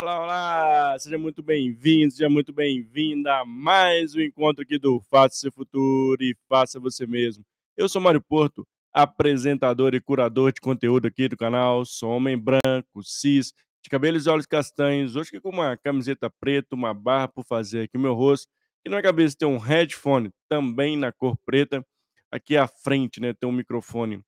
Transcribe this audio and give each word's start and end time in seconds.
Olá, 0.00 0.20
olá! 0.20 0.98
Seja 1.00 1.18
muito 1.18 1.42
bem-vindo, 1.42 2.12
seja 2.12 2.30
muito 2.30 2.52
bem-vinda 2.52 3.40
a 3.40 3.44
mais 3.44 4.14
um 4.14 4.20
encontro 4.20 4.62
aqui 4.62 4.78
do 4.78 5.00
Faça 5.10 5.34
Seu 5.34 5.50
Futuro 5.50 6.22
e 6.22 6.36
Faça 6.48 6.78
Você 6.78 7.04
Mesmo. 7.04 7.44
Eu 7.76 7.88
sou 7.88 8.00
Mário 8.00 8.22
Porto, 8.22 8.64
apresentador 8.92 9.96
e 9.96 10.00
curador 10.00 10.52
de 10.52 10.60
conteúdo 10.60 11.08
aqui 11.08 11.26
do 11.26 11.36
canal. 11.36 11.84
Sou 11.84 12.10
homem 12.10 12.38
branco, 12.38 13.02
cis, 13.02 13.52
de 13.82 13.90
cabelos 13.90 14.24
e 14.24 14.30
olhos 14.30 14.46
castanhos. 14.46 15.16
Hoje 15.16 15.30
aqui 15.30 15.40
com 15.40 15.50
uma 15.50 15.76
camiseta 15.76 16.30
preta, 16.30 16.76
uma 16.76 16.94
barra 16.94 17.26
por 17.26 17.44
fazer 17.44 17.82
aqui 17.82 17.96
no 17.96 18.04
meu 18.04 18.14
rosto. 18.14 18.46
E 18.86 18.88
na 18.88 19.02
cabeça 19.02 19.36
tem 19.36 19.48
um 19.48 19.58
headphone 19.58 20.30
também 20.48 20.96
na 20.96 21.10
cor 21.10 21.36
preta. 21.44 21.84
Aqui 22.30 22.56
à 22.56 22.68
frente, 22.68 23.20
né, 23.20 23.32
tem 23.32 23.48
um 23.48 23.52
microfone 23.52 24.22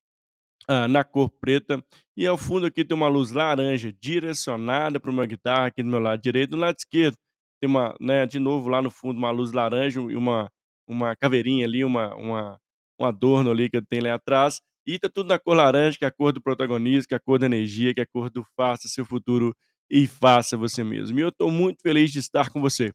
ah, 0.71 0.87
na 0.89 1.03
cor 1.05 1.29
preta. 1.41 1.85
E 2.17 2.27
ao 2.27 2.39
fundo 2.39 2.67
aqui 2.67 2.85
tem 2.85 2.97
uma 2.97 3.09
luz 3.09 3.33
laranja 3.33 3.93
direcionada 4.01 5.01
para 5.01 5.11
uma 5.11 5.27
guitarra 5.27 5.67
aqui 5.67 5.83
do 5.83 5.89
meu 5.89 5.99
lado 6.01 6.23
direito. 6.23 6.51
Do 6.51 6.57
lado 6.59 6.77
esquerdo 6.79 7.17
tem 7.61 7.69
uma, 7.69 7.95
né, 8.01 8.25
de 8.27 8.39
novo 8.39 8.69
lá 8.69 8.81
no 8.81 8.91
fundo, 8.91 9.19
uma 9.19 9.31
luz 9.33 9.53
laranja 9.53 10.01
e 10.01 10.17
uma, 10.17 10.49
uma 10.87 11.17
caveirinha 11.17 11.67
ali, 11.67 11.85
uma, 11.85 12.15
uma, 12.15 12.61
um 13.01 13.05
adorno 13.05 13.51
ali 13.51 13.69
que 13.69 13.83
tem 13.83 13.99
ali 14.01 14.11
atrás. 14.11 14.61
E 14.87 14.99
tá 14.99 15.09
tudo 15.13 15.29
na 15.29 15.39
cor 15.41 15.55
laranja, 15.57 15.99
que 15.99 16.05
é 16.05 16.09
a 16.09 16.13
cor 16.13 16.33
do 16.33 16.41
protagonista, 16.41 17.09
que 17.09 17.15
é 17.15 17.17
a 17.17 17.21
cor 17.21 17.39
da 17.39 17.47
energia, 17.47 17.93
que 17.95 18.01
é 18.01 18.05
a 18.05 18.07
cor 18.07 18.31
do 18.31 18.45
faça 18.57 18.89
seu 18.89 19.05
futuro 19.05 19.55
e 19.91 20.07
faça 20.07 20.57
você 20.57 20.85
mesmo. 20.85 21.19
E 21.19 21.23
eu 21.23 21.31
estou 21.31 21.51
muito 21.51 21.83
feliz 21.83 22.13
de 22.13 22.21
estar 22.21 22.49
com 22.51 22.61
você 22.61 22.93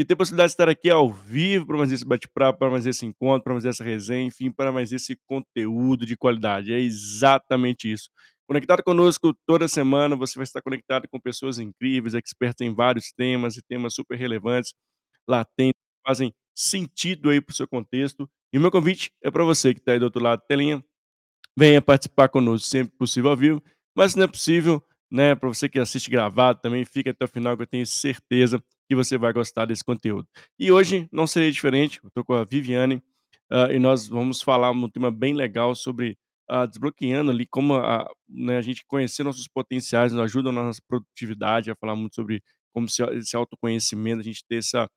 e 0.00 0.04
ter 0.04 0.16
possibilidade 0.16 0.48
de 0.48 0.52
estar 0.54 0.68
aqui 0.70 0.88
ao 0.88 1.12
vivo 1.12 1.66
para 1.66 1.76
mais 1.76 1.92
esse 1.92 2.06
bate-papo, 2.06 2.58
para 2.58 2.70
mais 2.70 2.86
esse 2.86 3.04
encontro, 3.04 3.44
para 3.44 3.52
mais 3.52 3.66
essa 3.66 3.84
resenha, 3.84 4.24
enfim, 4.24 4.50
para 4.50 4.72
mais 4.72 4.92
esse 4.92 5.14
conteúdo 5.26 6.06
de 6.06 6.16
qualidade. 6.16 6.72
É 6.72 6.80
exatamente 6.80 7.92
isso. 7.92 8.08
Conectado 8.48 8.82
conosco 8.82 9.36
toda 9.46 9.68
semana, 9.68 10.16
você 10.16 10.36
vai 10.36 10.44
estar 10.44 10.62
conectado 10.62 11.06
com 11.06 11.20
pessoas 11.20 11.58
incríveis, 11.58 12.14
expertas 12.14 12.66
em 12.66 12.74
vários 12.74 13.12
temas 13.12 13.58
e 13.58 13.62
temas 13.62 13.92
super 13.92 14.16
relevantes, 14.16 14.72
latentes, 15.28 15.78
fazem 16.02 16.32
sentido 16.56 17.28
aí 17.28 17.38
para 17.38 17.52
o 17.52 17.56
seu 17.56 17.68
contexto. 17.68 18.26
E 18.54 18.56
o 18.56 18.60
meu 18.62 18.70
convite 18.70 19.12
é 19.22 19.30
para 19.30 19.44
você 19.44 19.74
que 19.74 19.80
está 19.80 19.92
aí 19.92 19.98
do 19.98 20.06
outro 20.06 20.22
lado 20.22 20.40
da 20.40 20.46
telinha, 20.46 20.82
venha 21.54 21.82
participar 21.82 22.30
conosco 22.30 22.66
sempre 22.66 22.96
possível 22.96 23.32
ao 23.32 23.36
vivo, 23.36 23.62
mas 23.94 24.12
se 24.12 24.18
não 24.18 24.24
é 24.24 24.28
possível, 24.28 24.82
né, 25.10 25.34
para 25.34 25.50
você 25.50 25.68
que 25.68 25.78
assiste 25.78 26.10
gravado 26.10 26.58
também, 26.62 26.86
fica 26.86 27.10
até 27.10 27.26
o 27.26 27.28
final 27.28 27.54
que 27.54 27.64
eu 27.64 27.66
tenho 27.66 27.86
certeza 27.86 28.64
que 28.90 28.94
você 28.96 29.16
vai 29.16 29.32
gostar 29.32 29.66
desse 29.66 29.84
conteúdo. 29.84 30.26
E 30.58 30.72
hoje 30.72 31.08
não 31.12 31.24
seria 31.24 31.52
diferente, 31.52 32.00
eu 32.02 32.08
estou 32.08 32.24
com 32.24 32.34
a 32.34 32.42
Viviane 32.44 32.96
uh, 33.48 33.70
e 33.70 33.78
nós 33.78 34.08
vamos 34.08 34.42
falar 34.42 34.72
um 34.72 34.90
tema 34.90 35.12
bem 35.12 35.32
legal 35.32 35.76
sobre 35.76 36.18
uh, 36.50 36.66
desbloqueando 36.66 37.30
ali 37.30 37.46
como 37.46 37.76
a, 37.76 38.10
né, 38.28 38.58
a 38.58 38.60
gente 38.60 38.84
conhecer 38.84 39.22
nossos 39.22 39.46
potenciais, 39.46 40.12
nos 40.12 40.20
ajuda 40.22 40.50
na 40.50 40.64
nossa 40.64 40.80
produtividade, 40.88 41.70
a 41.70 41.76
falar 41.76 41.94
muito 41.94 42.16
sobre 42.16 42.42
como 42.72 42.88
se, 42.88 43.00
esse 43.12 43.36
autoconhecimento, 43.36 44.22
a 44.22 44.24
gente 44.24 44.44
ter 44.44 44.56
essa, 44.56 44.90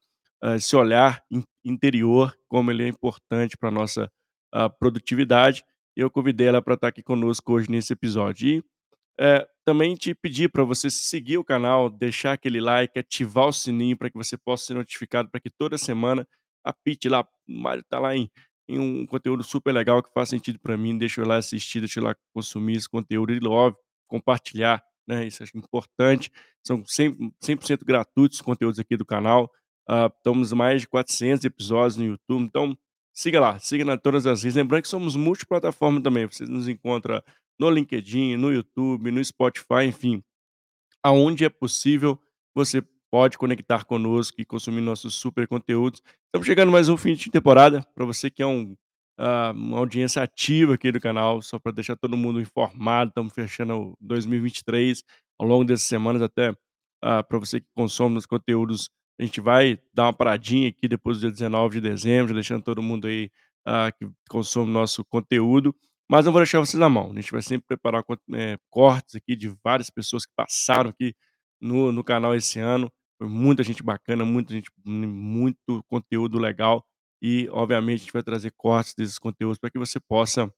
uh, 0.43 0.55
esse 0.55 0.75
olhar 0.75 1.21
in, 1.29 1.43
interior, 1.63 2.35
como 2.47 2.71
ele 2.71 2.85
é 2.85 2.87
importante 2.87 3.55
para 3.55 3.69
a 3.69 3.71
nossa 3.71 4.11
produtividade. 4.79 5.63
Eu 5.95 6.11
convidei 6.11 6.47
ela 6.47 6.61
para 6.61 6.75
estar 6.75 6.87
aqui 6.87 7.01
conosco 7.01 7.53
hoje 7.53 7.69
nesse 7.69 7.93
episódio. 7.93 8.47
E 8.47 8.63
é, 9.19 9.47
também 9.65 9.95
te 9.95 10.13
pedir 10.13 10.49
para 10.49 10.63
você 10.63 10.89
seguir 10.89 11.37
o 11.37 11.43
canal, 11.43 11.89
deixar 11.89 12.33
aquele 12.33 12.59
like, 12.59 12.97
ativar 12.99 13.47
o 13.47 13.53
sininho 13.53 13.97
para 13.97 14.09
que 14.09 14.17
você 14.17 14.37
possa 14.37 14.65
ser 14.65 14.73
notificado 14.73 15.29
para 15.29 15.39
que 15.39 15.49
toda 15.49 15.77
semana 15.77 16.27
apite 16.63 17.09
lá, 17.09 17.27
Mário 17.47 17.83
tá 17.89 17.99
lá 17.99 18.15
em, 18.15 18.29
em 18.67 18.79
um 18.79 19.05
conteúdo 19.05 19.43
super 19.43 19.73
legal 19.73 20.01
que 20.01 20.13
faz 20.13 20.29
sentido 20.29 20.59
para 20.59 20.77
mim, 20.77 20.97
deixa 20.97 21.21
eu 21.21 21.27
lá 21.27 21.37
assistir, 21.37 21.79
deixa 21.79 21.99
eu 21.99 22.03
lá 22.03 22.15
consumir 22.33 22.77
esse 22.77 22.89
conteúdo 22.89 23.33
e, 23.33 23.45
óbvio, 23.45 23.79
compartilhar, 24.07 24.81
né? 25.07 25.25
Isso 25.25 25.43
acho 25.43 25.57
importante. 25.57 26.31
São 26.65 26.83
100%, 26.83 27.33
100 27.41 27.77
gratuitos 27.83 28.39
os 28.39 28.41
conteúdos 28.41 28.79
aqui 28.79 28.95
do 28.95 29.05
canal. 29.05 29.51
Uh, 29.89 30.07
estamos 30.15 30.53
mais 30.53 30.81
de 30.81 30.87
400 30.87 31.43
episódios 31.43 31.97
no 31.97 32.05
YouTube, 32.05 32.43
então 32.43 32.77
siga 33.13 33.39
lá, 33.39 33.59
siga 33.59 33.83
nas 33.83 33.99
todas 34.01 34.25
as 34.25 34.43
redes. 34.43 34.55
Lembrando 34.55 34.83
que 34.83 34.87
somos 34.87 35.15
multiplataforma 35.15 36.01
também, 36.01 36.25
você 36.25 36.45
nos 36.45 36.67
encontra 36.67 37.23
no 37.59 37.69
LinkedIn, 37.69 38.37
no 38.37 38.51
YouTube, 38.51 39.11
no 39.11 39.23
Spotify, 39.23 39.85
enfim, 39.87 40.23
aonde 41.03 41.45
é 41.45 41.49
possível, 41.49 42.19
você 42.55 42.81
pode 43.11 43.37
conectar 43.37 43.85
conosco 43.85 44.41
e 44.41 44.45
consumir 44.45 44.81
nossos 44.81 45.13
super 45.15 45.47
conteúdos. 45.47 46.01
Estamos 46.25 46.47
chegando 46.47 46.71
mais 46.71 46.89
um 46.89 46.97
fim 46.97 47.13
de 47.13 47.29
temporada, 47.29 47.85
para 47.93 48.05
você 48.05 48.29
que 48.29 48.41
é 48.41 48.47
um, 48.47 48.75
uh, 49.19 49.51
uma 49.53 49.77
audiência 49.77 50.23
ativa 50.23 50.73
aqui 50.73 50.91
do 50.91 50.99
canal, 50.99 51.41
só 51.41 51.59
para 51.59 51.71
deixar 51.71 51.95
todo 51.95 52.17
mundo 52.17 52.41
informado, 52.41 53.09
estamos 53.09 53.33
fechando 53.33 53.95
2023, 54.01 55.03
ao 55.37 55.47
longo 55.47 55.63
dessas 55.63 55.87
semanas 55.87 56.21
até 56.21 56.51
uh, 56.51 57.23
para 57.27 57.37
você 57.37 57.59
que 57.59 57.67
consome 57.75 58.17
os 58.17 58.25
conteúdos, 58.25 58.89
a 59.19 59.23
gente 59.23 59.39
vai 59.39 59.79
dar 59.93 60.05
uma 60.05 60.13
paradinha 60.13 60.69
aqui 60.69 60.87
depois 60.87 61.17
do 61.17 61.21
dia 61.21 61.31
19 61.31 61.79
de 61.79 61.89
dezembro, 61.89 62.33
deixando 62.33 62.63
todo 62.63 62.81
mundo 62.81 63.07
aí 63.07 63.29
uh, 63.67 63.95
que 63.97 64.09
consome 64.29 64.71
nosso 64.71 65.05
conteúdo. 65.05 65.75
Mas 66.09 66.25
não 66.25 66.31
vou 66.31 66.41
deixar 66.41 66.59
vocês 66.59 66.79
na 66.79 66.89
mão. 66.89 67.11
A 67.11 67.15
gente 67.15 67.31
vai 67.31 67.41
sempre 67.41 67.67
preparar 67.67 68.03
eh, 68.33 68.57
cortes 68.69 69.15
aqui 69.15 69.35
de 69.35 69.49
várias 69.63 69.89
pessoas 69.89 70.25
que 70.25 70.33
passaram 70.35 70.89
aqui 70.89 71.15
no, 71.61 71.91
no 71.91 72.03
canal 72.03 72.35
esse 72.35 72.59
ano. 72.59 72.91
Foi 73.17 73.27
muita 73.27 73.63
gente 73.63 73.81
bacana, 73.81 74.25
muita 74.25 74.53
gente, 74.53 74.69
muito 74.85 75.83
conteúdo 75.87 76.37
legal. 76.39 76.85
E, 77.21 77.47
obviamente, 77.51 78.01
a 78.01 78.03
gente 78.03 78.13
vai 78.13 78.23
trazer 78.23 78.51
cortes 78.57 78.93
desses 78.95 79.17
conteúdos 79.17 79.57
para 79.57 79.71
que 79.71 79.79
você 79.79 79.99
possa 79.99 80.53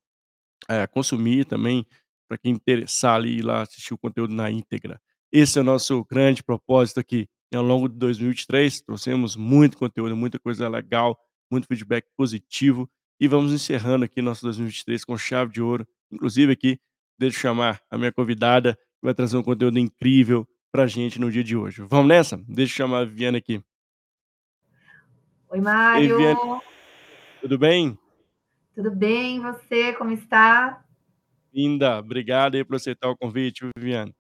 é, 0.68 0.88
consumir 0.88 1.46
também, 1.46 1.86
para 2.28 2.38
quem 2.38 2.54
interessar 2.54 3.16
ali 3.16 3.38
ir 3.38 3.42
lá 3.44 3.62
assistir 3.62 3.94
o 3.94 3.98
conteúdo 3.98 4.34
na 4.34 4.50
íntegra. 4.50 5.00
Esse 5.32 5.60
é 5.60 5.62
o 5.62 5.66
nosso 5.66 6.04
grande 6.06 6.44
propósito 6.44 7.00
aqui. 7.00 7.28
E 7.52 7.56
ao 7.56 7.64
longo 7.64 7.88
de 7.88 7.96
2023, 7.98 8.82
trouxemos 8.82 9.36
muito 9.36 9.78
conteúdo, 9.78 10.16
muita 10.16 10.40
coisa 10.40 10.68
legal, 10.68 11.18
muito 11.52 11.68
feedback 11.68 12.08
positivo 12.18 12.90
e 13.20 13.28
vamos 13.28 13.54
encerrando 13.54 14.06
aqui 14.06 14.22
nosso 14.22 14.44
2023 14.44 15.04
com 15.06 15.18
chave 15.18 15.52
de 15.52 15.62
ouro. 15.62 15.88
Inclusive 16.12 16.52
aqui, 16.52 16.80
deixa 17.18 17.38
eu 17.38 17.42
chamar 17.42 17.82
a 17.90 17.98
minha 17.98 18.12
convidada, 18.12 18.76
que 18.76 19.04
vai 19.04 19.14
trazer 19.14 19.38
um 19.38 19.44
conteúdo 19.44 19.80
incrível 19.80 20.48
para 20.72 20.84
a 20.84 20.88
gente 20.88 21.20
no 21.20 21.32
dia 21.32 21.44
de 21.44 21.56
hoje. 21.56 21.84
Vamos 21.90 22.08
nessa? 22.08 22.38
Deixa 22.48 22.74
eu 22.74 22.88
chamar 22.88 23.00
a 23.00 23.06
Viviane 23.06 23.38
aqui. 23.38 23.64
Oi, 25.50 25.62
Mário. 25.62 26.04
Ei, 26.04 26.08
Viviane. 26.10 26.62
Tudo 27.42 27.58
bem? 27.58 27.98
Tudo 28.76 28.92
bem, 28.92 29.40
você, 29.40 29.94
como 29.94 30.12
está? 30.12 30.84
Linda, 31.54 32.00
obrigado 32.00 32.56
aí 32.56 32.66
por 32.66 32.76
aceitar 32.76 33.10
o 33.10 33.16
convite, 33.16 33.66
Viviane. 33.78 34.14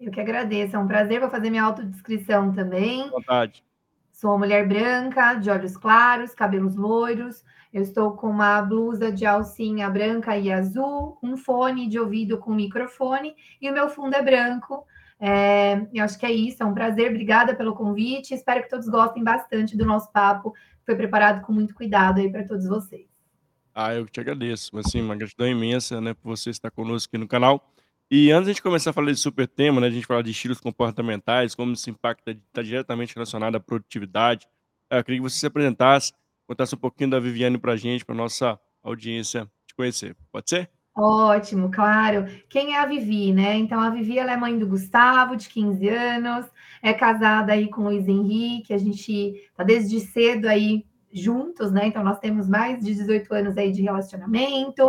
Eu 0.00 0.10
que 0.10 0.20
agradeço, 0.20 0.74
é 0.74 0.78
um 0.80 0.88
prazer, 0.88 1.20
vou 1.20 1.30
fazer 1.30 1.48
minha 1.48 1.62
autodescrição 1.62 2.52
também. 2.52 3.08
vontade. 3.08 3.62
Sou 4.10 4.30
uma 4.30 4.38
mulher 4.38 4.66
branca, 4.66 5.34
de 5.34 5.48
olhos 5.48 5.76
claros, 5.76 6.34
cabelos 6.34 6.74
loiros, 6.74 7.44
eu 7.72 7.82
estou 7.82 8.12
com 8.12 8.28
uma 8.28 8.60
blusa 8.60 9.10
de 9.10 9.24
alcinha 9.24 9.88
branca 9.88 10.36
e 10.36 10.52
azul, 10.52 11.18
um 11.22 11.36
fone 11.36 11.88
de 11.88 11.98
ouvido 11.98 12.38
com 12.38 12.54
microfone 12.54 13.34
e 13.60 13.70
o 13.70 13.72
meu 13.72 13.88
fundo 13.88 14.14
é 14.14 14.22
branco. 14.22 14.86
É, 15.18 15.86
eu 15.94 16.04
acho 16.04 16.18
que 16.18 16.26
é 16.26 16.32
isso, 16.32 16.62
é 16.62 16.66
um 16.66 16.74
prazer. 16.74 17.10
Obrigada 17.10 17.54
pelo 17.54 17.74
convite. 17.74 18.34
Espero 18.34 18.62
que 18.62 18.68
todos 18.68 18.88
gostem 18.88 19.24
bastante 19.24 19.76
do 19.76 19.86
nosso 19.86 20.12
papo. 20.12 20.52
Foi 20.84 20.94
preparado 20.96 21.42
com 21.46 21.52
muito 21.52 21.74
cuidado 21.74 22.20
aí 22.20 22.30
para 22.30 22.44
todos 22.44 22.66
vocês. 22.66 23.06
Ah, 23.74 23.94
eu 23.94 24.06
te 24.06 24.20
agradeço. 24.20 24.76
Assim, 24.78 25.00
uma 25.00 25.16
gratidão 25.16 25.46
imensa, 25.46 26.00
né, 26.00 26.12
por 26.12 26.36
você 26.36 26.50
estar 26.50 26.70
conosco 26.70 27.08
aqui 27.08 27.18
no 27.18 27.28
canal. 27.28 27.72
E 28.10 28.30
antes 28.30 28.54
de 28.54 28.60
começar 28.60 28.90
a 28.90 28.92
falar 28.92 29.10
de 29.10 29.16
super 29.16 29.48
tema, 29.48 29.80
né, 29.80 29.86
a 29.86 29.90
gente 29.90 30.04
falar 30.04 30.20
de 30.20 30.30
estilos 30.30 30.60
comportamentais, 30.60 31.54
como 31.54 31.72
isso 31.72 31.88
impacta, 31.88 32.32
está 32.32 32.60
diretamente 32.60 33.14
relacionado 33.14 33.56
à 33.56 33.60
produtividade, 33.60 34.46
eu 34.90 35.02
queria 35.02 35.18
que 35.18 35.30
você 35.30 35.38
se 35.38 35.46
apresentasse, 35.46 36.12
contasse 36.52 36.74
um 36.74 36.78
pouquinho 36.78 37.10
da 37.10 37.18
Viviane 37.18 37.58
para 37.58 37.72
a 37.72 37.76
gente, 37.76 38.04
para 38.04 38.14
nossa 38.14 38.58
audiência 38.82 39.46
te 39.66 39.74
conhecer. 39.74 40.14
Pode 40.30 40.50
ser? 40.50 40.70
Ótimo, 40.94 41.70
claro. 41.70 42.26
Quem 42.50 42.74
é 42.74 42.78
a 42.78 42.84
Vivi, 42.84 43.32
né? 43.32 43.56
Então, 43.56 43.80
a 43.80 43.88
Vivi 43.88 44.18
ela 44.18 44.32
é 44.32 44.36
mãe 44.36 44.58
do 44.58 44.66
Gustavo, 44.66 45.34
de 45.34 45.48
15 45.48 45.88
anos, 45.88 46.46
é 46.82 46.92
casada 46.92 47.54
aí 47.54 47.70
com 47.70 47.82
o 47.82 47.84
Luiz 47.84 48.06
Henrique, 48.06 48.74
a 48.74 48.78
gente 48.78 49.48
tá 49.56 49.64
desde 49.64 49.98
cedo 50.00 50.46
aí 50.46 50.84
juntos, 51.10 51.72
né? 51.72 51.86
Então, 51.86 52.04
nós 52.04 52.18
temos 52.18 52.46
mais 52.46 52.78
de 52.78 52.94
18 52.94 53.32
anos 53.34 53.56
aí 53.56 53.72
de 53.72 53.80
relacionamento. 53.80 54.82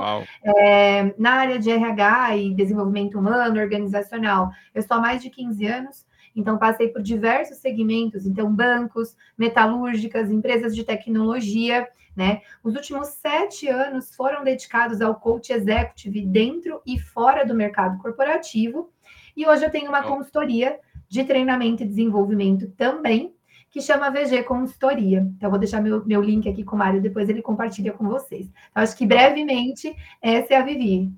É, 0.44 1.14
na 1.18 1.32
área 1.32 1.58
de 1.58 1.72
RH 1.72 2.38
e 2.38 2.54
desenvolvimento 2.54 3.18
humano, 3.18 3.62
organizacional, 3.62 4.50
eu 4.76 4.82
estou 4.82 4.98
há 4.98 5.02
mais 5.02 5.22
de 5.22 5.30
15 5.30 5.66
anos. 5.66 6.06
Então, 6.36 6.58
passei 6.58 6.88
por 6.88 7.02
diversos 7.02 7.58
segmentos, 7.58 8.26
então, 8.26 8.54
bancos, 8.54 9.16
metalúrgicas, 9.38 10.32
empresas 10.32 10.76
de 10.76 10.84
tecnologia, 10.84 11.88
né? 12.16 12.42
Os 12.64 12.76
últimos 12.76 13.08
sete 13.10 13.68
anos 13.68 14.16
foram 14.16 14.44
dedicados 14.44 15.02
ao 15.02 15.16
coach 15.16 15.52
executive 15.52 16.26
dentro 16.26 16.82
e 16.86 17.00
fora 17.00 17.46
do 17.46 17.56
mercado 17.56 18.00
corporativo. 18.02 18.92
E 19.36 19.48
hoje 19.48 19.66
eu 19.66 19.72
tenho 19.72 19.90
uma 19.90 20.04
consultoria 20.04 20.80
de 21.08 21.24
treinamento 21.24 21.84
e 21.84 21.88
desenvolvimento 21.88 22.70
também, 22.72 23.36
que 23.70 23.82
chama 23.82 24.12
VG 24.12 24.44
Consultoria. 24.44 25.28
Então, 25.36 25.50
vou 25.50 25.60
deixar 25.60 25.82
meu, 25.82 26.06
meu 26.06 26.22
link 26.22 26.48
aqui 26.48 26.64
com 26.64 26.76
o 26.76 26.80
Mário, 26.80 27.02
depois 27.02 27.28
ele 27.28 27.42
compartilha 27.42 27.92
com 27.92 28.08
vocês. 28.08 28.48
Então, 28.48 28.84
acho 28.84 28.96
que 28.96 29.06
brevemente 29.06 29.96
essa 30.22 30.54
é 30.54 30.58
a 30.58 30.64
Vivi. 30.64 31.12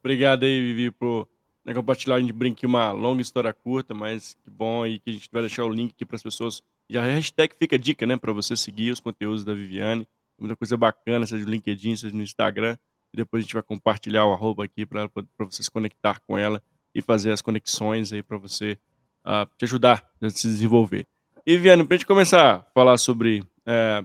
Obrigado 0.00 0.44
aí, 0.44 0.60
Vivi, 0.60 0.90
por 0.90 1.28
né, 1.66 1.74
compartilhar, 1.74 2.14
a 2.14 2.20
gente 2.20 2.32
brinca 2.32 2.60
que 2.60 2.66
uma 2.66 2.92
longa 2.92 3.20
história 3.20 3.52
curta, 3.52 3.92
mas 3.92 4.34
que 4.44 4.48
bom 4.48 4.86
e 4.86 5.00
que 5.00 5.10
a 5.10 5.12
gente 5.12 5.28
vai 5.32 5.42
deixar 5.42 5.64
o 5.64 5.68
link 5.68 5.90
aqui 5.90 6.06
para 6.06 6.14
as 6.14 6.22
pessoas. 6.22 6.62
E 6.88 6.96
a 6.96 7.02
hashtag 7.02 7.56
fica 7.58 7.74
a 7.74 7.78
dica, 7.78 8.06
né, 8.06 8.16
para 8.16 8.32
você 8.32 8.56
seguir 8.56 8.92
os 8.92 9.00
conteúdos 9.00 9.44
da 9.44 9.52
Viviane. 9.52 10.06
Muita 10.38 10.54
coisa 10.54 10.76
bacana, 10.76 11.26
seja 11.26 11.44
no 11.44 11.50
LinkedIn, 11.50 11.96
seja 11.96 12.14
no 12.14 12.22
Instagram. 12.22 12.78
E 13.12 13.16
depois 13.16 13.40
a 13.40 13.42
gente 13.42 13.54
vai 13.54 13.64
compartilhar 13.64 14.24
o 14.26 14.32
arroba 14.32 14.64
aqui 14.64 14.86
para 14.86 15.10
você 15.38 15.62
se 15.62 15.70
conectar 15.70 16.20
com 16.20 16.38
ela 16.38 16.62
e 16.94 17.02
fazer 17.02 17.32
as 17.32 17.42
conexões 17.42 18.12
aí 18.12 18.22
para 18.22 18.38
você 18.38 18.78
uh, 19.26 19.50
te 19.58 19.64
ajudar 19.64 20.08
a 20.22 20.30
se 20.30 20.46
desenvolver. 20.46 21.04
E, 21.44 21.56
Viviane, 21.56 21.84
para 21.84 21.96
a 21.96 21.98
gente 21.98 22.06
começar 22.06 22.56
a 22.56 22.62
falar 22.72 22.96
sobre 22.98 23.42
é, 23.64 24.04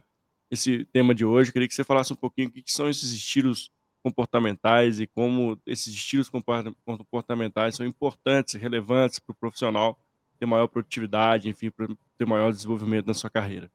esse 0.49 0.85
tema 0.85 1.13
de 1.13 1.25
hoje, 1.25 1.49
eu 1.49 1.53
queria 1.53 1.67
que 1.67 1.73
você 1.73 1.83
falasse 1.83 2.11
um 2.11 2.15
pouquinho 2.15 2.49
o 2.49 2.51
que, 2.51 2.61
que 2.61 2.71
são 2.71 2.89
esses 2.89 3.11
estilos 3.11 3.71
comportamentais 4.03 4.99
e 4.99 5.07
como 5.07 5.57
esses 5.65 5.93
estilos 5.93 6.29
comportamentais 6.29 7.75
são 7.75 7.85
importantes, 7.85 8.55
relevantes 8.55 9.19
para 9.19 9.31
o 9.31 9.35
profissional 9.35 9.97
ter 10.39 10.45
maior 10.45 10.67
produtividade, 10.67 11.49
enfim, 11.49 11.69
para 11.69 11.87
ter 12.17 12.25
maior 12.25 12.51
desenvolvimento 12.51 13.05
na 13.05 13.13
sua 13.13 13.29
carreira. 13.29 13.69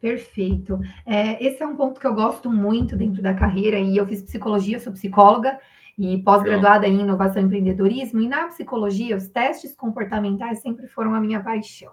Perfeito. 0.00 0.78
É, 1.06 1.42
esse 1.42 1.62
é 1.62 1.66
um 1.66 1.76
ponto 1.76 1.98
que 1.98 2.06
eu 2.06 2.14
gosto 2.14 2.50
muito 2.50 2.96
dentro 2.96 3.22
da 3.22 3.32
carreira, 3.32 3.78
e 3.78 3.96
eu 3.96 4.06
fiz 4.06 4.20
psicologia, 4.20 4.78
sou 4.78 4.92
psicóloga 4.92 5.58
e 5.96 6.18
pós-graduada 6.18 6.86
em 6.86 7.00
inovação 7.00 7.40
e 7.40 7.46
empreendedorismo, 7.46 8.20
e 8.20 8.28
na 8.28 8.48
psicologia, 8.48 9.16
os 9.16 9.28
testes 9.28 9.74
comportamentais 9.74 10.58
sempre 10.58 10.88
foram 10.88 11.14
a 11.14 11.20
minha 11.20 11.42
paixão. 11.42 11.92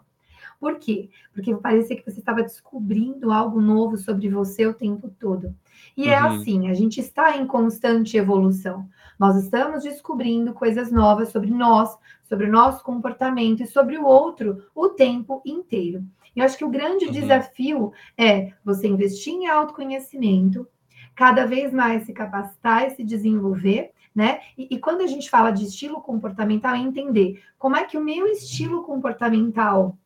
Por 0.59 0.77
quê? 0.77 1.09
Porque 1.33 1.55
parecia 1.55 1.95
que 1.95 2.03
você 2.03 2.19
estava 2.19 2.41
descobrindo 2.41 3.31
algo 3.31 3.61
novo 3.61 3.97
sobre 3.97 4.29
você 4.29 4.65
o 4.67 4.73
tempo 4.73 5.09
todo. 5.19 5.55
E 5.95 6.09
é 6.09 6.21
uhum. 6.21 6.25
é 6.25 6.35
assim, 6.35 6.69
a 6.69 6.73
gente 6.73 6.99
está 6.99 7.37
em 7.37 7.45
constante 7.45 8.17
evolução. 8.17 8.87
Nós 9.19 9.35
estamos 9.35 9.83
descobrindo 9.83 10.53
coisas 10.53 10.91
novas 10.91 11.29
sobre 11.29 11.51
nós, 11.51 11.95
sobre 12.23 12.47
o 12.47 12.51
nosso 12.51 12.83
comportamento 12.83 13.61
e 13.61 13.67
sobre 13.67 13.97
o 13.97 14.05
outro 14.05 14.63
o 14.73 14.89
tempo 14.89 15.41
inteiro. 15.45 16.03
E 16.35 16.39
eu 16.39 16.45
acho 16.45 16.57
que 16.57 16.65
o 16.65 16.69
grande 16.69 17.05
uhum. 17.05 17.11
desafio 17.11 17.93
é 18.17 18.53
você 18.63 18.87
investir 18.87 19.33
em 19.33 19.47
autoconhecimento, 19.47 20.67
cada 21.15 21.45
vez 21.45 21.73
mais 21.73 22.05
se 22.05 22.13
capacitar 22.13 22.87
e 22.87 22.91
se 22.91 23.03
desenvolver, 23.03 23.91
né? 24.15 24.39
E, 24.57 24.67
e, 24.71 24.79
quando 24.79 25.01
a 25.01 25.07
gente 25.07 25.29
fala 25.29 25.51
de 25.51 25.65
estilo 25.65 26.01
comportamental, 26.01 26.75
é 26.75 26.79
entender 26.79 27.41
como 27.57 27.75
é 27.75 27.83
que 27.83 27.97
o 27.97 28.03
meu 28.03 28.27
estilo 28.27 28.83
comportamental 28.83 29.97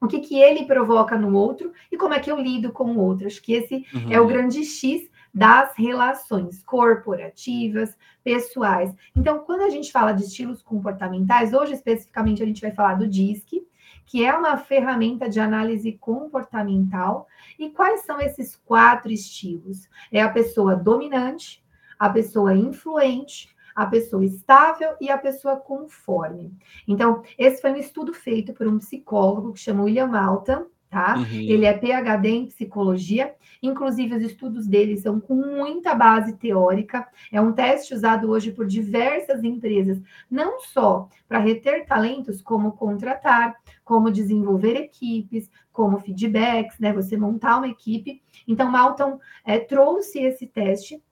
o 0.00 0.06
que, 0.06 0.20
que 0.20 0.38
ele 0.38 0.66
provoca 0.66 1.16
no 1.16 1.34
outro 1.34 1.72
e 1.90 1.96
como 1.96 2.14
é 2.14 2.20
que 2.20 2.30
eu 2.30 2.38
lido 2.38 2.70
com 2.70 2.92
o 2.92 3.00
outro. 3.00 3.26
Acho 3.26 3.42
que 3.42 3.52
esse 3.52 3.86
uhum. 3.94 4.12
é 4.12 4.20
o 4.20 4.26
grande 4.26 4.64
X 4.64 5.08
das 5.36 5.76
relações 5.76 6.62
corporativas, 6.64 7.94
pessoais. 8.24 8.90
Então, 9.14 9.40
quando 9.40 9.60
a 9.60 9.68
gente 9.68 9.92
fala 9.92 10.12
de 10.12 10.24
estilos 10.24 10.62
comportamentais, 10.62 11.52
hoje 11.52 11.74
especificamente 11.74 12.42
a 12.42 12.46
gente 12.46 12.62
vai 12.62 12.70
falar 12.70 12.94
do 12.94 13.06
DISC, 13.06 13.62
que 14.06 14.24
é 14.24 14.34
uma 14.34 14.56
ferramenta 14.56 15.28
de 15.28 15.38
análise 15.38 15.92
comportamental. 15.92 17.28
E 17.58 17.68
quais 17.68 18.00
são 18.06 18.18
esses 18.18 18.56
quatro 18.56 19.12
estilos? 19.12 19.86
É 20.10 20.22
a 20.22 20.30
pessoa 20.30 20.74
dominante, 20.74 21.62
a 21.98 22.08
pessoa 22.08 22.54
influente, 22.54 23.54
a 23.74 23.84
pessoa 23.84 24.24
estável 24.24 24.96
e 24.98 25.10
a 25.10 25.18
pessoa 25.18 25.56
conforme. 25.56 26.50
Então, 26.88 27.22
esse 27.36 27.60
foi 27.60 27.72
um 27.72 27.76
estudo 27.76 28.14
feito 28.14 28.54
por 28.54 28.66
um 28.66 28.78
psicólogo 28.78 29.52
que 29.52 29.60
chama 29.60 29.82
William 29.82 30.06
Malta, 30.06 30.66
tá? 30.96 31.18
Uhum. 31.18 31.26
Ele 31.30 31.66
é 31.66 31.74
PhD 31.74 32.28
em 32.30 32.46
psicologia, 32.46 33.34
inclusive 33.62 34.16
os 34.16 34.22
estudos 34.22 34.66
dele 34.66 34.96
são 34.96 35.20
com 35.20 35.34
muita 35.34 35.94
base 35.94 36.38
teórica. 36.38 37.06
É 37.30 37.38
um 37.38 37.52
teste 37.52 37.92
usado 37.92 38.30
hoje 38.30 38.50
por 38.50 38.66
diversas 38.66 39.44
empresas, 39.44 40.00
não 40.30 40.58
só 40.58 41.10
para 41.28 41.38
reter 41.38 41.84
talentos, 41.84 42.40
como 42.40 42.72
contratar, 42.72 43.54
como 43.84 44.10
desenvolver 44.10 44.74
equipes, 44.76 45.50
como 45.70 45.98
feedbacks, 45.98 46.78
né? 46.78 46.94
Você 46.94 47.14
montar 47.14 47.58
uma 47.58 47.68
equipe. 47.68 48.22
Então, 48.48 48.70
Malton 48.70 49.18
é, 49.44 49.58
trouxe 49.58 50.20
esse 50.20 50.46
teste 50.46 51.02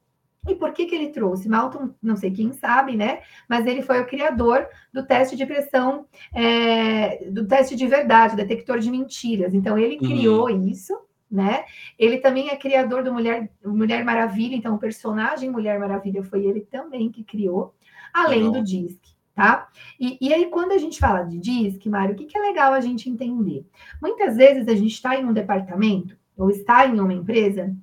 e 0.47 0.55
por 0.55 0.73
que, 0.73 0.87
que 0.87 0.95
ele 0.95 1.09
trouxe? 1.09 1.49
Malton, 1.49 1.91
não 2.03 2.17
sei 2.17 2.31
quem 2.31 2.53
sabe, 2.53 2.97
né? 2.97 3.23
Mas 3.49 3.67
ele 3.67 3.83
foi 3.83 4.01
o 4.01 4.07
criador 4.07 4.67
do 4.93 5.05
teste 5.05 5.37
de 5.37 5.47
pressão, 5.47 6.07
é, 6.35 7.25
do 7.31 7.47
teste 7.47 7.75
de 7.75 7.87
verdade, 7.87 8.37
detector 8.37 8.79
de 8.79 8.91
mentiras. 8.91 9.55
Então, 9.55 9.79
ele 9.79 9.95
uhum. 9.97 10.09
criou 10.09 10.51
isso, 10.51 10.99
né? 11.31 11.65
Ele 11.99 12.19
também 12.19 12.51
é 12.51 12.57
criador 12.57 13.03
do 13.03 13.13
Mulher, 13.13 13.51
Mulher 13.65 14.05
Maravilha, 14.05 14.55
então 14.55 14.75
o 14.75 14.79
personagem 14.79 15.51
Mulher 15.51 15.79
Maravilha 15.79 16.23
foi 16.23 16.45
ele 16.45 16.61
também 16.61 17.11
que 17.11 17.25
criou, 17.25 17.75
além 18.13 18.51
do 18.53 18.63
DISC, 18.63 19.01
tá? 19.35 19.69
E, 19.99 20.19
e, 20.21 20.33
aí, 20.33 20.47
quando 20.47 20.73
a 20.73 20.79
gente 20.79 21.01
fala 21.01 21.23
de 21.23 21.39
DISC, 21.39 21.89
Mário, 21.89 22.15
o 22.15 22.17
que, 22.17 22.27
que 22.27 22.37
é 22.37 22.41
legal 22.41 22.75
a 22.75 22.81
gente 22.81 23.09
entender? 23.09 23.67
Muitas 24.01 24.37
vezes 24.37 24.69
a 24.69 24.75
gente 24.75 24.93
está 24.93 25.19
em 25.19 25.25
um 25.25 25.33
departamento 25.33 26.17
ou 26.37 26.51
está 26.51 26.87
em 26.87 27.01
uma 27.01 27.15
empresa 27.15 27.75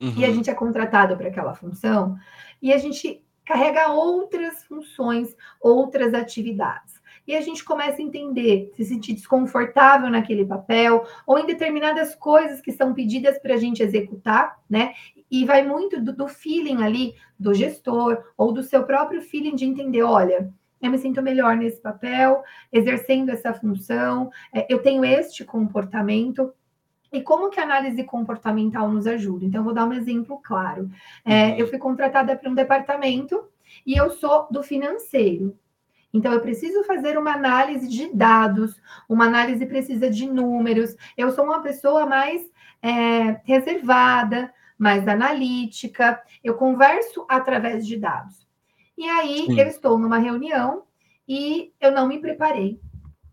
uhum. 0.00 0.14
e 0.16 0.24
a 0.24 0.28
uhum. 0.28 0.34
gente 0.34 0.50
é 0.50 0.54
contratado 0.54 1.16
para 1.16 1.28
aquela 1.28 1.54
função, 1.54 2.16
e 2.60 2.72
a 2.72 2.78
gente 2.78 3.22
carrega 3.44 3.88
outras 3.88 4.62
funções, 4.64 5.34
outras 5.60 6.12
atividades. 6.12 6.98
E 7.26 7.34
a 7.36 7.40
gente 7.40 7.64
começa 7.64 8.00
a 8.00 8.04
entender, 8.04 8.72
se 8.74 8.84
sentir 8.84 9.12
desconfortável 9.12 10.08
naquele 10.08 10.46
papel, 10.46 11.06
ou 11.26 11.38
em 11.38 11.46
determinadas 11.46 12.14
coisas 12.14 12.60
que 12.60 12.72
são 12.72 12.94
pedidas 12.94 13.38
para 13.38 13.54
a 13.54 13.58
gente 13.58 13.82
executar, 13.82 14.58
né? 14.68 14.94
E 15.30 15.44
vai 15.44 15.62
muito 15.62 16.00
do, 16.00 16.14
do 16.14 16.26
feeling 16.26 16.82
ali 16.82 17.14
do 17.38 17.52
gestor, 17.52 18.22
ou 18.36 18.52
do 18.52 18.62
seu 18.62 18.84
próprio 18.84 19.20
feeling 19.20 19.54
de 19.54 19.66
entender, 19.66 20.02
olha, 20.02 20.50
eu 20.80 20.90
me 20.90 20.98
sinto 20.98 21.20
melhor 21.20 21.56
nesse 21.56 21.80
papel, 21.80 22.42
exercendo 22.72 23.30
essa 23.30 23.52
função, 23.52 24.30
é, 24.54 24.66
eu 24.72 24.78
tenho 24.78 25.04
este 25.04 25.44
comportamento, 25.44 26.52
e 27.12 27.22
como 27.22 27.50
que 27.50 27.58
a 27.58 27.62
análise 27.62 28.04
comportamental 28.04 28.90
nos 28.90 29.06
ajuda? 29.06 29.44
Então, 29.44 29.60
eu 29.60 29.64
vou 29.64 29.74
dar 29.74 29.86
um 29.86 29.92
exemplo 29.92 30.38
claro. 30.42 30.90
É, 31.24 31.48
uhum. 31.48 31.56
Eu 31.56 31.68
fui 31.68 31.78
contratada 31.78 32.36
para 32.36 32.50
um 32.50 32.54
departamento 32.54 33.44
e 33.86 33.96
eu 33.96 34.10
sou 34.10 34.46
do 34.50 34.62
financeiro. 34.62 35.56
Então, 36.12 36.32
eu 36.32 36.40
preciso 36.40 36.84
fazer 36.84 37.18
uma 37.18 37.32
análise 37.32 37.88
de 37.88 38.12
dados, 38.14 38.80
uma 39.08 39.26
análise 39.26 39.64
precisa 39.66 40.10
de 40.10 40.26
números. 40.26 40.94
Eu 41.16 41.30
sou 41.30 41.44
uma 41.44 41.60
pessoa 41.60 42.06
mais 42.06 42.42
é, 42.82 43.40
reservada, 43.44 44.52
mais 44.78 45.06
analítica, 45.08 46.20
eu 46.42 46.54
converso 46.54 47.26
através 47.28 47.86
de 47.86 47.96
dados. 47.96 48.46
E 48.96 49.08
aí, 49.08 49.46
Sim. 49.46 49.60
eu 49.60 49.66
estou 49.66 49.98
numa 49.98 50.18
reunião 50.18 50.82
e 51.26 51.72
eu 51.80 51.92
não 51.92 52.06
me 52.06 52.18
preparei 52.18 52.80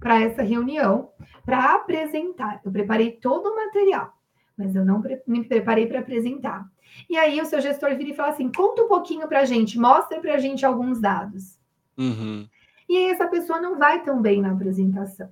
para 0.05 0.21
essa 0.21 0.43
reunião 0.43 1.09
para 1.43 1.73
apresentar. 1.73 2.61
Eu 2.63 2.71
preparei 2.71 3.13
todo 3.13 3.47
o 3.47 3.55
material, 3.55 4.13
mas 4.55 4.75
eu 4.75 4.85
não 4.85 5.01
me 5.25 5.43
preparei 5.43 5.87
para 5.87 6.01
apresentar. 6.01 6.63
E 7.09 7.17
aí 7.17 7.41
o 7.41 7.45
seu 7.47 7.59
gestor 7.59 7.95
vira 7.95 8.11
e 8.11 8.13
fala 8.13 8.29
assim: 8.29 8.51
conta 8.51 8.83
um 8.83 8.87
pouquinho 8.87 9.27
para 9.27 9.39
a 9.39 9.45
gente, 9.45 9.79
mostra 9.79 10.21
para 10.21 10.35
a 10.35 10.37
gente 10.37 10.63
alguns 10.63 11.01
dados. 11.01 11.57
Uhum. 11.97 12.47
E 12.87 12.95
aí 12.95 13.09
essa 13.09 13.25
pessoa 13.25 13.59
não 13.59 13.79
vai 13.79 14.03
tão 14.03 14.21
bem 14.21 14.43
na 14.43 14.51
apresentação. 14.51 15.27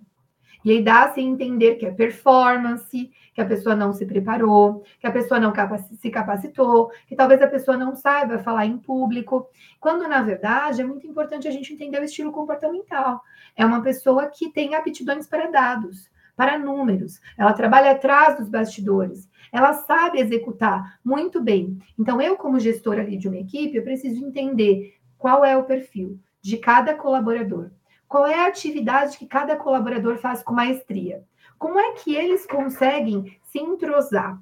E 0.63 0.72
aí 0.72 0.84
dá-se 0.84 1.20
a 1.20 1.24
entender 1.24 1.75
que 1.75 1.86
é 1.86 1.91
performance, 1.91 3.12
que 3.34 3.41
a 3.41 3.46
pessoa 3.46 3.75
não 3.75 3.91
se 3.91 4.05
preparou, 4.05 4.84
que 5.00 5.08
a 5.08 5.12
pessoa 5.12 5.39
não 5.39 5.53
se 6.00 6.10
capacitou, 6.10 6.91
que 7.08 7.15
talvez 7.15 7.41
a 7.41 7.48
pessoa 7.48 7.75
não 7.75 7.96
saiba 7.96 8.39
falar 8.39 8.65
em 8.65 8.77
público, 8.77 9.48
quando 9.79 10.08
na 10.08 10.22
verdade 10.22 10.82
é 10.82 10.86
muito 10.86 11.08
importante 11.08 11.48
a 11.48 11.51
gente 11.51 11.74
entender 11.74 12.00
o 12.00 12.05
estilo 12.05 12.32
comportamental. 12.32 13.22
É 13.55 13.65
uma 13.65 13.82
pessoa 13.82 14.27
que 14.27 14.51
tem 14.51 14.75
aptidões 14.75 15.27
para 15.27 15.50
dados, 15.50 16.10
para 16.36 16.58
números, 16.58 17.20
ela 17.38 17.53
trabalha 17.53 17.91
atrás 17.91 18.38
dos 18.38 18.50
bastidores, 18.50 19.29
ela 19.51 19.74
sabe 19.74 20.20
executar 20.20 21.00
muito 21.03 21.41
bem. 21.41 21.77
Então, 21.98 22.20
eu, 22.20 22.36
como 22.36 22.60
gestora 22.60 23.01
ali 23.01 23.17
de 23.17 23.27
uma 23.27 23.38
equipe, 23.38 23.77
eu 23.77 23.84
preciso 23.84 24.25
entender 24.25 24.96
qual 25.17 25.46
é 25.46 25.55
o 25.55 25.63
perfil 25.63 26.20
de 26.41 26.58
cada 26.58 26.96
colaborador, 26.96 27.70
qual 28.13 28.27
é 28.27 28.41
a 28.41 28.48
atividade 28.48 29.17
que 29.17 29.25
cada 29.25 29.55
colaborador 29.55 30.20
faz 30.20 30.43
com 30.43 30.53
maestria. 30.53 31.24
Como 31.58 31.79
é 31.79 31.93
que 31.93 32.13
eles 32.13 32.46
conseguem 32.46 33.39
se 33.41 33.58
entrosar, 33.58 34.39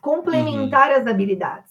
complementar 0.00 0.90
uhum. 0.90 0.96
as 0.96 1.06
habilidades? 1.06 1.70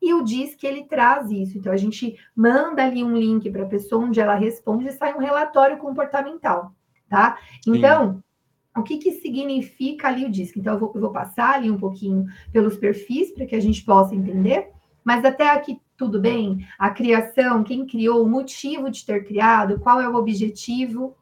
E 0.00 0.14
o 0.14 0.24
diz 0.24 0.54
que 0.54 0.66
ele 0.66 0.84
traz 0.84 1.30
isso. 1.30 1.58
Então, 1.58 1.70
a 1.70 1.76
gente 1.76 2.18
manda 2.34 2.82
ali 2.82 3.04
um 3.04 3.14
link 3.14 3.50
para 3.50 3.64
a 3.64 3.68
pessoa 3.68 4.06
onde 4.06 4.18
ela 4.18 4.36
responde 4.36 4.88
e 4.88 4.92
sai 4.92 5.12
um 5.12 5.18
relatório 5.18 5.76
comportamental, 5.76 6.72
tá? 7.10 7.36
Então, 7.66 8.14
Sim. 8.14 8.80
o 8.80 8.82
que, 8.82 8.96
que 8.96 9.12
significa 9.12 10.08
ali 10.08 10.24
o 10.24 10.30
DISC? 10.30 10.56
Então, 10.56 10.72
eu 10.72 10.80
vou, 10.80 10.92
eu 10.94 11.00
vou 11.02 11.12
passar 11.12 11.56
ali 11.56 11.70
um 11.70 11.76
pouquinho 11.76 12.24
pelos 12.50 12.78
perfis 12.78 13.30
para 13.32 13.44
que 13.44 13.54
a 13.54 13.60
gente 13.60 13.84
possa 13.84 14.14
entender, 14.14 14.70
mas 15.04 15.26
até 15.26 15.50
aqui 15.50 15.78
tudo 15.96 16.20
bem? 16.20 16.66
A 16.78 16.90
criação, 16.90 17.62
quem 17.64 17.86
criou, 17.86 18.24
o 18.24 18.28
motivo 18.28 18.90
de 18.90 19.04
ter 19.04 19.24
criado, 19.24 19.78
qual 19.80 20.00
é 20.00 20.08
o 20.08 20.14
objetivo, 20.14 21.16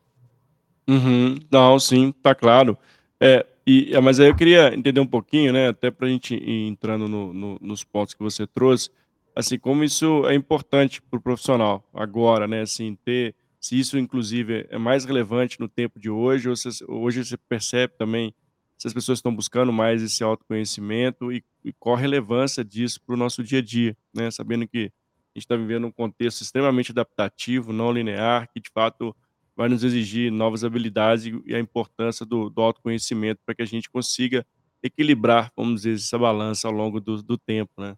Uhum. 0.89 1.39
Não, 1.51 1.79
sim, 1.79 2.13
tá 2.23 2.35
claro. 2.35 2.77
É, 3.21 3.47
e, 3.67 3.95
é, 3.95 4.01
mas 4.01 4.19
aí 4.19 4.29
eu 4.29 4.35
queria 4.37 4.75
entender 4.75 5.01
um 5.01 5.07
pouquinho, 5.07 5.53
né, 5.53 5.69
até 5.69 5.91
para 5.91 6.07
a 6.07 6.11
gente 6.11 6.35
ir 6.35 6.69
entrando 6.69 7.09
no, 7.09 7.33
no, 7.33 7.59
nos 7.61 7.85
pontos 7.85 8.15
que 8.15 8.23
você 8.23 8.47
trouxe, 8.47 8.91
assim, 9.35 9.59
como 9.59 9.85
isso 9.85 10.27
é 10.27 10.35
importante 10.35 11.01
para 11.01 11.19
o 11.19 11.23
profissional 11.23 11.85
agora, 11.95 12.47
né, 12.47 12.63
assim, 12.63 12.97
ter 13.05 13.35
se 13.61 13.79
isso 13.79 13.97
inclusive 13.97 14.67
é 14.71 14.77
mais 14.77 15.05
relevante 15.05 15.61
no 15.61 15.69
tempo 15.69 16.01
de 16.01 16.11
hoje 16.11 16.49
ou 16.49 16.57
se 16.57 16.69
hoje 16.89 17.25
você 17.25 17.37
percebe 17.37 17.95
também 17.97 18.35
se 18.83 18.89
as 18.89 18.93
pessoas 18.95 19.19
estão 19.19 19.33
buscando 19.33 19.73
mais 19.73 20.03
esse 20.03 20.25
autoconhecimento 20.25 21.31
e 21.33 21.45
e 21.65 21.73
qual 21.73 21.95
a 21.95 21.99
relevância 21.99 22.65
disso 22.65 23.01
para 23.07 23.15
o 23.15 23.17
nosso 23.17 23.41
dia 23.45 23.61
a 23.61 23.63
dia, 23.63 23.97
né, 24.13 24.29
sabendo 24.33 24.67
que 24.67 24.87
a 24.87 25.39
gente 25.39 25.45
está 25.45 25.55
vivendo 25.55 25.87
um 25.87 25.93
contexto 25.93 26.41
extremamente 26.41 26.91
adaptativo, 26.91 27.73
não 27.73 27.93
linear, 27.93 28.49
que 28.53 28.59
de 28.61 28.69
fato 28.71 29.15
vai 29.57 29.69
nos 29.69 29.85
exigir 29.85 30.33
novas 30.33 30.65
habilidades 30.65 31.25
e 31.47 31.55
a 31.55 31.61
importância 31.61 32.27
do 32.27 32.51
do 32.51 32.61
autoconhecimento 32.61 33.41
para 33.47 33.55
que 33.55 33.63
a 33.63 33.65
gente 33.67 33.89
consiga 33.89 34.45
equilibrar, 34.83 35.53
vamos 35.57 35.83
dizer, 35.83 35.95
essa 35.95 36.19
balança 36.19 36.67
ao 36.67 36.75
longo 36.75 37.01
do 37.01 37.23
do 37.23 37.39
tempo, 37.39 37.71
né. 37.81 37.95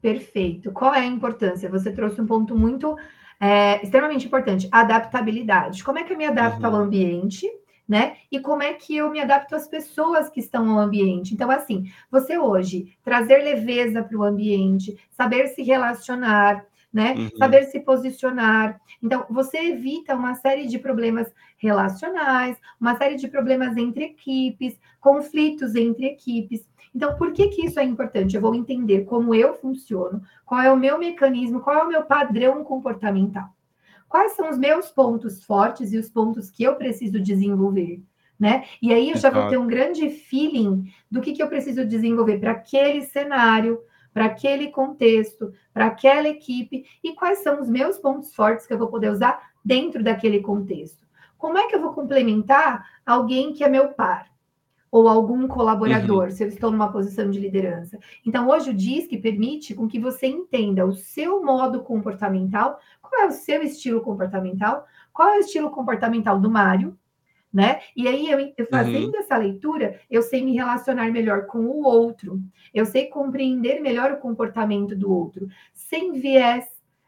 Perfeito. 0.00 0.72
Qual 0.72 0.92
é 0.92 1.00
a 1.00 1.06
importância? 1.06 1.70
Você 1.70 1.92
trouxe 1.92 2.20
um 2.20 2.26
ponto 2.26 2.56
muito, 2.56 2.96
eh, 3.40 3.80
extremamente 3.84 4.26
importante, 4.26 4.68
adaptabilidade. 4.72 5.84
Como 5.84 5.98
é 5.98 6.02
que 6.02 6.12
eu 6.12 6.18
me 6.18 6.26
adapto 6.26 6.66
ao 6.66 6.72
Uhum. 6.72 6.78
ambiente, 6.80 7.48
né, 7.88 8.16
e 8.30 8.38
como 8.40 8.62
é 8.62 8.72
que 8.74 8.96
eu 8.96 9.10
me 9.10 9.20
adapto 9.20 9.54
às 9.54 9.66
pessoas 9.68 10.28
que 10.30 10.40
estão 10.40 10.64
no 10.64 10.78
ambiente. 10.78 11.34
Então, 11.34 11.50
assim, 11.50 11.90
você 12.10 12.38
hoje 12.38 12.96
trazer 13.04 13.38
leveza 13.42 14.02
para 14.02 14.16
o 14.16 14.22
ambiente, 14.22 14.96
saber 15.10 15.48
se 15.48 15.62
relacionar, 15.62 16.64
né, 16.92 17.14
Uhum. 17.16 17.30
saber 17.38 17.64
se 17.64 17.80
posicionar. 17.80 18.80
Então, 19.02 19.24
você 19.28 19.58
evita 19.58 20.14
uma 20.14 20.34
série 20.34 20.66
de 20.66 20.78
problemas 20.78 21.32
relacionais, 21.56 22.56
uma 22.80 22.96
série 22.96 23.16
de 23.16 23.28
problemas 23.28 23.76
entre 23.76 24.04
equipes, 24.04 24.78
conflitos 25.00 25.74
entre 25.74 26.06
equipes. 26.06 26.68
Então, 26.94 27.16
por 27.16 27.32
que 27.32 27.48
que 27.48 27.64
isso 27.66 27.80
é 27.80 27.84
importante? 27.84 28.36
Eu 28.36 28.42
vou 28.42 28.54
entender 28.54 29.04
como 29.04 29.34
eu 29.34 29.54
funciono, 29.54 30.22
qual 30.44 30.60
é 30.60 30.70
o 30.70 30.76
meu 30.76 30.98
mecanismo, 30.98 31.60
qual 31.60 31.76
é 31.78 31.82
o 31.82 31.88
meu 31.88 32.02
padrão 32.02 32.62
comportamental. 32.62 33.48
Quais 34.12 34.32
são 34.32 34.50
os 34.50 34.58
meus 34.58 34.90
pontos 34.90 35.42
fortes 35.42 35.90
e 35.90 35.96
os 35.96 36.10
pontos 36.10 36.50
que 36.50 36.62
eu 36.62 36.76
preciso 36.76 37.18
desenvolver, 37.18 38.02
né. 38.38 38.64
E 38.82 38.92
aí 38.92 39.08
eu 39.08 39.16
já 39.16 39.30
vou 39.30 39.48
ter 39.48 39.56
um 39.56 39.66
grande 39.66 40.10
feeling 40.10 40.92
do 41.10 41.22
que 41.22 41.32
que 41.32 41.42
eu 41.42 41.48
preciso 41.48 41.82
desenvolver 41.86 42.38
para 42.38 42.50
aquele 42.50 43.00
cenário, 43.06 43.80
para 44.12 44.26
aquele 44.26 44.70
contexto, 44.70 45.54
para 45.72 45.86
aquela 45.86 46.28
equipe 46.28 46.84
e 47.02 47.14
quais 47.14 47.38
são 47.38 47.58
os 47.58 47.70
meus 47.70 47.96
pontos 47.96 48.34
fortes 48.34 48.66
que 48.66 48.74
eu 48.74 48.78
vou 48.78 48.88
poder 48.88 49.10
usar 49.10 49.50
dentro 49.64 50.04
daquele 50.04 50.40
contexto. 50.40 51.06
Como 51.38 51.56
é 51.56 51.66
que 51.66 51.74
eu 51.74 51.80
vou 51.80 51.94
complementar 51.94 52.86
alguém 53.06 53.54
que 53.54 53.64
é 53.64 53.68
meu 53.70 53.94
par? 53.94 54.30
Ou 54.92 55.08
algum 55.08 55.48
Uhum. 55.48 55.48
colaborador, 55.48 56.30
se 56.32 56.44
eu 56.44 56.48
estou 56.48 56.70
numa 56.70 56.92
posição 56.92 57.30
de 57.30 57.40
liderança. 57.40 57.98
Então 58.26 58.48
hoje 58.50 58.70
o 58.70 58.74
DISC 58.74 59.18
permite 59.22 59.74
com 59.74 59.88
que 59.88 59.98
você 59.98 60.26
entenda 60.28 60.86
o 60.86 60.92
seu 60.94 61.42
modo 61.44 61.82
comportamental, 61.82 62.78
qual 63.02 63.22
é 63.22 63.26
o 63.28 63.32
seu 63.32 63.62
estilo 63.64 64.02
comportamental, 64.02 64.86
qual 65.12 65.30
é 65.30 65.38
o 65.38 65.40
estilo 65.40 65.70
comportamental 65.70 66.38
do 66.40 66.50
Mário, 66.50 66.96
né, 67.52 67.80
e 67.96 68.08
aí 68.08 68.30
eu 68.30 68.40
en 68.40 68.54
eu 68.58 68.66
Uhum. 68.70 68.70
fazendo 68.70 69.16
essa 69.16 69.36
leitura, 69.38 70.00
eu 70.10 70.22
sei 70.22 70.44
me 70.44 70.54
relacionar 70.54 71.10
melhor 71.12 71.46
com 71.46 71.60
o 71.66 71.84
outro, 71.84 72.40
eu 72.74 72.86
sei 72.86 73.06
compreender 73.08 73.80
melhor 73.80 74.12
o 74.12 74.18
comportamento 74.18 74.96
do 74.96 75.12
outro, 75.12 75.48
sem 75.74 76.12
viés, 76.12 76.66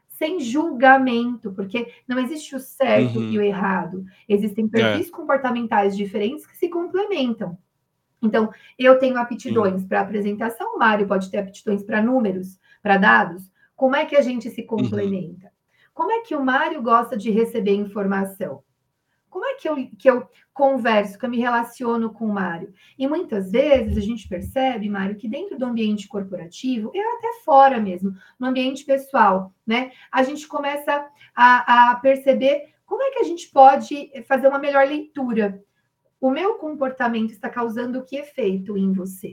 sem 0.09 0.39
julgamento, 0.41 1.53
porque 1.53 1.91
não 2.07 2.19
existe 2.19 2.55
o 2.55 2.59
certo 2.59 3.25
e 3.29 3.37
Uhum. 3.37 3.39
o 3.39 3.41
errado, 3.43 4.05
existem 4.29 4.67
É. 4.67 4.69
perfis 4.69 5.09
comportamentais 5.11 5.97
diferentes 5.97 6.47
que 6.47 6.57
se 6.57 6.69
complementam. 6.69 7.57
Então, 8.25 8.51
eu 8.77 8.99
tenho 8.99 9.17
aptidões 9.17 9.85
para 9.85 10.01
apresentação, 10.01 10.75
o 10.75 10.79
Mário 10.79 11.07
pode 11.07 11.29
ter 11.31 11.37
aptidões 11.39 11.83
para 11.83 12.01
números, 12.01 12.59
para 12.81 12.97
dados. 12.97 13.49
Como 13.75 13.95
é 13.95 14.05
que 14.05 14.15
a 14.15 14.21
gente 14.21 14.49
se 14.49 14.61
Uhum. 14.79 14.89
complementa? 14.89 15.51
Como 15.93 16.11
é 16.11 16.21
que 16.21 16.35
o 16.35 16.43
Mário 16.43 16.81
gosta 16.81 17.17
de 17.17 17.31
receber 17.31 17.73
informação? 17.73 18.63
Como 19.29 19.45
é 19.45 19.55
que 19.55 19.67
eu 19.67 19.75
que 19.99 20.09
eu 20.09 20.27
converso, 20.53 21.19
que 21.19 21.25
eu 21.25 21.29
me 21.29 21.37
relaciono 21.39 22.13
com 22.13 22.25
o 22.25 22.33
Mário? 22.33 22.73
E 22.97 23.05
muitas 23.07 23.51
vezes 23.51 23.97
a 23.97 24.01
gente 24.01 24.27
percebe, 24.29 24.89
Mário, 24.89 25.17
que 25.17 25.27
dentro 25.27 25.57
do 25.57 25.65
ambiente 25.65 26.07
corporativo 26.07 26.91
e 26.93 26.99
até 26.99 27.33
fora 27.43 27.79
mesmo, 27.79 28.13
no 28.39 28.47
ambiente 28.47 28.85
pessoal, 28.85 29.53
né, 29.67 29.91
a 30.11 30.23
gente 30.23 30.47
começa 30.47 31.07
a 31.35 31.91
a 31.91 31.95
perceber 31.97 32.73
como 32.85 33.03
é 33.03 33.11
que 33.11 33.19
a 33.19 33.23
gente 33.23 33.49
pode 33.51 34.09
fazer 34.27 34.47
uma 34.47 34.59
melhor 34.59 34.87
leitura. 34.87 35.61
O 36.27 36.29
meu 36.37 36.55
comportamento 36.55 37.31
está 37.31 37.49
causando 37.49 38.03
que 38.07 38.15
efeito 38.17 38.77
em 38.77 38.91
você? 38.93 39.31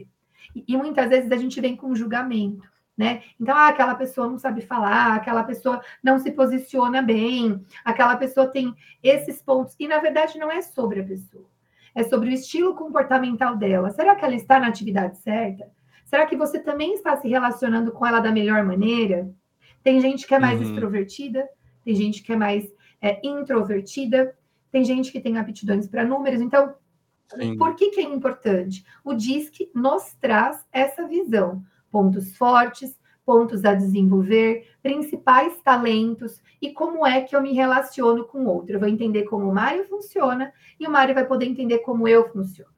E 0.54 0.64
e 0.72 0.76
muitas 0.76 1.08
vezes 1.12 1.30
a 1.32 1.36
gente 1.42 1.60
vem 1.64 1.74
com 1.76 1.94
julgamento, 2.00 2.66
né. 3.02 3.10
Então: 3.40 3.56
"Ah, 3.56 3.68
aquela 3.68 3.94
pessoa 3.94 4.28
não 4.28 4.38
sabe 4.38 4.60
falar, 4.72 5.14
aquela 5.16 5.42
pessoa 5.50 5.80
não 6.02 6.18
se 6.18 6.30
posiciona 6.32 7.00
bem, 7.02 7.64
aquela 7.90 8.16
pessoa 8.16 8.46
tem 8.56 8.74
esses 9.02 9.40
pontos", 9.48 9.74
e 9.80 9.88
na 9.88 9.98
verdade 10.06 10.38
não 10.38 10.50
é 10.50 10.60
sobre 10.62 11.00
a 11.00 11.04
pessoa, 11.04 11.48
é 11.94 12.02
sobre 12.04 12.28
o 12.30 12.32
estilo 12.32 12.74
comportamental 12.74 13.56
dela. 13.56 13.90
Será 13.90 14.14
que 14.16 14.24
ela 14.24 14.34
está 14.34 14.60
na 14.60 14.68
atividade 14.68 15.16
certa? 15.18 15.64
Será 16.04 16.26
que 16.26 16.36
você 16.36 16.58
também 16.60 16.94
está 16.94 17.16
se 17.16 17.28
relacionando 17.28 17.92
com 17.92 18.06
ela 18.06 18.20
da 18.20 18.30
melhor 18.32 18.62
maneira? 18.64 19.18
Tem 19.82 20.00
gente 20.00 20.26
que 20.26 20.34
é 20.34 20.38
mais 20.38 20.60
Uhum. 20.60 20.66
extrovertida, 20.66 21.48
tem 21.84 21.94
gente 21.94 22.22
que 22.22 22.32
é 22.32 22.36
mais, 22.36 22.64
eh, 23.00 23.20
introvertida, 23.24 24.34
tem 24.70 24.84
gente 24.84 25.12
que 25.12 25.20
tem 25.20 25.38
aptidões 25.38 25.86
para 25.88 26.04
números, 26.04 26.40
então, 26.40 26.74
Por 27.56 27.74
que 27.74 27.90
que 27.90 28.00
é 28.00 28.04
importante? 28.04 28.84
O 29.04 29.14
DISC 29.14 29.70
nos 29.74 30.14
traz 30.14 30.64
essa 30.72 31.06
visão, 31.06 31.62
pontos 31.90 32.36
fortes, 32.36 32.98
pontos 33.24 33.64
a 33.64 33.74
desenvolver, 33.74 34.68
principais 34.82 35.60
talentos 35.62 36.40
e 36.60 36.72
como 36.72 37.06
é 37.06 37.22
que 37.22 37.34
eu 37.34 37.42
me 37.42 37.52
relaciono 37.52 38.24
com 38.24 38.44
o 38.44 38.48
outro. 38.48 38.74
Eu 38.74 38.80
vou 38.80 38.88
entender 38.88 39.24
como 39.24 39.48
o 39.48 39.54
Mário 39.54 39.84
funciona 39.88 40.52
e 40.78 40.86
o 40.86 40.90
Mário 40.90 41.14
vai 41.14 41.26
poder 41.26 41.46
entender 41.46 41.78
como 41.78 42.08
eu 42.08 42.28
funciono. 42.30 42.72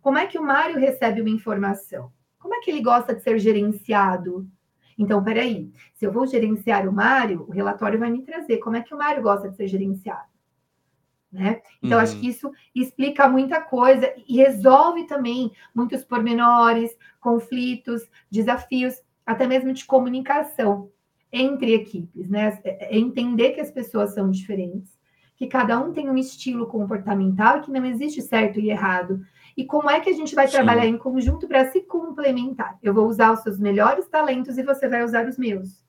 Como 0.00 0.18
é 0.18 0.26
que 0.26 0.38
o 0.38 0.42
Mário 0.42 0.78
recebe 0.78 1.20
uma 1.20 1.30
informação? 1.30 2.12
Como 2.38 2.54
é 2.54 2.60
que 2.60 2.70
ele 2.70 2.82
gosta 2.82 3.14
de 3.14 3.22
ser 3.22 3.38
gerenciado? 3.38 4.48
Então, 4.96 5.18
espera 5.18 5.42
aí, 5.42 5.70
se 5.94 6.04
eu 6.04 6.12
vou 6.12 6.26
gerenciar 6.26 6.88
o 6.88 6.92
Mário, 6.92 7.44
o 7.48 7.52
relatório 7.52 7.98
vai 7.98 8.10
me 8.10 8.22
trazer 8.22 8.58
como 8.58 8.76
é 8.76 8.82
que 8.82 8.94
o 8.94 8.98
Mário 8.98 9.22
gosta 9.22 9.48
de 9.48 9.56
ser 9.56 9.68
gerenciado. 9.68 10.37
Né. 11.30 11.60
Então 11.82 11.98
acho 11.98 12.18
que 12.18 12.24
Uhum. 12.26 12.30
isso 12.30 12.50
explica 12.74 13.28
muita 13.28 13.60
coisa 13.60 14.14
e 14.26 14.38
resolve 14.38 15.06
também 15.06 15.52
muitos 15.74 16.02
pormenores, 16.02 16.96
conflitos, 17.20 18.02
desafios, 18.30 18.94
até 19.26 19.46
mesmo 19.46 19.72
de 19.74 19.84
comunicação 19.84 20.90
entre 21.30 21.74
equipes, 21.74 22.30
né. 22.30 22.58
É 22.64 22.96
é 22.96 22.98
entender 22.98 23.50
que 23.52 23.60
as 23.60 23.70
pessoas 23.70 24.14
são 24.14 24.30
diferentes, 24.30 24.98
que 25.36 25.46
cada 25.46 25.78
um 25.78 25.92
tem 25.92 26.08
um 26.08 26.16
estilo 26.16 26.66
comportamental 26.66 27.58
e 27.58 27.60
que 27.60 27.70
não 27.70 27.84
existe 27.84 28.22
certo 28.22 28.58
e 28.58 28.70
errado. 28.70 29.20
E 29.54 29.64
como 29.66 29.90
é 29.90 30.00
que 30.00 30.08
a 30.08 30.14
gente 30.14 30.34
vai 30.34 30.48
trabalhar 30.48 30.84
Sim. 30.84 30.88
em 30.94 30.98
conjunto 30.98 31.46
para 31.46 31.70
se 31.70 31.82
complementar? 31.82 32.78
Eu 32.82 32.94
vou 32.94 33.06
usar 33.06 33.32
os 33.32 33.40
seus 33.42 33.58
melhores 33.58 34.08
talentos 34.08 34.56
e 34.56 34.62
você 34.62 34.88
vai 34.88 35.04
usar 35.04 35.26
os 35.28 35.36
meus. 35.36 35.84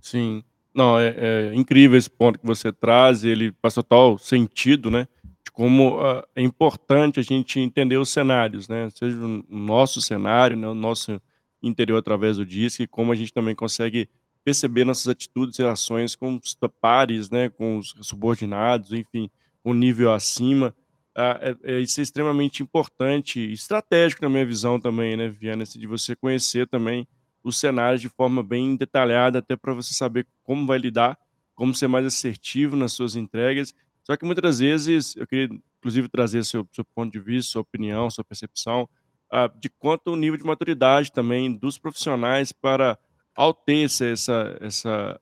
Sim. 0.00 0.44
Não, 0.74 0.98
é 0.98 1.50
é 1.50 1.54
incrível 1.54 1.96
esse 1.96 2.10
ponto 2.10 2.38
que 2.38 2.46
você 2.46 2.72
traz, 2.72 3.22
ele 3.24 3.52
faz 3.62 3.74
total 3.74 4.18
sentido, 4.18 4.90
né, 4.90 5.06
de 5.44 5.50
como, 5.52 6.00
ah, 6.00 6.26
é 6.34 6.42
importante 6.42 7.20
a 7.20 7.22
gente 7.22 7.60
entender 7.60 7.96
os 7.96 8.08
cenários, 8.10 8.68
né, 8.68 8.88
seja 8.90 9.16
o 9.16 9.44
nosso 9.48 10.00
cenário, 10.00 10.56
né, 10.56 10.66
o 10.68 10.74
nosso 10.74 11.20
interior 11.62 11.98
através 11.98 12.36
do 12.38 12.44
DISC, 12.44 12.86
como 12.88 13.12
a 13.12 13.14
gente 13.14 13.32
também 13.32 13.54
consegue 13.54 14.08
perceber 14.44 14.84
nossas 14.84 15.06
atitudes 15.08 15.58
e 15.58 15.62
ações 15.64 16.16
com 16.16 16.36
os 16.42 16.56
pares, 16.80 17.30
né, 17.30 17.48
com 17.48 17.78
os 17.78 17.94
subordinados, 18.02 18.92
enfim, 18.92 19.30
um 19.64 19.72
nível 19.72 20.12
acima. 20.12 20.74
Ah, 21.16 21.38
é 21.40 21.76
é 21.76 21.80
isso 21.80 22.00
é 22.00 22.02
extremamente 22.02 22.62
importante 22.62 23.38
e 23.38 23.52
estratégico 23.52 24.22
na 24.22 24.28
minha 24.28 24.44
visão 24.44 24.80
também, 24.80 25.16
né, 25.16 25.28
Viana, 25.28 25.64
de 25.64 25.86
você 25.86 26.16
conhecer 26.16 26.66
também 26.68 27.06
os 27.44 27.58
cenários 27.58 28.00
de 28.00 28.08
forma 28.08 28.42
bem 28.42 28.74
detalhada, 28.74 29.38
até 29.38 29.54
para 29.54 29.74
você 29.74 29.94
saber 29.94 30.26
como 30.42 30.66
vai 30.66 30.78
lidar, 30.78 31.16
como 31.54 31.74
ser 31.74 31.86
mais 31.86 32.06
assertivo 32.06 32.74
nas 32.74 32.92
suas 32.92 33.14
entregas. 33.14 33.74
Só 34.02 34.16
que 34.16 34.24
muitas 34.24 34.58
vezes, 34.58 35.14
eu 35.16 35.26
queria 35.26 35.48
inclusive 35.78 36.08
trazer 36.08 36.44
seu 36.44 36.66
seu 36.72 36.84
ponto 36.94 37.12
de 37.12 37.20
vista, 37.20 37.52
sua 37.52 37.62
opinião, 37.62 38.10
sua 38.10 38.24
percepção, 38.24 38.88
ah, 39.30 39.50
de 39.60 39.68
quanto 39.68 40.12
o 40.12 40.16
nível 40.16 40.38
de 40.38 40.44
maturidade 40.44 41.12
também 41.12 41.52
dos 41.52 41.78
profissionais 41.78 42.52
para, 42.52 42.98
ao 43.34 43.52
ter 43.52 43.84
esse 43.84 44.12
essa 44.12 44.56
essa 44.60 45.20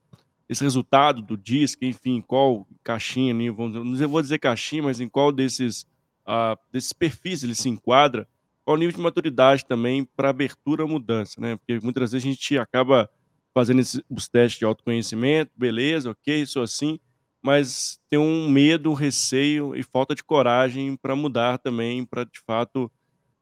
esse 0.48 0.62
resultado 0.62 1.22
do 1.22 1.36
DISC, 1.36 1.82
enfim, 1.82 2.20
qual 2.20 2.66
caixinha 2.84 3.34
vamos 3.52 3.74
não 3.74 4.08
vou 4.08 4.22
dizer 4.22 4.38
caixinha, 4.38 4.82
mas 4.82 5.00
em 5.00 5.08
qual 5.08 5.32
desses, 5.32 5.86
ah, 6.26 6.56
desses 6.70 6.92
perfis 6.92 7.42
ele 7.42 7.54
se 7.54 7.68
enquadra, 7.68 8.28
qual 8.64 8.76
o 8.76 8.78
nível 8.78 8.96
de 8.96 9.00
maturidade 9.00 9.64
também 9.64 10.04
para 10.16 10.30
abertura 10.30 10.84
à 10.84 10.86
mudança, 10.86 11.40
né, 11.40 11.56
porque 11.56 11.78
muitas 11.82 12.12
vezes 12.12 12.24
a 12.24 12.28
gente 12.28 12.58
acaba 12.58 13.08
fazendo 13.54 13.80
os 14.08 14.28
testes 14.28 14.58
de 14.58 14.64
autoconhecimento, 14.64 15.52
beleza, 15.56 16.10
ok, 16.10 16.46
sou 16.46 16.62
assim, 16.62 16.98
mas 17.42 18.00
tem 18.08 18.18
um 18.18 18.48
medo, 18.48 18.90
um 18.90 18.94
receio 18.94 19.74
e 19.76 19.82
falta 19.82 20.14
de 20.14 20.24
coragem 20.24 20.96
para 20.96 21.14
mudar 21.14 21.58
também, 21.58 22.04
para 22.06 22.24
de 22.24 22.40
fato 22.46 22.90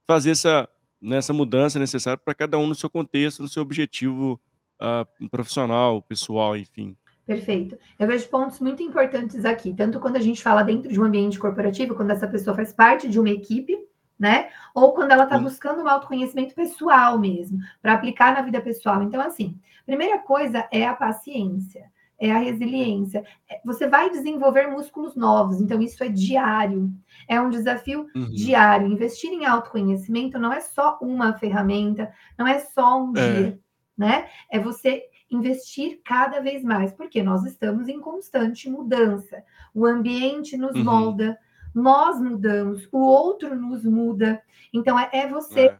fazer 0.06 0.30
essa 0.30 0.68
né, 1.00 1.16
essa 1.16 1.32
mudança 1.32 1.78
necessária 1.78 2.20
para 2.22 2.34
cada 2.34 2.58
um 2.58 2.66
no 2.66 2.74
seu 2.74 2.90
contexto, 2.90 3.42
no 3.42 3.48
seu 3.48 3.62
objetivo, 3.62 4.40
ah, 4.78 5.06
profissional, 5.30 6.02
pessoal, 6.02 6.56
enfim. 6.56 6.96
Perfeito. 7.26 7.78
Eu 7.98 8.06
vejo 8.06 8.28
pontos 8.28 8.60
muito 8.60 8.82
importantes 8.82 9.44
aqui, 9.44 9.72
tanto 9.72 10.00
quando 10.00 10.16
a 10.16 10.20
gente 10.20 10.42
fala 10.42 10.62
dentro 10.62 10.90
de 10.92 11.00
um 11.00 11.04
ambiente 11.04 11.38
corporativo, 11.38 11.94
quando 11.94 12.10
essa 12.10 12.26
pessoa 12.26 12.56
faz 12.56 12.72
parte 12.72 13.08
de 13.08 13.20
uma 13.20 13.30
equipe, 13.30 13.78
né? 14.20 14.50
Ou 14.74 14.92
quando 14.92 15.12
ela 15.12 15.24
está 15.24 15.38
buscando 15.38 15.82
um 15.82 15.88
autoconhecimento 15.88 16.54
pessoal 16.54 17.18
mesmo, 17.18 17.58
para 17.80 17.94
aplicar 17.94 18.34
na 18.34 18.42
vida 18.42 18.60
pessoal. 18.60 19.02
Então, 19.02 19.18
assim, 19.18 19.58
primeira 19.86 20.18
coisa 20.18 20.68
é 20.70 20.86
a 20.86 20.94
paciência, 20.94 21.90
é 22.18 22.30
a 22.30 22.36
resiliência. 22.36 23.24
É, 23.48 23.58
você 23.64 23.88
vai 23.88 24.10
desenvolver 24.10 24.66
músculos 24.66 25.16
novos, 25.16 25.58
então 25.58 25.80
isso 25.80 26.04
é 26.04 26.08
diário. 26.08 26.92
É 27.26 27.40
um 27.40 27.48
desafio 27.48 28.06
uhum. 28.14 28.30
diário. 28.30 28.88
Investir 28.88 29.32
em 29.32 29.46
autoconhecimento 29.46 30.38
não 30.38 30.52
é 30.52 30.60
só 30.60 30.98
uma 31.00 31.32
ferramenta, 31.38 32.12
não 32.38 32.46
é 32.46 32.58
só 32.58 33.02
um 33.02 33.16
é. 33.16 33.32
dia, 33.32 33.58
né? 33.96 34.28
É 34.50 34.60
você 34.60 35.04
investir 35.30 36.00
cada 36.04 36.40
vez 36.40 36.62
mais, 36.62 36.92
porque 36.92 37.22
nós 37.22 37.46
estamos 37.46 37.88
em 37.88 38.00
constante 38.00 38.68
mudança. 38.68 39.42
O 39.72 39.86
ambiente 39.86 40.58
nos 40.58 40.74
uhum. 40.74 40.84
molda, 40.84 41.38
nós 41.74 42.20
mudamos, 42.20 42.88
o 42.90 42.98
outro 42.98 43.54
nos 43.54 43.84
muda. 43.84 44.42
Então, 44.72 44.98
é, 44.98 45.08
é 45.12 45.28
você 45.28 45.66
é. 45.66 45.78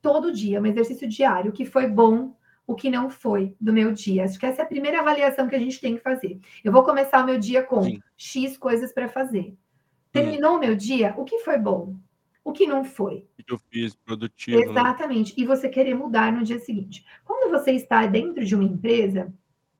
todo 0.00 0.32
dia, 0.32 0.60
um 0.60 0.66
exercício 0.66 1.08
diário, 1.08 1.50
o 1.50 1.54
que 1.54 1.64
foi 1.64 1.86
bom, 1.86 2.36
o 2.66 2.74
que 2.74 2.90
não 2.90 3.08
foi 3.08 3.54
do 3.60 3.72
meu 3.72 3.92
dia. 3.92 4.24
Acho 4.24 4.38
que 4.38 4.46
essa 4.46 4.62
é 4.62 4.64
a 4.64 4.68
primeira 4.68 5.00
avaliação 5.00 5.48
que 5.48 5.56
a 5.56 5.58
gente 5.58 5.80
tem 5.80 5.96
que 5.96 6.02
fazer. 6.02 6.38
Eu 6.62 6.72
vou 6.72 6.82
começar 6.82 7.22
o 7.22 7.26
meu 7.26 7.38
dia 7.38 7.62
com 7.62 7.82
Sim. 7.82 8.00
X 8.16 8.56
coisas 8.58 8.92
para 8.92 9.08
fazer. 9.08 9.56
Terminou 10.12 10.56
o 10.56 10.60
meu 10.60 10.74
dia, 10.74 11.14
o 11.16 11.24
que 11.24 11.38
foi 11.40 11.58
bom? 11.58 11.96
o 12.48 12.52
que 12.52 12.66
não 12.66 12.82
foi. 12.82 13.26
O 13.38 13.44
que 13.44 13.52
eu 13.52 13.60
fiz 13.70 13.94
produtivo. 13.94 14.58
Né? 14.58 14.64
Exatamente. 14.64 15.34
E 15.36 15.44
você 15.44 15.68
querer 15.68 15.94
mudar 15.94 16.32
no 16.32 16.42
dia 16.42 16.58
seguinte. 16.58 17.04
Quando 17.24 17.50
você 17.50 17.72
está 17.72 18.06
dentro 18.06 18.42
de 18.42 18.54
uma 18.54 18.64
empresa, 18.64 19.32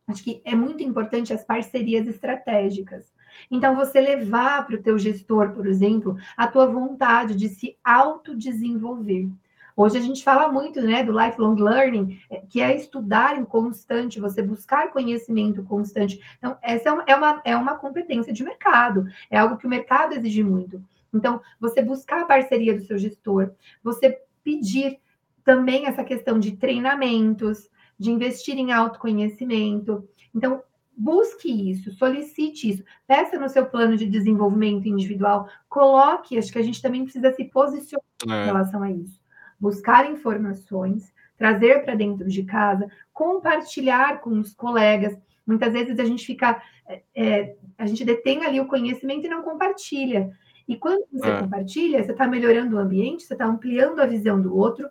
acho 0.06 0.22
que 0.22 0.42
é 0.44 0.54
muito 0.54 0.82
importante 0.82 1.32
as 1.32 1.42
parcerias 1.42 2.06
estratégicas. 2.06 3.10
Então, 3.50 3.76
você 3.76 4.00
levar 4.00 4.66
para 4.66 4.76
o 4.76 4.82
teu 4.82 4.98
gestor, 4.98 5.52
por 5.52 5.66
exemplo, 5.66 6.16
a 6.36 6.46
tua 6.46 6.66
vontade 6.66 7.34
de 7.34 7.48
se 7.48 7.76
autodesenvolver. 7.84 9.28
Hoje 9.76 9.96
a 9.96 10.00
gente 10.00 10.24
fala 10.24 10.50
muito 10.50 10.80
né, 10.80 11.04
do 11.04 11.12
lifelong 11.12 11.54
learning, 11.54 12.20
é, 12.28 12.42
que 12.48 12.60
é 12.60 12.74
estudar 12.74 13.38
em 13.38 13.44
constante, 13.44 14.18
você 14.18 14.42
buscar 14.42 14.90
conhecimento 14.90 15.62
constante. 15.62 16.20
Então, 16.36 16.58
essa 16.60 16.88
é 17.06 17.14
uma, 17.14 17.40
é 17.44 17.56
uma 17.56 17.76
competência 17.76 18.32
de 18.32 18.42
mercado, 18.42 19.06
é 19.30 19.38
algo 19.38 19.56
que 19.56 19.66
o 19.68 19.70
mercado 19.70 20.14
exige 20.14 20.42
muito. 20.42 20.82
Então, 21.14 21.40
você 21.60 21.80
buscar 21.80 22.22
a 22.22 22.26
parceria 22.26 22.74
do 22.74 22.84
seu 22.84 22.98
gestor, 22.98 23.52
você 23.80 24.20
pedir 24.42 24.98
também 25.44 25.86
essa 25.86 26.02
questão 26.02 26.40
de 26.40 26.56
treinamentos, 26.56 27.70
de 27.96 28.10
investir 28.10 28.58
em 28.58 28.72
autoconhecimento. 28.72 30.08
Então, 30.34 30.60
busque 30.98 31.70
isso, 31.70 31.92
solicite 31.92 32.68
isso, 32.68 32.84
peça 33.06 33.38
no 33.38 33.48
seu 33.48 33.64
plano 33.66 33.96
de 33.96 34.06
desenvolvimento 34.06 34.88
individual, 34.88 35.48
coloque, 35.68 36.36
acho 36.36 36.52
que 36.52 36.58
a 36.58 36.62
gente 36.62 36.82
também 36.82 37.04
precisa 37.04 37.32
se 37.32 37.44
posicionar 37.44 38.04
é. 38.28 38.42
em 38.42 38.46
relação 38.46 38.82
a 38.82 38.90
isso. 38.90 39.20
Buscar 39.60 40.10
informações, 40.10 41.12
trazer 41.36 41.84
para 41.84 41.94
dentro 41.94 42.28
de 42.28 42.42
casa, 42.42 42.90
compartilhar 43.12 44.20
com 44.20 44.30
os 44.40 44.52
colegas. 44.52 45.16
Muitas 45.46 45.72
vezes 45.72 45.98
a 45.98 46.04
gente 46.04 46.26
fica, 46.26 46.60
é, 46.86 47.02
é 47.14 47.56
a 47.78 47.86
gente 47.86 48.04
detém 48.04 48.44
ali 48.44 48.60
o 48.60 48.66
conhecimento 48.66 49.26
e 49.26 49.30
não 49.30 49.42
compartilha. 49.42 50.32
E 50.66 50.76
quando 50.76 51.06
você 51.12 51.30
é. 51.30 51.40
compartilha, 51.40 52.04
você 52.04 52.12
está 52.12 52.26
melhorando 52.26 52.76
o 52.76 52.78
ambiente, 52.78 53.22
você 53.22 53.34
está 53.34 53.46
ampliando 53.46 54.00
a 54.00 54.06
visão 54.06 54.40
do 54.40 54.54
outro. 54.56 54.88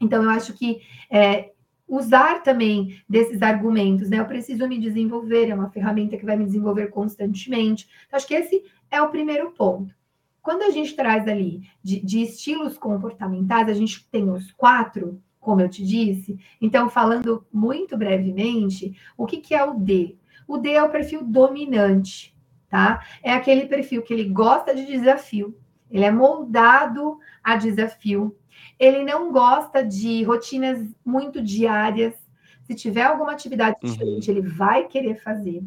Então, 0.00 0.22
eu 0.22 0.30
acho 0.30 0.52
que 0.52 0.80
é, 1.10 1.50
usar 1.88 2.42
também 2.42 3.00
desses 3.08 3.40
argumentos, 3.42 4.10
né? 4.10 4.20
Eu 4.20 4.26
preciso 4.26 4.68
me 4.68 4.78
desenvolver, 4.78 5.48
é 5.48 5.54
uma 5.54 5.70
ferramenta 5.70 6.16
que 6.16 6.24
vai 6.24 6.36
me 6.36 6.44
desenvolver 6.44 6.88
constantemente. 6.88 7.88
Então, 8.06 8.16
acho 8.16 8.26
que 8.26 8.34
esse 8.34 8.62
é 8.90 9.00
o 9.00 9.08
primeiro 9.08 9.50
ponto. 9.52 9.94
Quando 10.42 10.62
a 10.62 10.70
gente 10.70 10.94
traz 10.94 11.26
ali 11.26 11.62
de, 11.82 12.00
de 12.00 12.22
estilos 12.22 12.76
comportamentais, 12.78 13.68
a 13.68 13.74
gente 13.74 14.06
tem 14.10 14.30
os 14.30 14.52
quatro, 14.52 15.20
como 15.40 15.60
eu 15.60 15.68
te 15.68 15.84
disse. 15.84 16.38
Então, 16.60 16.88
falando 16.88 17.46
muito 17.52 17.96
brevemente, 17.96 18.96
o 19.16 19.26
que, 19.26 19.38
que 19.38 19.54
é 19.54 19.64
o 19.64 19.74
D? 19.74 20.16
O 20.46 20.58
D 20.58 20.72
é 20.72 20.82
o 20.82 20.90
perfil 20.90 21.22
dominante 21.24 22.36
tá? 22.68 23.04
É 23.22 23.32
aquele 23.32 23.66
perfil 23.66 24.02
que 24.02 24.12
ele 24.12 24.24
gosta 24.24 24.74
de 24.74 24.86
desafio, 24.86 25.56
ele 25.90 26.04
é 26.04 26.10
moldado 26.10 27.18
a 27.42 27.56
desafio, 27.56 28.36
ele 28.78 29.04
não 29.04 29.32
gosta 29.32 29.84
de 29.84 30.22
rotinas 30.22 30.86
muito 31.04 31.42
diárias. 31.42 32.14
Se 32.62 32.74
tiver 32.74 33.02
alguma 33.02 33.32
atividade 33.32 33.76
uhum. 33.82 33.90
diferente, 33.90 34.30
ele 34.30 34.42
vai 34.42 34.86
querer 34.86 35.20
fazer. 35.22 35.62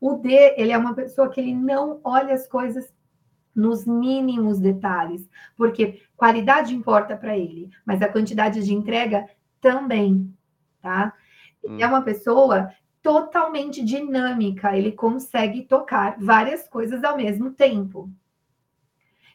O 0.00 0.14
D, 0.14 0.54
ele 0.56 0.72
é 0.72 0.78
uma 0.78 0.94
pessoa 0.94 1.28
que 1.28 1.40
ele 1.40 1.54
não 1.54 2.00
olha 2.04 2.34
as 2.34 2.46
coisas 2.46 2.92
nos 3.54 3.86
mínimos 3.86 4.58
detalhes, 4.58 5.28
porque 5.56 6.02
qualidade 6.14 6.74
importa 6.74 7.16
para 7.16 7.36
ele, 7.36 7.70
mas 7.86 8.02
a 8.02 8.08
quantidade 8.08 8.62
de 8.62 8.74
entrega 8.74 9.26
também, 9.60 10.30
tá? 10.82 11.14
Ele 11.64 11.82
é 11.82 11.86
hum. 11.86 11.90
uma 11.90 12.02
pessoa 12.02 12.70
totalmente 13.02 13.82
dinâmica, 13.82 14.76
ele 14.76 14.92
consegue 14.92 15.62
tocar 15.62 16.18
várias 16.18 16.68
coisas 16.68 17.02
ao 17.02 17.16
mesmo 17.16 17.50
tempo. 17.50 18.10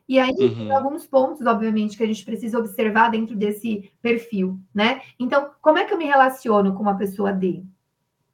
E 0.07 0.19
aí, 0.19 0.31
uhum. 0.31 0.55
tem 0.55 0.71
alguns 0.71 1.05
pontos, 1.07 1.45
obviamente, 1.45 1.95
que 1.95 2.03
a 2.03 2.07
gente 2.07 2.25
precisa 2.25 2.59
observar 2.59 3.09
dentro 3.09 3.35
desse 3.35 3.91
perfil, 4.01 4.59
né? 4.73 5.01
Então, 5.19 5.51
como 5.61 5.77
é 5.77 5.85
que 5.85 5.93
eu 5.93 5.97
me 5.97 6.05
relaciono 6.05 6.73
com 6.73 6.81
uma 6.81 6.97
pessoa 6.97 7.31
D? 7.31 7.63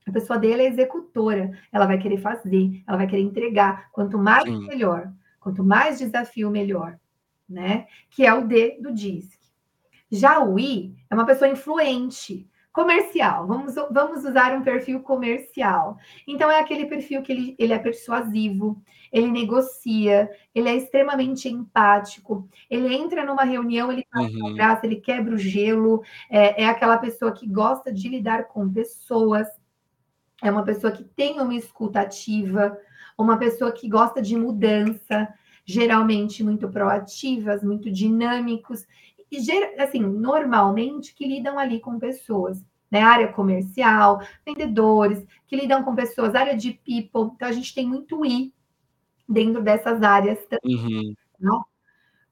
A 0.07 0.11
pessoa 0.11 0.39
D 0.39 0.51
é 0.51 0.67
executora, 0.67 1.51
ela 1.71 1.85
vai 1.85 1.97
querer 1.97 2.17
fazer, 2.17 2.81
ela 2.87 2.97
vai 2.97 3.07
querer 3.07 3.21
entregar. 3.21 3.91
Quanto 3.91 4.17
mais, 4.17 4.43
Sim. 4.43 4.65
melhor. 4.65 5.11
Quanto 5.39 5.63
mais 5.63 5.99
desafio, 5.99 6.49
melhor, 6.49 6.97
né? 7.47 7.87
Que 8.09 8.25
é 8.25 8.33
o 8.33 8.47
D 8.47 8.79
do 8.81 8.93
DISC. 8.93 9.37
Já 10.09 10.43
o 10.43 10.57
I 10.57 10.95
é 11.09 11.15
uma 11.15 11.25
pessoa 11.25 11.49
influente, 11.49 12.49
Comercial, 12.77 13.47
vamos, 13.47 13.73
vamos 13.89 14.23
usar 14.23 14.55
um 14.55 14.61
perfil 14.61 14.99
comercial. 14.99 15.97
Então, 16.27 16.51
é 16.51 16.59
aquele 16.59 16.85
perfil 16.85 17.23
que 17.23 17.31
ele, 17.31 17.55
ele 17.57 17.73
é 17.73 17.79
persuasivo, 17.79 18.79
ele 19.11 19.31
negocia, 19.31 20.29
ele 20.53 20.69
é 20.69 20.75
extremamente 20.75 21.49
empático, 21.49 22.47
ele 22.69 22.93
entra 22.93 23.25
numa 23.25 23.43
reunião, 23.43 23.91
ele 23.91 24.05
faz 24.13 24.31
uhum. 24.31 24.53
graça, 24.53 24.85
ele 24.85 24.97
quebra 24.97 25.33
o 25.33 25.39
gelo, 25.39 26.03
é, 26.29 26.65
é 26.65 26.67
aquela 26.67 26.99
pessoa 26.99 27.31
que 27.31 27.47
gosta 27.47 27.91
de 27.91 28.09
lidar 28.09 28.43
com 28.43 28.71
pessoas, 28.71 29.47
é 30.43 30.51
uma 30.51 30.63
pessoa 30.63 30.93
que 30.93 31.03
tem 31.03 31.41
uma 31.41 31.55
escuta 31.55 32.01
ativa, 32.01 32.77
uma 33.17 33.39
pessoa 33.39 33.71
que 33.71 33.89
gosta 33.89 34.21
de 34.21 34.35
mudança, 34.37 35.27
geralmente 35.65 36.43
muito 36.43 36.69
proativas, 36.69 37.63
muito 37.63 37.89
dinâmicos, 37.89 38.85
e 39.31 39.39
assim, 39.81 39.99
normalmente 39.99 41.13
que 41.13 41.27
lidam 41.27 41.59
ali 41.59 41.79
com 41.79 41.99
pessoas, 41.99 42.63
né? 42.89 43.01
Área 43.01 43.27
comercial, 43.31 44.21
vendedores, 44.45 45.25
que 45.47 45.55
lidam 45.55 45.83
com 45.83 45.95
pessoas, 45.95 46.35
área 46.35 46.55
de 46.55 46.71
people. 46.71 47.33
Então, 47.35 47.47
a 47.47 47.51
gente 47.51 47.73
tem 47.73 47.87
muito 47.87 48.25
I 48.25 48.53
dentro 49.27 49.61
dessas 49.61 50.01
áreas 50.01 50.39
também. 50.45 51.15
Uhum. 51.39 51.63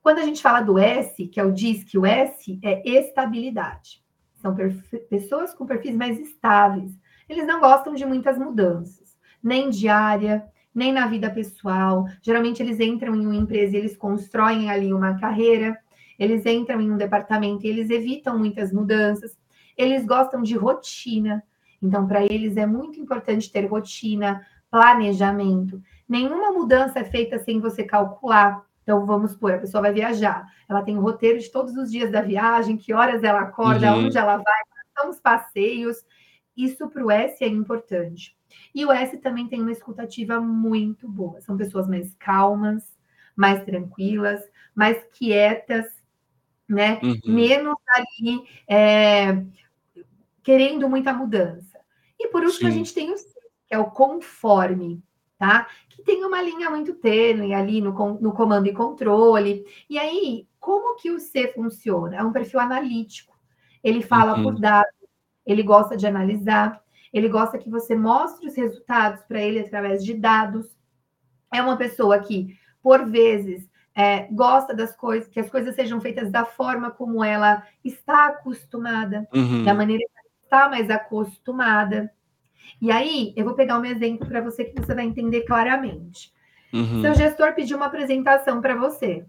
Quando 0.02 0.20
a 0.20 0.24
gente 0.24 0.42
fala 0.42 0.62
do 0.62 0.78
S, 0.78 1.28
que 1.28 1.40
é 1.40 1.44
o 1.44 1.52
DISC, 1.52 1.98
o 1.98 2.06
S 2.06 2.60
é 2.64 2.88
estabilidade. 2.88 4.04
São 4.36 4.56
pessoas 5.10 5.54
com 5.54 5.66
perfis 5.66 5.96
mais 5.96 6.20
estáveis. 6.20 6.92
Eles 7.28 7.48
não 7.48 7.60
gostam 7.60 7.96
de 7.96 8.06
muitas 8.06 8.38
mudanças, 8.38 9.18
nem 9.42 9.70
de 9.70 9.88
área, 9.88 10.46
nem 10.74 10.94
na 10.94 11.08
vida 11.08 11.30
pessoal. 11.30 12.06
Geralmente 12.22 12.62
eles 12.62 12.80
entram 12.80 13.16
em 13.16 13.26
uma 13.26 13.36
empresa 13.36 13.76
e 13.76 13.80
eles 13.80 13.98
constroem 13.98 14.70
ali 14.70 14.94
uma 14.94 15.20
carreira 15.20 15.76
eles 16.18 16.46
entram 16.46 16.82
em 16.82 16.92
um 16.92 16.98
departamento 16.98 17.66
e 17.66 17.70
eles 17.70 17.90
evitam 17.90 18.38
muitas 18.38 18.72
mudanças, 18.72 19.38
eles 19.78 20.06
gostam 20.06 20.42
de 20.42 20.56
rotina. 20.56 21.44
Então, 21.82 22.08
para 22.08 22.24
eles 22.24 22.58
é 22.58 22.66
muito 22.66 23.00
importante 23.00 23.52
ter 23.52 23.66
rotina, 23.66 24.46
planejamento. 24.72 25.82
Nenhuma 26.08 26.52
mudança 26.52 27.00
é 27.00 27.04
feita 27.04 27.40
sem 27.40 27.60
você 27.60 27.84
calcular. 27.84 28.64
Então, 28.84 29.06
vamos 29.06 29.32
supor, 29.32 29.54
a 29.54 29.60
pessoa 29.60 29.82
vai 29.82 29.94
viajar. 29.94 30.48
Ela 30.70 30.84
tem 30.84 30.96
o 30.96 31.00
um 31.00 31.04
roteiro 31.04 31.40
de 31.40 31.50
todos 31.52 31.76
os 31.76 31.92
dias 31.92 32.12
da 32.12 32.22
viagem, 32.22 32.78
que 32.78 32.94
horas 32.94 33.24
ela 33.24 33.42
acorda, 33.42 33.94
uhum. 33.94 34.06
onde 34.06 34.18
ela 34.18 34.38
vai, 34.38 34.62
são 34.98 35.10
os 35.10 35.20
passeios. 35.20 35.98
Isso 36.56 36.88
para 36.88 37.04
o 37.04 37.12
S 37.12 37.44
é 37.44 37.48
importante. 37.48 38.36
E 38.74 38.86
o 38.86 38.92
S 38.92 39.18
também 39.18 39.48
tem 39.48 39.62
uma 39.62 39.72
escutativa 39.72 40.40
muito 40.40 41.08
boa. 41.08 41.42
São 41.42 41.58
pessoas 41.58 41.88
mais 41.88 42.14
calmas, 42.16 42.84
mais 43.36 43.64
tranquilas, 43.66 44.42
mais 44.74 45.04
quietas 45.12 45.86
né? 46.68 47.00
Uhum. 47.04 47.20
Menos 47.26 47.76
ali 47.96 48.44
é, 48.68 49.44
querendo 50.46 50.88
muita 50.88 51.12
mudança. 51.12 51.80
E 52.20 52.28
por 52.28 52.44
último, 52.44 52.60
Sim. 52.62 52.68
a 52.68 52.70
gente 52.70 52.94
tem 52.94 53.12
o 53.12 53.18
C, 53.18 53.28
que 53.68 53.74
é 53.74 53.80
o 53.80 53.90
conforme, 53.90 55.04
tá? 55.40 55.68
Que 55.90 56.04
tem 56.04 56.24
uma 56.24 56.40
linha 56.40 56.70
muito 56.70 56.94
tênue 56.94 57.52
ali 57.52 57.82
no, 57.82 57.92
no 58.22 58.32
comando 58.32 58.68
e 58.68 58.74
controle. 58.74 59.66
E 59.90 59.98
aí, 59.98 60.48
como 60.60 60.98
que 60.98 61.10
o 61.10 61.20
C 61.20 61.52
funciona? 61.52 62.18
É 62.18 62.24
um 62.24 62.32
perfil 62.32 62.60
analítico. 62.60 63.36
Ele 63.84 64.04
fala 64.04 64.38
uhum. 64.38 64.44
por 64.44 64.60
dados, 64.60 64.94
ele 65.44 65.64
gosta 65.64 65.98
de 65.98 66.06
analisar, 66.06 66.80
ele 67.12 67.28
gosta 67.28 67.58
que 67.58 67.70
você 67.70 67.96
mostre 67.96 68.48
os 68.48 68.56
resultados 68.56 69.24
para 69.24 69.42
ele 69.42 69.62
através 69.62 70.06
de 70.06 70.14
dados. 70.14 70.78
É 71.52 71.60
uma 71.60 71.76
pessoa 71.76 72.20
que, 72.20 72.56
por 72.84 73.10
vezes, 73.10 73.68
é, 73.96 74.28
gosta 74.32 74.76
das 74.76 74.96
coisas, 74.96 75.28
que 75.28 75.40
as 75.40 75.50
coisas 75.50 75.74
sejam 75.74 76.00
feitas 76.00 76.32
da 76.32 76.46
forma 76.46 76.92
como 76.92 77.24
ela 77.24 77.66
está 77.84 78.28
acostumada, 78.28 79.28
uhum. 79.34 79.64
da 79.64 79.74
maneira 79.74 80.04
está 80.56 80.70
mais 80.70 80.90
acostumada. 80.90 82.12
E 82.82 82.92
aí, 82.92 83.34
eu 83.36 83.46
vou 83.46 83.54
pegar 83.54 83.80
um 83.80 83.86
exemplo 83.86 84.28
para 84.28 84.42
você 84.42 84.66
que 84.66 84.80
você 84.80 84.94
vai 84.94 85.06
entender 85.06 85.42
claramente. 85.42 86.34
Uhum. 86.74 87.02
Seu 87.02 87.14
gestor 87.14 87.54
pediu 87.54 87.78
uma 87.78 87.86
apresentação 87.86 88.62
para 88.62 88.76
você. 88.76 89.26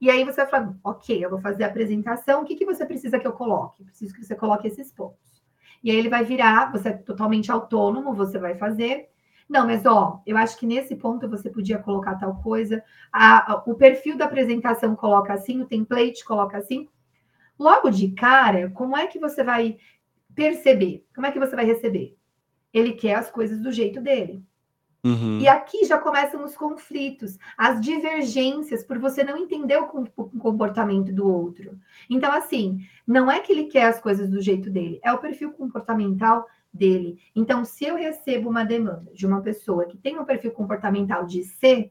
E 0.00 0.10
aí 0.10 0.24
você 0.24 0.42
vai 0.42 0.46
falar, 0.46 0.74
ok, 0.82 1.22
eu 1.22 1.30
vou 1.30 1.40
fazer 1.40 1.64
a 1.64 1.66
apresentação, 1.66 2.42
o 2.42 2.44
que, 2.44 2.56
que 2.56 2.64
você 2.64 2.86
precisa 2.86 3.18
que 3.18 3.26
eu 3.26 3.32
coloque? 3.32 3.84
Preciso 3.84 4.14
que 4.14 4.24
você 4.24 4.34
coloque 4.34 4.66
esses 4.66 4.90
pontos. 4.90 5.42
E 5.84 5.90
aí 5.90 5.96
ele 5.96 6.08
vai 6.08 6.24
virar, 6.24 6.72
você 6.72 6.88
é 6.88 6.92
totalmente 6.92 7.52
autônomo, 7.52 8.14
você 8.14 8.38
vai 8.38 8.56
fazer. 8.56 9.08
Não, 9.48 9.66
mas 9.66 9.84
ó, 9.84 10.22
eu 10.26 10.36
acho 10.36 10.58
que 10.58 10.66
nesse 10.66 10.96
ponto 10.96 11.28
você 11.28 11.50
podia 11.50 11.78
colocar 11.78 12.14
tal 12.16 12.36
coisa. 12.36 12.82
A, 13.12 13.52
a, 13.52 13.62
o 13.66 13.74
perfil 13.74 14.16
da 14.16 14.24
apresentação 14.24 14.94
coloca 14.94 15.32
assim, 15.32 15.60
o 15.60 15.66
template 15.66 16.24
coloca 16.24 16.56
assim. 16.56 16.88
Logo 17.58 17.90
de 17.90 18.10
cara, 18.12 18.70
como 18.70 18.96
é 18.96 19.06
que 19.06 19.18
você 19.18 19.44
vai 19.44 19.76
perceber? 20.40 21.04
Como 21.14 21.26
é 21.26 21.32
que 21.32 21.38
você 21.38 21.54
vai 21.54 21.66
receber? 21.66 22.16
Ele 22.72 22.92
quer 22.92 23.14
as 23.16 23.30
coisas 23.30 23.60
do 23.60 23.70
jeito 23.70 24.00
dele. 24.00 24.42
Uhum. 25.04 25.38
E 25.38 25.48
aqui 25.48 25.84
já 25.84 25.98
começam 25.98 26.42
os 26.44 26.56
conflitos, 26.56 27.38
as 27.58 27.78
divergências, 27.80 28.82
por 28.82 28.98
você 28.98 29.22
não 29.22 29.36
entender 29.36 29.76
o 29.76 29.86
comportamento 29.86 31.12
do 31.12 31.26
outro. 31.26 31.78
Então, 32.08 32.32
assim, 32.32 32.80
não 33.06 33.30
é 33.30 33.40
que 33.40 33.52
ele 33.52 33.64
quer 33.64 33.84
as 33.84 34.00
coisas 34.00 34.30
do 34.30 34.40
jeito 34.40 34.70
dele, 34.70 34.98
é 35.02 35.12
o 35.12 35.18
perfil 35.18 35.52
comportamental 35.52 36.46
dele. 36.72 37.18
Então, 37.36 37.64
se 37.64 37.84
eu 37.84 37.96
recebo 37.96 38.48
uma 38.48 38.64
demanda 38.64 39.10
de 39.12 39.26
uma 39.26 39.42
pessoa 39.42 39.86
que 39.86 39.98
tem 39.98 40.18
um 40.18 40.24
perfil 40.24 40.52
comportamental 40.52 41.26
de 41.26 41.44
C, 41.44 41.90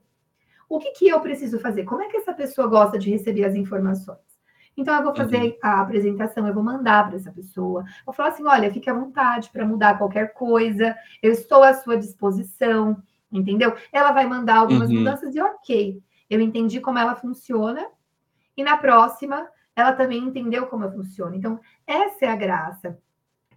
o 0.67 0.79
que, 0.79 0.91
que 0.91 1.07
eu 1.07 1.19
preciso 1.19 1.59
fazer? 1.59 1.83
Como 1.83 2.01
é 2.01 2.07
que 2.07 2.17
essa 2.17 2.33
pessoa 2.33 2.67
gosta 2.67 2.97
de 2.97 3.09
receber 3.11 3.43
as 3.43 3.55
informações? 3.55 4.28
Então, 4.79 4.95
eu 4.95 5.03
vou 5.03 5.13
fazer 5.13 5.41
uhum. 5.41 5.57
a 5.61 5.81
apresentação, 5.81 6.47
eu 6.47 6.53
vou 6.53 6.63
mandar 6.63 7.05
para 7.05 7.17
essa 7.17 7.31
pessoa. 7.33 7.83
Vou 8.05 8.15
falar 8.15 8.29
assim: 8.29 8.45
olha, 8.45 8.71
fique 8.71 8.89
à 8.89 8.93
vontade 8.93 9.49
para 9.49 9.65
mudar 9.65 9.97
qualquer 9.97 10.33
coisa, 10.33 10.95
eu 11.21 11.33
estou 11.33 11.63
à 11.63 11.73
sua 11.73 11.97
disposição, 11.97 13.03
entendeu? 13.29 13.75
Ela 13.91 14.13
vai 14.13 14.25
mandar 14.25 14.59
algumas 14.59 14.89
uhum. 14.89 14.99
mudanças 14.99 15.35
e 15.35 15.41
ok, 15.41 16.01
eu 16.29 16.39
entendi 16.39 16.79
como 16.79 16.97
ela 16.97 17.13
funciona, 17.13 17.85
e 18.55 18.63
na 18.63 18.77
próxima 18.77 19.49
ela 19.75 19.91
também 19.91 20.19
entendeu 20.19 20.65
como 20.67 20.85
eu 20.85 20.91
funciono. 20.93 21.35
Então, 21.35 21.59
essa 21.85 22.25
é 22.25 22.29
a 22.29 22.35
graça. 22.37 22.97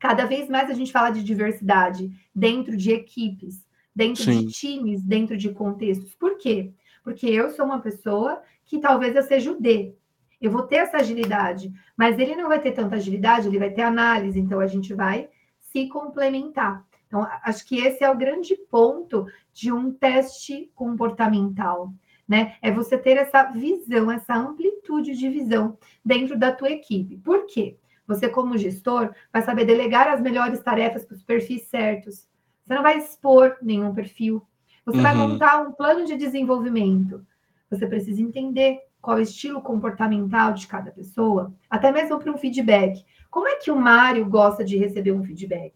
Cada 0.00 0.24
vez 0.26 0.48
mais 0.48 0.68
a 0.68 0.74
gente 0.74 0.90
fala 0.90 1.10
de 1.10 1.22
diversidade 1.22 2.10
dentro 2.34 2.76
de 2.76 2.90
equipes, 2.90 3.64
dentro 3.94 4.24
Sim. 4.24 4.46
de 4.46 4.52
times, 4.52 5.02
dentro 5.04 5.36
de 5.36 5.50
contextos. 5.50 6.16
Por 6.16 6.36
quê? 6.36 6.72
Porque 7.04 7.26
eu 7.26 7.50
sou 7.50 7.64
uma 7.64 7.80
pessoa 7.80 8.42
que 8.64 8.80
talvez 8.80 9.14
eu 9.14 9.22
seja 9.22 9.52
o 9.52 9.60
D, 9.60 9.94
eu 10.42 10.50
vou 10.50 10.62
ter 10.62 10.76
essa 10.76 10.98
agilidade, 10.98 11.72
mas 11.96 12.18
ele 12.18 12.34
não 12.34 12.48
vai 12.48 12.60
ter 12.60 12.72
tanta 12.72 12.96
agilidade, 12.96 13.46
ele 13.46 13.58
vai 13.58 13.70
ter 13.70 13.82
análise, 13.82 14.38
então 14.38 14.60
a 14.60 14.66
gente 14.66 14.92
vai 14.92 15.28
se 15.60 15.88
complementar. 15.88 16.84
Então, 17.06 17.26
acho 17.44 17.66
que 17.66 17.78
esse 17.78 18.02
é 18.02 18.10
o 18.10 18.16
grande 18.16 18.56
ponto 18.70 19.26
de 19.52 19.70
um 19.70 19.92
teste 19.92 20.70
comportamental, 20.74 21.92
né? 22.26 22.56
É 22.62 22.70
você 22.70 22.96
ter 22.96 23.18
essa 23.18 23.44
visão, 23.44 24.10
essa 24.10 24.34
amplitude 24.34 25.14
de 25.14 25.28
visão 25.28 25.76
dentro 26.04 26.38
da 26.38 26.50
tua 26.50 26.70
equipe. 26.70 27.18
Por 27.18 27.46
quê? 27.46 27.76
Você, 28.06 28.28
como 28.28 28.58
gestor, 28.58 29.14
vai 29.32 29.42
saber 29.42 29.64
delegar 29.64 30.08
as 30.08 30.20
melhores 30.20 30.60
tarefas 30.60 31.04
para 31.04 31.14
os 31.14 31.22
perfis 31.22 31.62
certos. 31.68 32.26
Você 32.66 32.74
não 32.74 32.82
vai 32.82 32.98
expor 32.98 33.56
nenhum 33.62 33.94
perfil. 33.94 34.42
Você 34.84 34.96
uhum. 34.96 35.02
vai 35.02 35.14
montar 35.14 35.60
um 35.60 35.72
plano 35.72 36.04
de 36.04 36.16
desenvolvimento. 36.16 37.24
Você 37.70 37.86
precisa 37.86 38.20
entender 38.20 38.80
qual 39.02 39.16
é 39.16 39.20
o 39.20 39.24
estilo 39.24 39.60
comportamental 39.60 40.54
de 40.54 40.68
cada 40.68 40.92
pessoa, 40.92 41.52
até 41.68 41.90
mesmo 41.90 42.20
para 42.20 42.30
um 42.30 42.38
feedback. 42.38 43.04
Como 43.28 43.48
é 43.48 43.56
que 43.56 43.70
o 43.70 43.76
Mário 43.76 44.24
gosta 44.24 44.64
de 44.64 44.78
receber 44.78 45.10
um 45.10 45.24
feedback? 45.24 45.74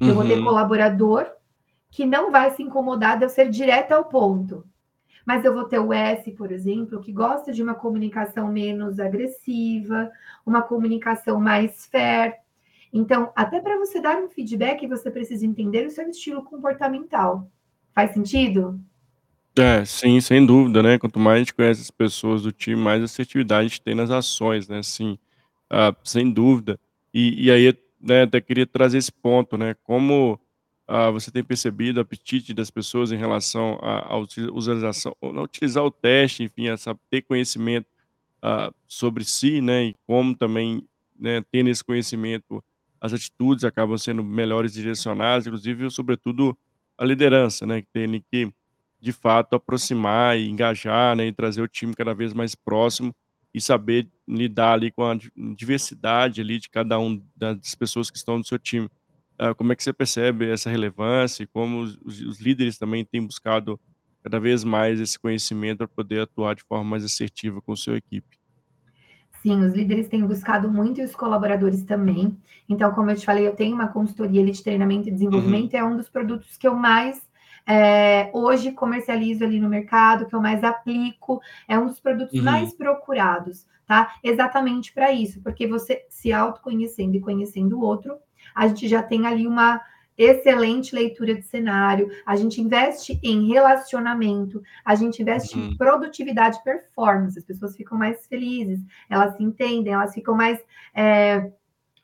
Eu 0.00 0.14
vou 0.14 0.26
ter 0.26 0.36
uhum. 0.36 0.44
colaborador 0.44 1.30
que 1.90 2.04
não 2.04 2.30
vai 2.30 2.50
se 2.50 2.62
incomodar 2.62 3.18
de 3.18 3.24
eu 3.24 3.28
ser 3.28 3.48
direto 3.48 3.92
ao 3.92 4.04
ponto. 4.04 4.66
Mas 5.24 5.44
eu 5.44 5.54
vou 5.54 5.64
ter 5.64 5.78
o 5.78 5.92
S, 5.92 6.30
por 6.32 6.52
exemplo, 6.52 7.00
que 7.00 7.12
gosta 7.12 7.52
de 7.52 7.62
uma 7.62 7.74
comunicação 7.74 8.48
menos 8.48 8.98
agressiva, 8.98 10.10
uma 10.44 10.60
comunicação 10.60 11.40
mais 11.40 11.86
fair. 11.86 12.34
Então, 12.92 13.32
até 13.34 13.60
para 13.60 13.78
você 13.78 14.00
dar 14.00 14.18
um 14.18 14.28
feedback, 14.28 14.86
você 14.86 15.10
precisa 15.10 15.46
entender 15.46 15.86
o 15.86 15.90
seu 15.90 16.08
estilo 16.08 16.44
comportamental. 16.44 17.48
Faz 17.92 18.12
sentido? 18.12 18.80
É, 19.58 19.84
sim, 19.86 20.20
sem 20.20 20.44
dúvida, 20.44 20.82
né, 20.82 20.98
quanto 20.98 21.18
mais 21.18 21.36
a 21.36 21.38
gente 21.38 21.54
conhece 21.54 21.80
as 21.80 21.90
pessoas 21.90 22.42
do 22.42 22.52
time, 22.52 22.76
mais 22.76 23.02
assertividade 23.02 23.60
a 23.66 23.68
gente 23.68 23.80
tem 23.80 23.94
nas 23.94 24.10
ações, 24.10 24.68
né, 24.68 24.82
sim, 24.82 25.18
ah, 25.70 25.94
sem 26.04 26.30
dúvida. 26.30 26.78
E 27.14 27.46
e 27.46 27.50
aí, 27.50 27.74
né, 28.00 28.22
até 28.24 28.40
queria 28.40 28.66
trazer 28.66 28.98
esse 28.98 29.12
ponto, 29.12 29.56
né, 29.58 29.74
como, 29.84 30.38
ah, 30.88 31.10
você 31.10 31.30
tem 31.30 31.44
percebido 31.44 31.98
o 31.98 32.00
apetite 32.02 32.52
das 32.54 32.70
pessoas 32.70 33.12
em 33.12 33.16
relação 33.16 33.78
à 33.82 34.16
utilização 34.18 35.14
ou 35.20 35.32
não 35.32 35.44
utilizar 35.44 35.84
o 35.84 35.90
teste, 35.90 36.44
enfim, 36.44 36.68
essa 36.68 36.94
ter 37.10 37.22
conhecimento, 37.22 37.86
ah, 38.42 38.72
sobre 38.88 39.24
si, 39.24 39.60
né, 39.62 39.86
e 39.86 39.94
como 40.06 40.36
também, 40.36 40.82
né, 41.18 41.42
tendo 41.52 41.70
esse 41.70 41.84
conhecimento, 41.84 42.64
as 43.00 43.12
atitudes 43.14 43.64
acabam 43.64 43.98
sendo 43.98 44.24
melhores 44.24 44.72
direcionadas, 44.74 45.46
inclusive, 45.46 45.90
sobretudo, 45.90 46.56
a 46.98 47.04
liderança, 47.06 47.66
né, 47.66 47.82
que 47.82 47.88
tem 47.92 48.20
que 48.32 48.52
de 49.06 49.12
fato 49.12 49.54
aproximar 49.54 50.36
e 50.36 50.50
engajar, 50.50 51.14
né, 51.14 51.28
e 51.28 51.32
trazer 51.32 51.62
o 51.62 51.68
time 51.68 51.94
cada 51.94 52.12
vez 52.12 52.34
mais 52.34 52.56
próximo 52.56 53.14
e 53.54 53.60
saber 53.60 54.08
lidar 54.26 54.72
ali 54.72 54.90
com 54.90 55.04
a 55.04 55.16
diversidade 55.54 56.40
ali 56.40 56.58
de 56.58 56.68
cada 56.68 56.98
um 56.98 57.22
das 57.36 57.72
pessoas 57.76 58.10
que 58.10 58.18
estão 58.18 58.36
no 58.36 58.44
seu 58.44 58.58
time. 58.58 58.90
Uh, 59.40 59.54
como 59.54 59.72
é 59.72 59.76
que 59.76 59.84
você 59.84 59.92
percebe 59.92 60.50
essa 60.50 60.68
relevância 60.68 61.44
e 61.44 61.46
como 61.46 61.82
os, 61.82 61.96
os 62.04 62.40
líderes 62.40 62.78
também 62.78 63.04
têm 63.04 63.24
buscado 63.24 63.78
cada 64.24 64.40
vez 64.40 64.64
mais 64.64 64.98
esse 64.98 65.16
conhecimento 65.16 65.78
para 65.78 65.88
poder 65.88 66.22
atuar 66.22 66.56
de 66.56 66.64
forma 66.64 66.82
mais 66.90 67.04
assertiva 67.04 67.62
com 67.62 67.76
sua 67.76 67.98
equipe? 67.98 68.36
Sim, 69.40 69.60
os 69.64 69.72
líderes 69.72 70.08
têm 70.08 70.26
buscado 70.26 70.68
muito 70.68 71.00
e 71.00 71.04
os 71.04 71.14
colaboradores 71.14 71.84
também. 71.84 72.36
Então, 72.68 72.90
como 72.92 73.12
eu 73.12 73.16
te 73.16 73.24
falei, 73.24 73.46
eu 73.46 73.54
tenho 73.54 73.76
uma 73.76 73.86
consultoria 73.86 74.44
de 74.44 74.62
treinamento 74.64 75.08
e 75.08 75.12
desenvolvimento, 75.12 75.74
uhum. 75.74 75.78
é 75.78 75.84
um 75.84 75.96
dos 75.96 76.08
produtos 76.08 76.56
que 76.56 76.66
eu 76.66 76.74
mais 76.74 77.22
é, 77.66 78.30
hoje 78.32 78.70
comercializo 78.72 79.44
ali 79.44 79.58
no 79.58 79.68
mercado, 79.68 80.26
que 80.26 80.34
eu 80.34 80.40
mais 80.40 80.62
aplico, 80.62 81.40
é 81.66 81.78
um 81.78 81.86
dos 81.86 81.98
produtos 81.98 82.38
uhum. 82.38 82.44
mais 82.44 82.72
procurados, 82.72 83.66
tá? 83.86 84.14
Exatamente 84.22 84.92
para 84.92 85.12
isso, 85.12 85.42
porque 85.42 85.66
você 85.66 86.04
se 86.08 86.32
autoconhecendo 86.32 87.16
e 87.16 87.20
conhecendo 87.20 87.78
o 87.78 87.82
outro, 87.82 88.16
a 88.54 88.68
gente 88.68 88.86
já 88.86 89.02
tem 89.02 89.26
ali 89.26 89.46
uma 89.46 89.80
excelente 90.16 90.94
leitura 90.94 91.34
de 91.34 91.42
cenário, 91.42 92.08
a 92.24 92.36
gente 92.36 92.60
investe 92.60 93.20
em 93.22 93.48
relacionamento, 93.48 94.62
a 94.84 94.94
gente 94.94 95.20
investe 95.20 95.58
uhum. 95.58 95.66
em 95.66 95.76
produtividade 95.76 96.58
e 96.58 96.64
performance, 96.64 97.38
as 97.38 97.44
pessoas 97.44 97.76
ficam 97.76 97.98
mais 97.98 98.26
felizes, 98.26 98.80
elas 99.10 99.36
se 99.36 99.42
entendem, 99.42 99.92
elas 99.92 100.14
ficam 100.14 100.34
mais. 100.34 100.58
É, 100.94 101.50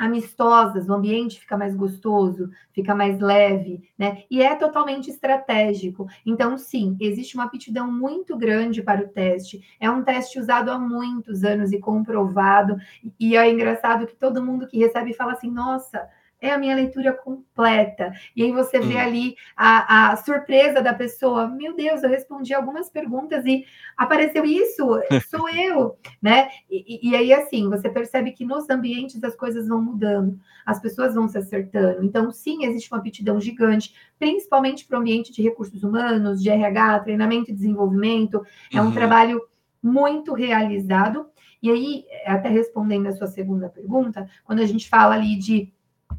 amistosas, 0.02 0.88
o 0.88 0.92
ambiente 0.92 1.38
fica 1.38 1.56
mais 1.56 1.76
gostoso, 1.76 2.50
fica 2.72 2.92
mais 2.92 3.20
leve, 3.20 3.88
né? 3.96 4.24
E 4.28 4.42
é 4.42 4.56
totalmente 4.56 5.08
estratégico. 5.08 6.08
Então, 6.26 6.58
sim, 6.58 6.96
existe 7.00 7.36
uma 7.36 7.44
aptidão 7.44 7.90
muito 7.90 8.36
grande 8.36 8.82
para 8.82 9.04
o 9.04 9.08
teste. 9.08 9.62
É 9.78 9.88
um 9.88 10.02
teste 10.02 10.40
usado 10.40 10.72
há 10.72 10.78
muitos 10.78 11.44
anos 11.44 11.72
e 11.72 11.78
comprovado. 11.78 12.76
E 13.18 13.36
é 13.36 13.48
engraçado 13.48 14.04
que 14.04 14.16
todo 14.16 14.44
mundo 14.44 14.66
que 14.66 14.76
recebe 14.76 15.14
fala 15.14 15.34
assim: 15.34 15.50
nossa 15.50 16.08
é 16.42 16.50
a 16.50 16.58
minha 16.58 16.74
leitura 16.74 17.12
completa. 17.12 18.12
E 18.34 18.42
aí 18.42 18.50
você 18.50 18.80
vê 18.80 18.96
hum. 18.96 18.98
ali 18.98 19.36
a, 19.56 20.10
a, 20.10 20.16
surpresa 20.16 20.82
da 20.82 20.92
pessoa. 20.92 21.46
Meu 21.46 21.76
Deus, 21.76 22.02
eu 22.02 22.10
respondi 22.10 22.52
algumas 22.52 22.90
perguntas 22.90 23.46
e 23.46 23.64
apareceu 23.96 24.44
isso, 24.44 24.84
sou 25.30 25.48
eu, 25.48 25.96
né? 26.20 26.48
E, 26.68 27.10
e, 27.10 27.16
aí, 27.16 27.32
assim, 27.32 27.70
você 27.70 27.88
percebe 27.88 28.32
que 28.32 28.44
nos 28.44 28.68
ambientes 28.68 29.22
as 29.22 29.36
coisas 29.36 29.68
vão 29.68 29.80
mudando, 29.80 30.36
as 30.66 30.80
pessoas 30.80 31.14
vão 31.14 31.28
se 31.28 31.38
acertando. 31.38 32.04
Então, 32.04 32.28
sim, 32.32 32.64
existe 32.64 32.92
uma 32.92 32.98
aptidão 32.98 33.40
gigante, 33.40 33.94
principalmente 34.18 34.84
para 34.84 34.98
o 34.98 35.00
ambiente 35.00 35.32
de 35.32 35.42
recursos 35.42 35.84
humanos, 35.84 36.42
de 36.42 36.50
RH, 36.50 37.00
treinamento 37.00 37.52
e 37.52 37.54
desenvolvimento. 37.54 38.44
É 38.72 38.82
um 38.82 38.86
uhum. 38.86 38.92
trabalho 38.92 39.40
muito 39.80 40.34
realizado. 40.34 41.26
E 41.62 41.70
aí, 41.70 42.04
até 42.26 42.48
respondendo 42.48 43.06
a 43.06 43.12
sua 43.12 43.28
segunda 43.28 43.68
pergunta, 43.68 44.28
quando 44.44 44.58
a 44.58 44.66
gente 44.66 44.88
fala 44.88 45.14
ali 45.14 45.38
de 45.38 45.72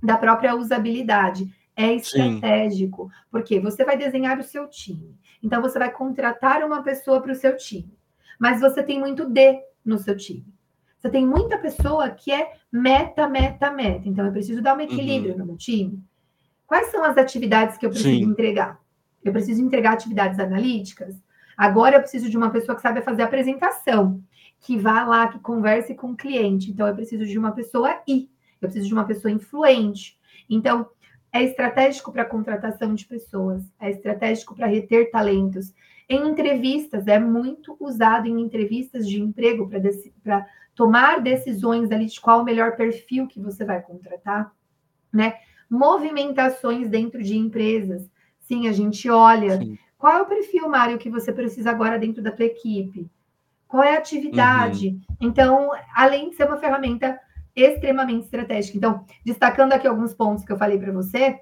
da 0.04 0.18
própria 0.18 0.56
usabilidade. 0.56 1.48
É 1.76 1.94
estratégico, 1.94 3.06
Sim. 3.06 3.12
porque 3.32 3.60
você 3.60 3.84
vai 3.84 3.98
desenhar 3.98 4.38
o 4.38 4.44
seu 4.44 4.68
time. 4.68 5.18
Então, 5.42 5.62
você 5.62 5.80
vai 5.80 5.92
contratar 5.92 6.64
uma 6.64 6.84
pessoa 6.84 7.20
para 7.20 7.32
o 7.32 7.36
seu 7.36 7.58
time. 7.58 7.92
Mas 8.40 8.62
você 8.62 8.84
tem 8.84 9.00
muito 9.00 9.28
D 9.28 9.60
no 9.84 9.98
seu 9.98 10.16
time. 10.16 10.46
Você 11.00 11.10
tem 11.10 11.26
muita 11.26 11.58
pessoa 11.58 12.10
que 12.12 12.32
é 12.32 12.54
meta, 12.72 13.28
meta, 13.28 13.72
meta. 13.72 14.08
Então, 14.08 14.26
eu 14.26 14.32
preciso 14.32 14.62
dar 14.62 14.78
um 14.78 14.82
equilíbrio 14.82 15.34
uhum. 15.34 15.40
no 15.40 15.46
meu 15.48 15.58
time. 15.58 16.04
Quais 16.68 16.92
são 16.92 17.04
as 17.04 17.18
atividades 17.18 17.78
que 17.78 17.86
eu 17.86 17.90
preciso 17.90 18.10
Sim. 18.10 18.24
entregar? 18.24 18.80
Eu 19.24 19.32
preciso 19.32 19.62
entregar 19.62 19.94
atividades 19.94 20.40
analíticas. 20.40 21.16
Agora 21.58 21.96
eu 21.96 22.02
preciso 22.02 22.30
de 22.30 22.38
uma 22.38 22.50
pessoa 22.50 22.76
que 22.76 22.82
saiba 22.82 23.02
fazer 23.02 23.24
apresentação, 23.24 24.22
que 24.60 24.78
vá 24.78 25.04
lá, 25.04 25.28
que 25.28 25.40
converse 25.40 25.96
com 25.96 26.12
o 26.12 26.16
cliente. 26.16 26.72
Então 26.72 26.88
eu 26.88 26.96
preciso 26.96 27.26
de 27.26 27.38
uma 27.38 27.52
pessoa 27.52 28.02
I, 28.08 28.30
eu 28.66 28.70
preciso 28.70 28.88
de 28.88 28.94
uma 28.94 29.06
pessoa 29.06 29.32
influente. 29.32 30.18
Então 30.50 30.88
é 31.32 31.44
estratégico 31.44 32.12
para 32.12 32.26
contratação 32.26 32.94
de 32.94 33.06
pessoas, 33.06 33.64
é 33.80 33.90
estratégico 33.90 34.56
para 34.56 34.68
reter 34.68 35.10
talentos. 35.10 35.74
Em 36.08 36.28
entrevistas, 36.28 37.08
é 37.08 37.18
muito 37.18 37.76
usado 37.80 38.28
em 38.28 38.40
entrevistas 38.40 39.08
de 39.08 39.20
emprego 39.20 39.70
para 40.22 40.46
tomar 40.76 41.22
decisões 41.22 41.92
ali 41.92 42.06
de 42.06 42.22
qual 42.22 42.42
o 42.42 42.44
melhor 42.44 42.76
perfil 42.76 43.28
que 43.28 43.40
você 43.40 43.66
vai 43.66 43.82
contratar, 43.82 44.52
né? 45.12 45.36
Movimentações 45.70 46.88
dentro 46.88 47.24
de 47.24 47.36
empresas. 47.36 48.08
Sim, 48.42 48.68
a 48.68 48.72
gente 48.72 49.10
olha. 49.10 49.58
Sim. 49.58 49.78
Qual 49.98 50.14
é 50.14 50.22
o 50.22 50.28
perfil, 50.28 50.70
Mário, 50.70 51.00
que 51.00 51.10
você 51.10 51.32
precisa 51.32 51.72
agora 51.72 51.98
dentro 51.98 52.22
da 52.22 52.32
tua 52.32 52.46
equipe? 52.46 53.10
Qual 53.68 53.82
é 53.82 53.96
a 53.96 53.98
atividade? 53.98 54.90
Uhum. 54.90 55.02
Então, 55.22 55.72
além 55.96 56.30
de 56.30 56.36
ser 56.36 56.46
uma 56.46 56.58
ferramenta 56.58 57.20
extremamente 57.56 58.26
estratégica. 58.26 58.78
Então, 58.78 59.06
destacando 59.26 59.74
aqui 59.74 59.88
alguns 59.88 60.14
pontos 60.14 60.44
que 60.44 60.52
eu 60.52 60.58
falei 60.58 60.78
para 60.78 60.92
você, 60.92 61.40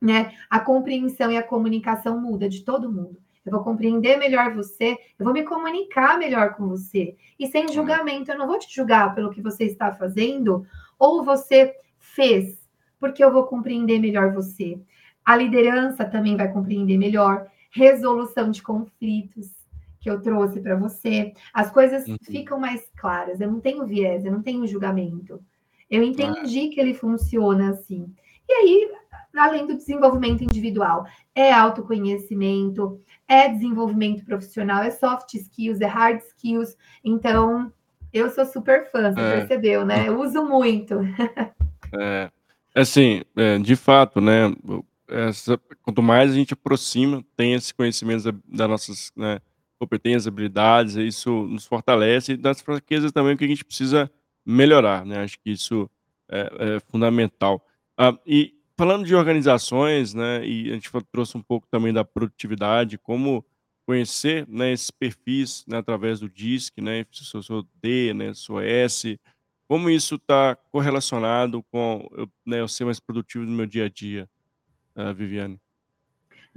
né? 0.00 0.32
A 0.48 0.60
compreensão 0.60 1.30
e 1.30 1.36
a 1.36 1.42
comunicação 1.42 2.20
muda 2.20 2.48
de 2.48 2.62
todo 2.64 2.90
mundo. 2.90 3.18
Eu 3.44 3.52
vou 3.52 3.64
compreender 3.64 4.16
melhor 4.18 4.54
você, 4.54 4.96
eu 5.18 5.24
vou 5.24 5.32
me 5.32 5.42
comunicar 5.42 6.18
melhor 6.18 6.54
com 6.54 6.68
você. 6.68 7.16
E 7.38 7.46
sem 7.46 7.66
julgamento, 7.68 8.30
eu 8.30 8.38
não 8.38 8.46
vou 8.46 8.58
te 8.58 8.72
julgar 8.72 9.14
pelo 9.14 9.30
que 9.30 9.40
você 9.40 9.64
está 9.64 9.92
fazendo 9.92 10.66
ou 10.98 11.24
você 11.24 11.74
fez, 11.98 12.58
porque 13.00 13.24
eu 13.24 13.32
vou 13.32 13.44
compreender 13.44 13.98
melhor 13.98 14.32
você. 14.32 14.78
A 15.24 15.36
liderança 15.36 16.04
também 16.04 16.36
vai 16.36 16.52
compreender 16.52 16.98
melhor. 16.98 17.46
Resolução 17.70 18.50
de 18.50 18.62
conflitos 18.62 19.50
que 20.00 20.08
eu 20.08 20.20
trouxe 20.20 20.60
para 20.60 20.76
você. 20.76 21.32
As 21.52 21.70
coisas 21.70 22.06
uhum. 22.06 22.16
ficam 22.22 22.58
mais 22.58 22.82
claras. 22.96 23.40
Eu 23.40 23.50
não 23.50 23.60
tenho 23.60 23.86
viés, 23.86 24.24
eu 24.24 24.32
não 24.32 24.42
tenho 24.42 24.66
julgamento. 24.66 25.40
Eu 25.90 26.02
entendi 26.02 26.66
ah. 26.66 26.74
que 26.74 26.80
ele 26.80 26.94
funciona 26.94 27.70
assim. 27.70 28.12
E 28.48 28.52
aí, 28.52 28.90
além 29.36 29.66
do 29.66 29.76
desenvolvimento 29.76 30.42
individual, 30.42 31.06
é 31.34 31.52
autoconhecimento, 31.52 33.00
é 33.26 33.48
desenvolvimento 33.48 34.24
profissional, 34.24 34.82
é 34.82 34.90
soft 34.90 35.34
skills, 35.34 35.80
é 35.80 35.86
hard 35.86 36.20
skills. 36.20 36.76
Então, 37.04 37.72
eu 38.12 38.30
sou 38.30 38.46
super 38.46 38.90
fã, 38.90 39.12
você 39.12 39.20
é. 39.20 39.36
percebeu, 39.38 39.84
né? 39.84 40.08
Eu 40.08 40.20
uso 40.20 40.44
muito. 40.44 41.00
É, 41.98 42.30
assim, 42.74 43.22
é, 43.34 43.58
de 43.58 43.74
fato, 43.74 44.20
né? 44.20 44.54
Essa, 45.08 45.58
quanto 45.82 46.02
mais 46.02 46.30
a 46.30 46.34
gente 46.34 46.52
aproxima, 46.52 47.24
tem 47.34 47.54
esse 47.54 47.72
conhecimento 47.72 48.24
das 48.24 48.34
da 48.46 48.68
nossas 48.68 49.10
né, 49.16 49.40
competências, 49.78 50.26
habilidades, 50.26 50.96
isso 50.96 51.44
nos 51.44 51.64
fortalece 51.64 52.32
e 52.32 52.36
das 52.36 52.60
fraquezas 52.60 53.10
também 53.10 53.38
que 53.38 53.44
a 53.46 53.48
gente 53.48 53.64
precisa 53.64 54.10
melhorar, 54.48 55.04
né? 55.04 55.18
Acho 55.18 55.38
que 55.38 55.50
isso 55.50 55.90
é, 56.30 56.76
é 56.76 56.80
fundamental. 56.80 57.64
Ah, 57.96 58.16
e 58.26 58.54
falando 58.78 59.04
de 59.04 59.14
organizações, 59.14 60.14
né, 60.14 60.46
e 60.46 60.70
a 60.70 60.74
gente 60.74 60.90
trouxe 61.10 61.36
um 61.36 61.42
pouco 61.42 61.66
também 61.68 61.92
da 61.92 62.04
produtividade, 62.04 62.96
como 62.96 63.44
conhecer, 63.84 64.46
né, 64.48 64.72
esses 64.72 64.90
perfis, 64.90 65.64
né, 65.66 65.78
através 65.78 66.20
do 66.20 66.28
DISC, 66.28 66.80
né, 66.80 67.04
sou 67.10 67.66
D, 67.82 68.14
né, 68.14 68.32
sou 68.34 68.60
S, 68.60 69.18
como 69.66 69.90
isso 69.90 70.14
está 70.14 70.56
correlacionado 70.70 71.62
com 71.72 72.08
eu, 72.12 72.30
né, 72.46 72.60
eu 72.60 72.68
ser 72.68 72.84
mais 72.84 73.00
produtivo 73.00 73.44
no 73.44 73.50
meu 73.50 73.66
dia 73.66 73.86
a 73.86 73.88
dia, 73.88 74.28
uh, 74.96 75.12
Viviane? 75.12 75.60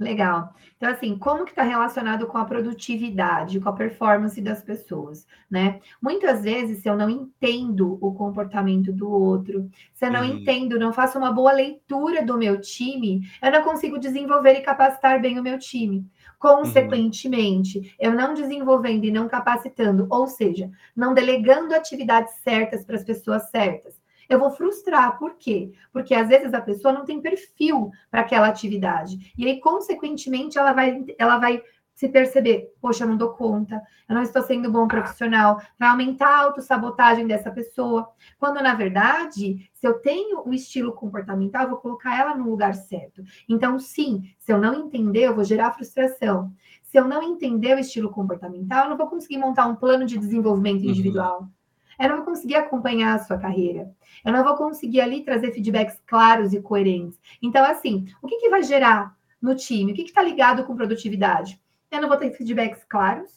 Legal. 0.02 0.52
Então, 0.76 0.90
assim, 0.90 1.16
como 1.16 1.44
que 1.44 1.52
está 1.52 1.62
relacionado 1.62 2.26
com 2.26 2.36
a 2.36 2.44
produtividade, 2.44 3.60
com 3.60 3.68
a 3.68 3.72
performance 3.72 4.40
das 4.40 4.62
pessoas, 4.62 5.24
né? 5.48 5.78
Muitas 6.02 6.42
vezes, 6.42 6.82
se 6.82 6.88
eu 6.88 6.96
não 6.96 7.08
entendo 7.08 7.98
o 8.00 8.12
comportamento 8.12 8.92
do 8.92 9.08
outro, 9.08 9.70
se 9.94 10.04
eu 10.04 10.10
não 10.10 10.22
uhum. 10.22 10.38
entendo, 10.38 10.80
não 10.80 10.92
faço 10.92 11.18
uma 11.18 11.30
boa 11.30 11.52
leitura 11.52 12.24
do 12.26 12.36
meu 12.36 12.60
time, 12.60 13.20
eu 13.40 13.52
não 13.52 13.62
consigo 13.62 13.96
desenvolver 13.96 14.54
e 14.54 14.62
capacitar 14.62 15.20
bem 15.20 15.38
o 15.38 15.42
meu 15.42 15.56
time. 15.56 16.04
Consequentemente, 16.36 17.78
uhum. 17.78 17.84
eu 18.00 18.12
não 18.12 18.34
desenvolvendo 18.34 19.04
e 19.04 19.12
não 19.12 19.28
capacitando, 19.28 20.08
ou 20.10 20.26
seja, 20.26 20.68
não 20.96 21.14
delegando 21.14 21.76
atividades 21.76 22.34
certas 22.42 22.84
para 22.84 22.96
as 22.96 23.04
pessoas 23.04 23.48
certas, 23.50 24.01
eu 24.28 24.38
vou 24.38 24.50
frustrar. 24.50 25.18
Por 25.18 25.36
quê? 25.36 25.72
Porque 25.92 26.14
às 26.14 26.28
vezes 26.28 26.54
a 26.54 26.60
pessoa 26.60 26.92
não 26.92 27.04
tem 27.04 27.20
perfil 27.20 27.90
para 28.10 28.20
aquela 28.20 28.48
atividade. 28.48 29.32
E 29.36 29.46
aí, 29.46 29.60
consequentemente, 29.60 30.58
ela 30.58 30.72
vai, 30.72 31.04
ela 31.18 31.38
vai 31.38 31.62
se 31.94 32.08
perceber, 32.08 32.72
poxa, 32.80 33.04
eu 33.04 33.08
não 33.08 33.16
dou 33.16 33.30
conta, 33.30 33.80
eu 34.08 34.14
não 34.14 34.22
estou 34.22 34.42
sendo 34.42 34.70
bom 34.70 34.88
profissional, 34.88 35.60
vai 35.78 35.88
aumentar 35.88 36.28
a 36.28 36.40
autossabotagem 36.44 37.26
dessa 37.26 37.50
pessoa. 37.50 38.08
Quando, 38.38 38.62
na 38.62 38.74
verdade, 38.74 39.70
se 39.72 39.86
eu 39.86 39.94
tenho 40.00 40.42
o 40.44 40.52
estilo 40.52 40.92
comportamental, 40.92 41.62
eu 41.62 41.70
vou 41.70 41.78
colocar 41.78 42.18
ela 42.18 42.34
no 42.34 42.50
lugar 42.50 42.74
certo. 42.74 43.22
Então, 43.48 43.78
sim, 43.78 44.22
se 44.38 44.52
eu 44.52 44.58
não 44.58 44.74
entender, 44.74 45.28
eu 45.28 45.34
vou 45.34 45.44
gerar 45.44 45.72
frustração. 45.72 46.52
Se 46.82 46.98
eu 46.98 47.06
não 47.06 47.22
entender 47.22 47.76
o 47.76 47.80
estilo 47.80 48.10
comportamental, 48.10 48.84
eu 48.84 48.90
não 48.90 48.96
vou 48.96 49.06
conseguir 49.06 49.38
montar 49.38 49.66
um 49.66 49.76
plano 49.76 50.04
de 50.04 50.18
desenvolvimento 50.18 50.82
uhum. 50.82 50.90
individual. 50.90 51.42
Uhum 51.42 51.61
eu 52.02 52.08
não 52.08 52.16
vou 52.16 52.26
conseguir 52.26 52.56
acompanhar 52.56 53.14
a 53.14 53.18
sua 53.20 53.38
carreira. 53.38 53.90
Eu 54.24 54.32
não 54.32 54.42
vou 54.42 54.56
conseguir 54.56 55.00
ali 55.00 55.22
trazer 55.22 55.52
feedbacks 55.52 56.00
claros 56.06 56.52
e 56.52 56.60
coerentes. 56.60 57.18
Então, 57.40 57.64
assim, 57.64 58.06
o 58.20 58.26
que, 58.26 58.38
que 58.38 58.50
vai 58.50 58.62
gerar 58.62 59.16
no 59.40 59.54
time? 59.54 59.92
O 59.92 59.94
que 59.94 60.02
está 60.02 60.20
ligado 60.20 60.64
com 60.64 60.74
produtividade? 60.74 61.60
Eu 61.90 62.00
não 62.00 62.08
vou 62.08 62.16
ter 62.16 62.32
feedbacks 62.32 62.84
claros, 62.88 63.30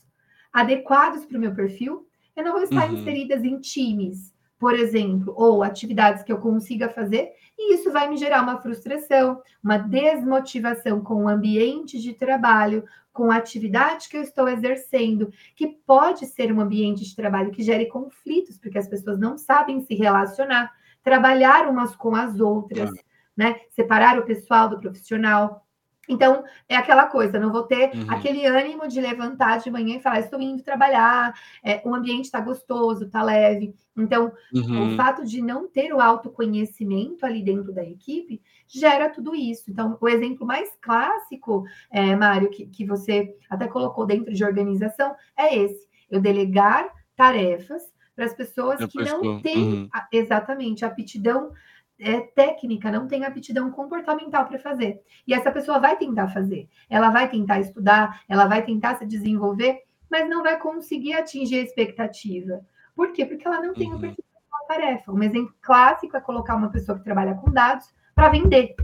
adequados 0.52 1.26
para 1.26 1.38
o 1.38 1.42
meu 1.42 1.54
perfil. 1.54 2.08
Eu 2.36 2.44
não 2.44 2.54
vou 2.54 2.64
estar 2.64 2.90
uhum. 2.90 2.98
inseridas 2.98 3.44
em 3.44 3.60
times, 3.60 4.34
por 4.58 4.74
exemplo, 4.74 5.34
ou 5.38 5.62
atividades 5.62 6.24
que 6.24 6.32
eu 6.32 6.40
consiga 6.40 6.90
fazer, 6.90 7.32
e 7.58 7.76
isso 7.76 7.92
vai 7.92 8.10
me 8.10 8.18
gerar 8.18 8.42
uma 8.42 8.60
frustração, 8.62 9.42
uma 9.64 9.78
desmotivação 9.78 11.02
com 11.02 11.26
o 11.26 11.28
ambiente 11.28 12.00
de 12.00 12.14
trabalho, 12.14 12.84
com 13.16 13.32
a 13.32 13.38
atividade 13.38 14.10
que 14.10 14.18
eu 14.18 14.22
estou 14.22 14.48
exercendo, 14.50 15.32
que 15.56 15.68
pode 15.68 16.26
ser 16.26 16.52
um 16.52 16.60
ambiente 16.60 17.06
de 17.06 17.16
trabalho 17.16 17.50
que 17.50 17.64
gere 17.64 17.86
conflitos, 17.86 18.58
porque 18.60 18.78
as 18.78 18.90
pessoas 18.90 19.18
não 19.18 19.38
sabem 19.38 19.80
se 19.80 19.96
relacionar, 19.96 20.70
trabalhar 21.02 21.70
umas 21.70 21.96
com 21.96 22.14
as 22.14 22.42
outras, 22.42 22.92
né? 23.36 23.56
Separar 23.70 24.20
o 24.20 24.26
pessoal 24.26 24.68
do 24.68 24.82
profissional. 24.82 25.65
Então, 26.08 26.44
é 26.70 26.76
aquela 26.76 27.08
coisa, 27.08 27.40
não 27.40 27.52
vou 27.52 27.64
ter 27.64 27.92
uhum. 27.94 28.06
aquele 28.10 28.46
ânimo 28.46 28.88
de 28.88 29.02
levantar 29.02 29.60
de 29.60 29.72
manhã 29.72 29.98
e 29.98 30.02
falar, 30.02 30.20
estou 30.20 30.40
indo 30.40 30.64
trabalhar, 30.64 31.34
é, 31.64 31.82
o 31.84 31.94
ambiente 31.94 32.26
está 32.26 32.40
gostoso, 32.40 33.06
está 33.06 33.24
leve. 33.24 33.74
Então, 33.98 34.32
uhum. 34.54 34.94
o 34.94 34.98
fato 34.98 35.26
de 35.26 35.42
não 35.42 35.68
ter 35.68 35.94
o 35.94 36.02
autoconhecimento 36.02 37.26
ali 37.26 37.44
dentro 37.44 37.74
da 37.74 37.84
equipe 37.84 38.42
gera 38.68 39.10
tudo 39.10 39.36
isso. 39.36 39.70
Então, 39.70 39.98
o 40.00 40.10
exemplo 40.10 40.46
mais 40.46 40.70
clássico, 40.82 41.66
é, 41.92 42.16
Mário, 42.16 42.50
que, 42.50 42.66
que 42.68 42.86
você 42.86 43.36
até 43.50 43.68
colocou 43.68 44.06
dentro 44.06 44.34
de 44.34 44.44
organização, 44.44 45.16
é 45.38 45.56
esse: 45.56 45.88
eu 46.10 46.20
delegar 46.20 46.90
tarefas 47.16 47.82
para 48.16 48.26
as 48.26 48.34
pessoas 48.34 48.84
que 48.86 49.04
não 49.04 49.42
têm 49.42 49.74
uhum. 49.74 49.90
exatamente 50.12 50.86
aptidão 50.86 51.52
é, 52.00 52.20
técnica, 52.20 52.92
não 52.92 53.08
tem 53.08 53.24
aptidão 53.24 53.72
comportamental 53.72 54.46
para 54.46 54.60
fazer. 54.60 55.02
E 55.28 55.34
essa 55.34 55.52
pessoa 55.52 55.80
vai 55.80 55.98
tentar 55.98 56.28
fazer, 56.30 56.70
ela 56.90 57.10
vai 57.10 57.30
tentar 57.30 57.60
estudar, 57.60 58.22
ela 58.28 58.48
vai 58.48 58.64
tentar 58.64 58.96
se 58.96 59.06
desenvolver, 59.06 59.84
mas 60.10 60.30
não 60.30 60.44
vai 60.44 60.60
conseguir 60.60 61.14
atingir 61.14 61.60
a 61.60 61.64
expectativa. 61.64 62.62
Por 62.96 63.12
quê? 63.12 63.26
Porque 63.26 63.48
ela 63.48 63.62
não 63.62 63.74
tem 63.74 63.90
uhum. 63.90 63.98
o 63.98 64.00
perfil 64.00 64.24
da 64.52 64.76
tarefa. 64.76 65.12
Um 65.12 65.24
exemplo 65.24 65.54
clássico 65.62 66.16
é 66.16 66.22
colocar 66.22 66.56
uma 66.56 66.70
pessoa 66.70 66.98
que 66.98 67.04
trabalha 67.04 67.36
com 67.36 67.52
dados 67.52 67.94
para 68.14 68.30
vender. 68.30 68.76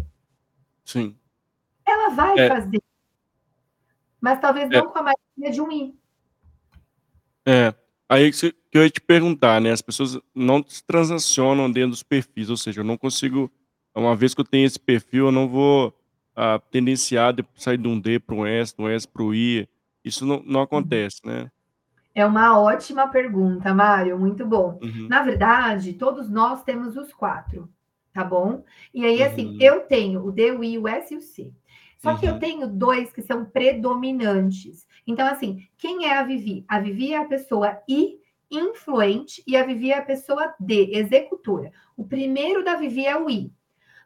Sim. 0.84 1.18
Ela 1.86 2.10
vai 2.10 2.38
é. 2.38 2.48
fazer, 2.48 2.82
mas 4.20 4.40
talvez 4.40 4.70
é. 4.70 4.78
não 4.78 4.90
com 4.90 5.00
a 5.00 5.04
maioria 5.04 5.52
de 5.52 5.62
um 5.62 5.72
I. 5.72 5.96
É. 7.46 7.74
Aí 8.08 8.32
que 8.72 8.78
eu 8.78 8.84
ia 8.84 8.90
te 8.90 9.02
perguntar, 9.02 9.60
né? 9.60 9.72
As 9.72 9.82
pessoas 9.82 10.18
não 10.34 10.64
se 10.66 10.82
transacionam 10.84 11.70
dentro 11.70 11.90
dos 11.90 12.04
perfis, 12.04 12.50
ou 12.50 12.56
seja, 12.56 12.80
eu 12.80 12.86
não 12.86 12.98
consigo, 12.98 13.52
uma 13.94 14.16
vez 14.16 14.34
que 14.34 14.40
eu 14.40 14.46
tenho 14.46 14.66
esse 14.66 14.80
perfil, 14.80 15.26
eu 15.26 15.32
não 15.32 15.48
vou 15.48 15.94
ah, 16.34 16.60
tendenciar 16.72 17.34
de 17.34 17.44
sair 17.56 17.78
de 17.78 17.88
um 17.88 18.00
D 18.00 18.18
para 18.18 18.34
um 18.34 18.46
S, 18.46 18.74
de 18.76 18.82
um 18.82 18.88
S 18.88 19.06
para 19.06 19.24
o 19.24 19.36
I. 19.36 19.68
Isso 20.04 20.26
não, 20.26 20.42
não 20.46 20.62
acontece, 20.62 21.20
né? 21.26 21.52
É 22.16 22.26
uma 22.26 22.60
ótima 22.60 23.08
pergunta, 23.10 23.74
Mário, 23.74 24.18
muito 24.18 24.46
bom. 24.46 24.80
Uhum. 24.82 25.08
Na 25.10 25.22
verdade, 25.22 25.94
todos 25.94 26.30
nós 26.30 26.64
temos 26.64 26.96
os 26.96 27.14
quatro, 27.14 27.70
tá 28.14 28.24
bom? 28.24 28.64
E 28.94 29.06
aí, 29.06 29.22
assim, 29.22 29.48
uhum. 29.48 29.58
eu 29.60 29.82
tenho 29.82 30.26
o 30.26 30.32
D, 30.32 30.52
o 30.52 30.64
I, 30.64 30.78
o 30.78 30.88
S 30.88 31.14
e 31.14 31.18
o 31.18 31.22
C. 31.22 31.52
Só 31.98 32.12
uhum. 32.12 32.18
que 32.18 32.26
eu 32.26 32.34
uhum. 32.34 32.40
tenho 32.40 32.68
dois 32.68 33.12
que 33.12 33.22
são 33.22 33.46
predominantes. 33.46 34.88
Então, 35.06 35.28
assim, 35.28 35.68
quem 35.78 36.06
é 36.06 36.18
a 36.18 36.24
Vivi? 36.24 36.66
A 36.68 36.80
Vivi 36.80 37.14
é 37.14 37.18
a 37.18 37.26
pessoa 37.26 37.78
I, 37.88 38.21
influente, 38.52 39.44
e 39.48 39.56
a 39.56 39.64
Vivi 39.66 39.92
é 39.92 39.98
a 39.98 40.06
pessoa 40.06 40.54
D, 40.60 40.92
executora. 40.94 41.72
O 41.96 42.04
primeiro 42.06 42.64
da 42.64 42.76
Vivi 42.76 43.06
é 43.06 43.18
o 43.18 43.30
I. 43.30 43.52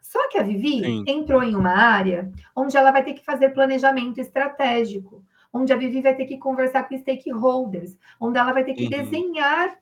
Só 0.00 0.28
que 0.28 0.38
a 0.38 0.42
Vivi 0.42 0.84
Sim. 0.84 1.04
entrou 1.06 1.42
em 1.42 1.56
uma 1.56 1.72
área 1.76 2.30
onde 2.54 2.76
ela 2.76 2.92
vai 2.92 3.02
ter 3.04 3.14
que 3.14 3.24
fazer 3.24 3.50
planejamento 3.50 4.18
estratégico, 4.20 5.24
onde 5.52 5.72
a 5.72 5.76
Vivi 5.76 6.00
vai 6.00 6.14
ter 6.14 6.26
que 6.26 6.38
conversar 6.38 6.88
com 6.88 6.96
stakeholders, 6.96 7.96
onde 8.20 8.38
ela 8.38 8.52
vai 8.52 8.64
ter 8.64 8.74
que 8.74 8.84
Uhum. 8.84 8.90
desenhar 8.90 9.76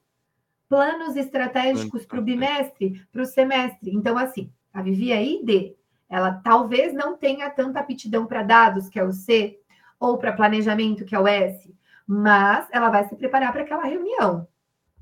planos 0.69 1.17
estratégicos 1.17 2.07
para 2.07 2.19
o 2.19 2.23
bimestre, 2.23 3.07
para 3.13 3.23
o 3.23 3.27
semestre. 3.27 3.91
Então, 3.95 4.17
assim, 4.17 4.51
a 4.73 4.83
Vivi 4.83 5.13
é 5.13 5.23
ID. 5.23 5.75
Ela 6.09 6.33
talvez 6.45 6.93
não 6.95 7.17
tenha 7.17 7.51
tanta 7.51 7.81
aptidão 7.81 8.27
para 8.27 8.43
dados, 8.43 8.89
que 8.89 8.99
é 8.99 9.05
o 9.05 9.13
C, 9.13 9.59
ou 9.99 10.19
para 10.19 10.33
planejamento, 10.33 11.05
que 11.05 11.15
é 11.15 11.19
o 11.19 11.29
S, 11.29 11.75
mas 12.07 12.69
ela 12.73 12.91
vai 12.91 13.05
se 13.09 13.17
preparar 13.17 13.53
para 13.53 13.63
aquela 13.63 13.85
reunião. 13.85 14.47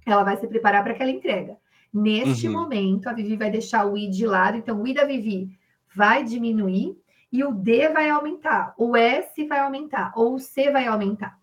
Ela 0.06 0.22
vai 0.24 0.36
se 0.36 0.46
preparar 0.46 0.82
para 0.82 0.92
aquela 0.92 1.10
entrega. 1.10 1.56
Neste 1.92 2.46
Uhum. 2.48 2.54
momento, 2.54 3.08
a 3.08 3.12
Vivi 3.12 3.36
vai 3.36 3.50
deixar 3.50 3.84
o 3.86 3.96
I 3.96 4.08
de 4.08 4.26
lado, 4.26 4.56
então 4.56 4.80
o 4.80 4.86
I 4.86 4.94
da 4.94 5.04
Vivi 5.04 5.50
vai 5.94 6.24
diminuir 6.24 6.96
e 7.30 7.44
o 7.44 7.52
D 7.52 7.88
vai 7.90 8.08
aumentar, 8.10 8.74
o 8.78 8.96
S 8.96 9.44
vai 9.46 9.58
aumentar, 9.60 10.12
ou 10.16 10.34
o 10.34 10.38
C 10.38 10.70
vai 10.70 10.86
aumentar. 10.86 11.38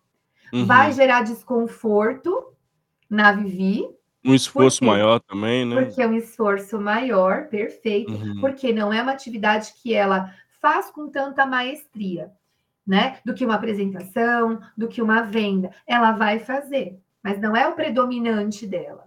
Uhum. 0.52 0.66
Vai 0.66 0.92
gerar 0.92 1.22
desconforto 1.24 2.54
na 3.10 3.32
Vivi, 3.32 3.88
Um 4.26 4.34
esforço 4.34 4.84
maior 4.84 5.20
também, 5.22 5.66
né? 5.66 5.82
porque 5.84 6.02
é 6.02 6.08
um 6.08 6.14
esforço 6.16 6.80
maior, 6.80 7.48
perfeito, 7.48 8.12
Uhum. 8.12 8.42
porque 8.42 8.74
não 8.74 8.92
é 8.92 9.02
uma 9.02 9.12
atividade 9.14 9.74
que 9.82 9.94
ela 9.94 10.34
faz 10.60 10.90
com 10.92 11.08
tanta 11.10 11.46
maestria, 11.46 12.30
né? 12.86 13.18
Do 13.26 13.34
que 13.34 13.46
uma 13.46 13.56
apresentação, 13.56 14.60
do 14.76 14.88
que 14.88 15.02
uma 15.02 15.22
venda. 15.22 15.72
Ela 15.88 16.12
vai 16.12 16.40
fazer, 16.40 17.00
mas 17.30 17.40
não 17.40 17.56
é 17.56 17.68
o 17.68 17.76
predominante 17.76 18.66
dela, 18.66 19.06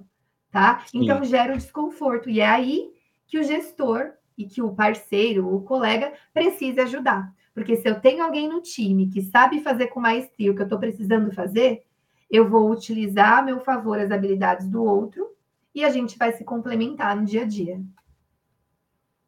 tá? 0.48 0.85
Sim. 0.87 1.02
Então 1.02 1.24
gera 1.24 1.54
o 1.54 1.58
desconforto. 1.58 2.30
E 2.30 2.38
é 2.38 2.46
aí 2.46 2.92
que 3.26 3.37
o 3.37 3.42
gestor 3.42 4.12
e 4.38 4.44
que 4.44 4.62
o 4.62 4.72
parceiro, 4.72 5.52
o 5.52 5.62
colega, 5.62 6.12
precisa 6.32 6.82
ajudar. 6.82 7.35
Porque 7.52 7.76
se 7.76 7.88
eu 7.88 8.00
tenho 8.00 8.22
alguém 8.22 8.48
no 8.48 8.62
time 8.62 9.08
que 9.08 9.22
sabe 9.22 9.61
fazer 9.61 9.88
com 9.88 9.98
maestria 9.98 10.52
o 10.52 10.54
que 10.54 10.62
eu 10.62 10.66
estou 10.66 10.78
precisando 10.78 11.32
fazer, 11.32 11.82
eu 12.30 12.48
vou 12.48 12.70
utilizar 12.70 13.40
a 13.40 13.42
meu 13.42 13.58
favor 13.58 13.98
as 13.98 14.12
habilidades 14.12 14.68
do 14.68 14.85
outro 14.85 15.26
e 15.74 15.85
a 15.85 15.90
gente 15.90 16.16
vai 16.16 16.32
se 16.32 16.44
complementar 16.44 17.16
no 17.16 17.24
dia 17.24 17.42
a 17.42 17.44
dia. 17.44 17.80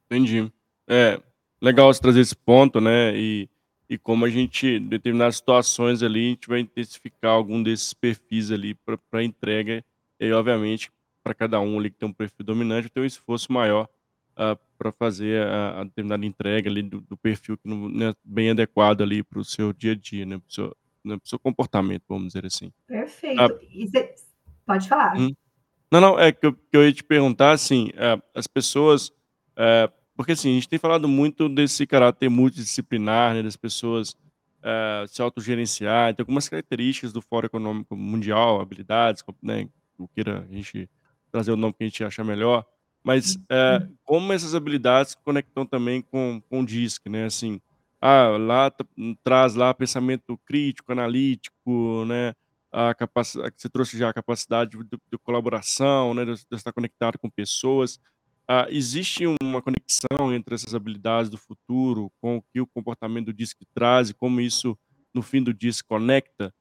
Entendi. 0.06 0.52
É, 0.86 1.20
legal 1.60 1.92
você 1.92 2.00
trazer 2.00 2.20
esse 2.20 2.36
ponto, 2.36 2.80
né, 2.80 3.12
e 3.16 3.50
e 3.88 3.98
como 3.98 4.24
a 4.24 4.30
gente 4.30 4.66
em 4.66 4.86
determinadas 4.88 5.36
situações 5.36 6.02
ali, 6.02 6.26
a 6.26 6.30
gente 6.30 6.48
vai 6.48 6.60
intensificar 6.60 7.32
algum 7.32 7.62
desses 7.62 7.94
perfis 7.94 8.50
ali 8.52 8.74
pra 9.10 9.22
entrega, 9.24 9.84
e 10.20 10.24
aí 10.26 10.32
obviamente, 10.32 10.90
para 11.24 11.34
cada 11.34 11.60
um 11.60 11.78
ali 11.78 11.90
que 11.90 11.98
tem 11.98 12.08
um 12.08 12.12
perfil 12.12 12.44
dominante, 12.44 12.88
tem 12.90 13.02
um 13.02 13.06
esforço 13.06 13.52
maior, 13.52 13.88
hã, 14.38 14.56
pra 14.78 14.92
fazer 14.92 15.46
a 15.46 15.80
a 15.82 15.84
determinada 15.84 16.24
entrega 16.26 16.68
ali 16.70 16.82
do 16.82 17.00
do 17.02 17.16
perfil 17.16 17.56
que 17.58 17.68
não 17.68 17.88
não 17.88 18.08
é 18.10 18.14
bem 18.24 18.50
adequado 18.50 19.02
ali 19.02 19.22
para 19.22 19.38
o 19.40 19.44
seu 19.44 19.72
dia 19.72 19.92
a 19.92 19.94
dia, 19.96 20.26
né, 20.26 20.38
para 20.38 20.48
o 20.48 20.52
seu 20.52 20.76
né, 21.04 21.16
para 21.18 21.26
seu 21.28 21.38
comportamento, 21.38 22.02
vamos 22.08 22.28
dizer 22.28 22.46
assim. 22.46 22.72
Ah 23.36 23.48
Perfeito. 23.48 23.58
E 23.72 23.86
você 23.88 24.14
pode 24.66 24.88
falar. 24.88 25.18
Hum. 25.18 25.34
Não, 25.92 26.00
não, 26.00 26.18
é 26.20 26.32
que 26.32 26.46
eu 26.46 26.54
que 26.54 26.60
eu 26.74 26.84
ia 26.86 26.92
te 26.92 27.04
perguntar, 27.04 27.52
assim, 27.52 27.90
eh, 27.96 28.18
as 28.34 28.46
pessoas, 28.48 29.12
eh, 29.56 29.90
porque 30.16 30.32
assim, 30.32 30.50
a 30.50 30.54
gente 30.54 30.68
tem 30.68 30.78
falado 30.78 31.08
muito 31.08 31.48
desse 31.48 31.86
caráter 31.86 32.28
multidisciplinar, 32.30 33.34
né, 33.34 33.42
das 33.42 33.56
pessoas, 33.56 34.16
eh, 34.62 35.04
se 35.08 35.22
autogerenciar, 35.22 36.14
tem 36.14 36.22
algumas 36.22 36.48
características 36.48 37.12
do 37.12 37.20
Fórum 37.22 37.46
Econômico 37.46 37.96
Mundial, 37.96 38.60
habilidades, 38.60 39.22
né, 39.42 39.68
queira 40.14 40.46
a 40.50 40.54
gente 40.54 40.88
trazer 41.32 41.52
o 41.52 41.56
nome 41.56 41.74
que 41.74 41.84
a 41.84 41.86
gente 41.88 42.04
achar 42.04 42.24
melhor, 42.24 42.64
mas, 43.04 43.38
eh, 43.50 43.80
como 44.04 44.32
essas 44.32 44.54
habilidades 44.54 45.14
conectam 45.24 45.66
também 45.66 46.02
com 46.02 46.40
com 46.48 46.60
o 46.60 46.66
DISC, 46.66 47.08
né, 47.08 47.24
assim, 47.26 47.60
ah, 48.00 48.28
lá 48.38 48.70
traz 49.24 49.54
lá 49.54 49.72
pensamento 49.74 50.38
crítico, 50.46 50.92
analítico, 50.92 52.04
né, 52.06 52.34
a 52.72 52.94
capaci 52.94 53.38
você 53.56 53.68
trouxe 53.68 53.96
já 53.98 54.08
a 54.10 54.14
capacidade 54.14 54.72
de 54.78 54.84
de 55.12 55.18
colaboração, 55.22 56.14
né, 56.14 56.24
de 56.24 56.32
você 56.32 56.46
estar 56.54 56.72
conectado 56.72 57.18
com 57.18 57.30
pessoas. 57.30 57.98
Ah, 58.48 58.66
existe 58.68 59.24
uma 59.42 59.62
conexão 59.62 60.32
entre 60.34 60.54
essas 60.54 60.74
habilidades 60.74 61.30
do 61.30 61.38
futuro 61.38 62.12
com 62.20 62.36
o 62.36 62.42
que 62.42 62.60
o 62.60 62.66
comportamento 62.66 63.26
do 63.26 63.32
DISC 63.32 63.56
traz 63.74 64.10
e 64.10 64.14
como 64.14 64.38
isso, 64.40 64.76
no 65.14 65.22
fim 65.22 65.42
do 65.42 65.52
dia, 65.54 65.72
se 65.72 65.82
conecta? 65.82 66.52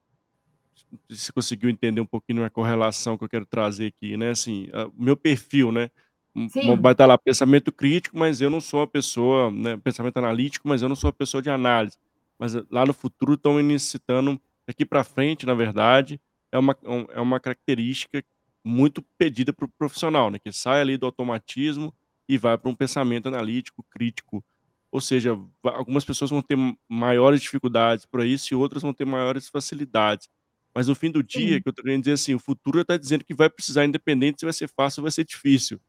Você 1.09 1.31
conseguiu 1.31 1.69
entender 1.69 2.01
um 2.01 2.05
pouquinho 2.05 2.43
a 2.45 2.49
correlação 2.49 3.17
que 3.17 3.23
eu 3.23 3.29
quero 3.29 3.45
trazer 3.45 3.87
aqui, 3.87 4.15
né, 4.17 4.29
assim, 4.31 4.69
hã, 4.73 4.87
o 4.87 4.93
meu 5.03 5.17
perfil, 5.17 5.71
né, 5.71 5.89
hum, 6.35 6.47
Sim. 6.49 6.75
vai 6.81 6.93
estar 6.93 7.05
lá 7.05 7.17
pensamento 7.17 7.71
crítico, 7.71 8.17
mas 8.17 8.41
eu 8.41 8.49
não 8.49 8.61
sou 8.61 8.79
uma 8.81 8.87
pessoa, 8.87 9.51
né, 9.51 9.77
pensamento 9.77 10.17
analítico, 10.17 10.67
mas 10.67 10.81
eu 10.81 10.89
não 10.89 10.95
sou 10.95 11.09
uma 11.09 11.13
pessoa 11.13 11.41
de 11.41 11.49
análise. 11.49 11.97
Mas 12.39 12.53
lá 12.71 12.85
no 12.85 12.93
futuro 12.93 13.33
estão 13.35 13.61
necessitando 13.61 14.39
daqui 14.67 14.85
para 14.85 15.03
frente, 15.03 15.45
na 15.45 15.53
verdade, 15.53 16.19
é 16.51 16.57
uma 16.59 16.75
é 16.83 16.89
um 16.89 17.05
é 17.13 17.21
uma 17.21 17.39
característica 17.39 18.23
muito 18.63 19.01
pedida 19.17 19.53
para 19.53 19.65
o 19.65 19.69
profissional, 19.77 20.29
né, 20.31 20.39
que 20.39 20.51
sai 20.51 20.81
ali 20.81 20.97
do 20.97 21.05
automatismo 21.05 21.93
e 22.27 22.37
vai 22.37 22.57
para 22.57 22.69
um 22.69 22.75
pensamento 22.75 23.27
analítico, 23.27 23.83
crítico. 23.91 24.43
Ou 24.91 25.01
seja, 25.01 25.37
algumas 25.63 26.05
pessoas 26.05 26.29
vão 26.31 26.41
ter 26.41 26.57
maiores 26.89 27.41
dificuldades 27.41 28.05
para 28.05 28.25
isso 28.25 28.53
e 28.53 28.55
outras 28.55 28.83
vão 28.83 28.93
ter 28.93 29.05
maiores 29.05 29.49
facilidades. 29.49 30.29
Mas 30.75 30.87
no 30.87 30.95
fim 30.95 31.11
do 31.11 31.23
dia, 31.23 31.57
Sim. 31.57 31.61
que 31.61 31.69
eu 31.69 31.73
tô 31.73 31.83
querendo 31.83 32.01
dizer 32.01 32.13
assim, 32.13 32.33
o 32.35 32.39
futuro 32.39 32.81
está 32.81 32.97
dizendo 32.97 33.23
que 33.25 33.33
vai 33.33 33.49
precisar 33.49 33.85
independente 33.85 34.39
se 34.39 34.45
vai 34.45 34.53
ser 34.53 34.69
fácil 34.69 35.01
ou 35.01 35.03
vai 35.03 35.11
ser 35.11 35.25
difícil. 35.25 35.79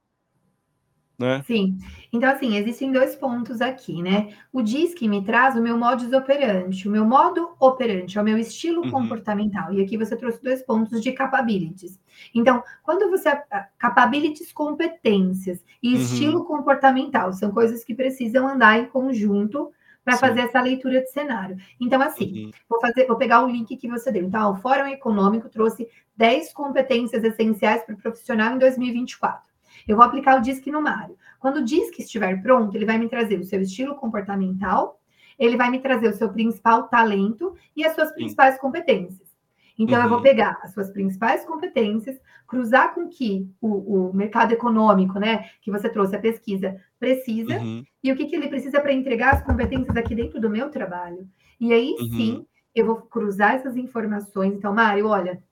Né? 1.19 1.45
Sim. 1.47 1.77
Então, 2.13 2.31
assim, 2.31 2.57
existem 2.57 2.91
2 2.91 3.15
pontos 3.17 3.61
aqui, 3.61 4.03
né. 4.03 4.35
O 4.53 4.63
DISC 4.63 5.03
me 5.07 5.23
traz 5.25 5.57
o 5.57 5.63
meu 5.63 5.77
modus 5.77 6.13
operandi, 6.13 6.89
o 6.89 6.91
meu 6.91 7.05
modo 7.05 7.55
operante, 7.61 8.17
é 8.19 8.21
o 8.23 8.25
meu 8.25 8.39
estilo 8.39 8.83
Uhum. 8.83 8.91
comportamental. 8.91 9.73
E 9.75 9.83
aqui 9.83 9.99
você 9.99 10.17
trouxe 10.17 10.43
2 10.43 10.63
pontos 10.63 11.03
de 11.03 11.13
capabilities. 11.13 12.01
Então, 12.35 12.63
quando 12.83 13.11
você 13.11 13.29
a 13.29 13.43
capabilities, 13.79 14.53
competências 14.53 15.63
e 15.83 15.95
Uhum. 15.95 15.97
estilo 15.97 16.45
comportamental, 16.47 17.33
são 17.33 17.53
coisas 17.53 17.85
que 17.85 17.95
precisam 17.95 18.49
andar 18.49 18.79
em 18.79 18.87
conjunto 18.87 19.71
para 20.05 20.19
fazer 20.19 20.41
essa 20.41 20.61
leitura 20.63 21.01
de 21.03 21.11
cenário. 21.11 21.57
Então, 21.81 22.01
assim, 22.01 22.41
Uhum. 22.47 22.51
vou 22.69 22.81
fazer 22.81 23.07
vou 23.07 23.17
pegar 23.19 23.43
o 23.45 23.49
link 23.51 23.77
que 23.77 23.89
você 23.89 24.11
deu. 24.11 24.25
Então, 24.25 24.53
o 24.53 24.57
Fórum 24.57 24.87
Econômico 24.87 25.49
trouxe 25.51 25.89
10 26.17 26.53
competências 26.55 27.23
essenciais 27.25 27.83
para 27.85 27.95
o 27.95 27.99
profissional 27.99 28.55
em 28.55 28.59
2024. 28.59 29.54
Eu 29.87 29.97
vou 29.97 30.05
aplicar 30.05 30.39
o 30.39 30.43
DISC 30.43 30.67
no 30.71 30.83
Mário. 30.83 31.17
Quando 31.39 31.59
o 31.59 31.65
DISC 31.65 31.99
estiver 32.01 32.41
pronto, 32.43 32.75
ele 32.77 32.87
vai 32.87 32.99
me 32.99 33.09
trazer 33.09 33.39
o 33.39 33.45
seu 33.45 33.61
estilo 33.61 33.95
comportamental, 33.97 35.01
ele 35.39 35.57
vai 35.57 35.71
me 35.71 35.81
trazer 35.81 36.09
o 36.09 36.15
seu 36.15 36.33
principal 36.33 36.85
talento 36.89 37.55
e 37.77 37.85
as 37.85 37.95
suas 37.95 38.13
Sim. 38.15 38.15
principais 38.15 38.59
competências. 38.59 39.35
Então, 39.79 40.01
eu 40.01 40.09
vou 40.09 40.19
Uhum. 40.19 40.23
pegar 40.23 40.59
as 40.63 40.73
suas 40.73 40.91
principais 40.91 41.45
competências, 41.45 42.21
cruzar 42.47 42.95
com 42.95 43.03
o 43.03 43.09
que 43.09 43.49
o 43.61 44.11
o 44.11 44.15
mercado 44.15 44.53
econômico, 44.53 45.19
né, 45.19 45.47
que 45.61 45.71
você 45.71 45.89
trouxe 45.89 46.15
a 46.15 46.21
pesquisa, 46.21 46.81
precisa, 46.99 47.59
Uhum. 47.59 47.85
e 48.03 48.13
o 48.13 48.17
que 48.17 48.27
que 48.27 48.37
ele 48.37 48.49
precisa 48.49 48.81
para 48.81 48.93
entregar 48.93 49.35
as 49.35 49.43
competências 49.43 49.97
aqui 49.97 50.15
dentro 50.15 50.41
do 50.41 50.49
meu 50.51 50.71
trabalho. 50.71 51.29
E 51.61 51.73
aí 51.73 51.97
Uhum. 51.99 52.07
sim, 52.17 52.47
eu 52.75 52.87
vou 52.87 52.97
cruzar 53.03 53.55
essas 53.57 53.77
informações. 53.77 54.55
Então, 54.55 54.73
Mário, 54.73 55.09
olha, 55.09 55.43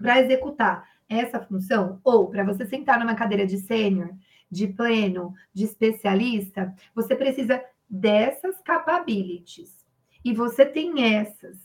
para 0.00 0.20
executar 0.20 0.84
essa 1.20 1.40
função, 1.40 2.00
ou 2.02 2.28
para 2.28 2.44
você 2.44 2.64
sentar 2.66 2.98
numa 2.98 3.14
cadeira 3.14 3.46
de 3.46 3.58
sênior, 3.58 4.10
de 4.50 4.66
pleno, 4.66 5.34
de 5.52 5.64
especialista, 5.64 6.74
você 6.94 7.16
precisa 7.16 7.62
dessas 7.88 8.60
capabilities. 8.60 9.84
E 10.24 10.32
você 10.32 10.64
tem 10.64 11.14
essas, 11.16 11.58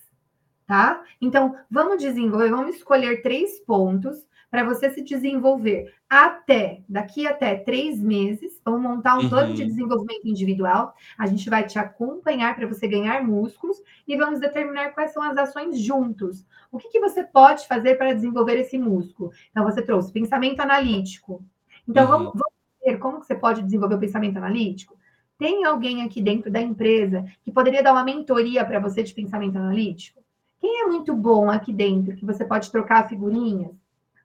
tá? 0.65 1.03
Então, 1.21 1.55
vamos 1.69 2.01
desenvolver, 2.01 2.49
vamos 2.49 2.75
escolher 2.75 3.21
3 3.21 3.59
pontos 3.61 4.25
para 4.49 4.63
você 4.63 4.89
se 4.89 5.01
desenvolver 5.03 5.93
até 6.09 6.81
daqui 6.87 7.27
até 7.27 7.55
3 7.55 8.01
meses. 8.01 8.61
Vamos 8.63 8.81
montar 8.81 9.19
um 9.19 9.27
plano 9.27 9.53
de 9.53 9.63
Uhum. 9.63 9.67
desenvolvimento 9.67 10.27
individual. 10.27 10.93
A 11.17 11.27
gente 11.27 11.49
vai 11.49 11.65
te 11.65 11.77
acompanhar 11.77 12.55
para 12.55 12.67
você 12.67 12.87
ganhar 12.87 13.23
músculos 13.23 13.77
e 14.07 14.15
vamos 14.17 14.39
determinar 14.39 14.91
quais 14.91 15.11
são 15.11 15.21
as 15.23 15.37
ações 15.37 15.79
juntos. 15.79 16.45
O 16.71 16.77
que 16.77 16.89
que 16.89 16.99
você 16.99 17.23
pode 17.23 17.67
fazer 17.67 17.95
para 17.97 18.13
desenvolver 18.13 18.57
esse 18.59 18.77
músculo? 18.77 19.31
Então, 19.51 19.63
você 19.63 19.81
trouxe 19.81 20.11
pensamento 20.11 20.59
analítico. 20.61 21.43
Então, 21.87 22.07
vamos 22.07 22.27
Uhum. 22.27 22.31
vamos 22.33 22.53
ver 22.85 22.97
como 22.99 23.19
que 23.19 23.25
você 23.27 23.35
pode 23.35 23.61
desenvolver 23.63 23.95
o 23.95 23.99
pensamento 23.99 24.37
analítico? 24.37 24.97
Tem 25.37 25.65
alguém 25.65 26.03
aqui 26.03 26.21
dentro 26.21 26.49
da 26.51 26.61
empresa 26.61 27.25
que 27.43 27.51
poderia 27.51 27.83
dar 27.83 27.91
uma 27.93 28.03
mentoria 28.03 28.65
para 28.65 28.79
você 28.79 29.03
de 29.03 29.13
pensamento 29.13 29.57
analítico? 29.57 30.23
Quem 30.59 30.81
é 30.83 30.85
muito 30.87 31.15
bom 31.15 31.49
aqui 31.49 31.71
dentro, 31.73 32.15
que 32.15 32.25
você 32.25 32.43
pode 32.45 32.71
trocar 32.71 33.07
figurinhas? 33.07 33.75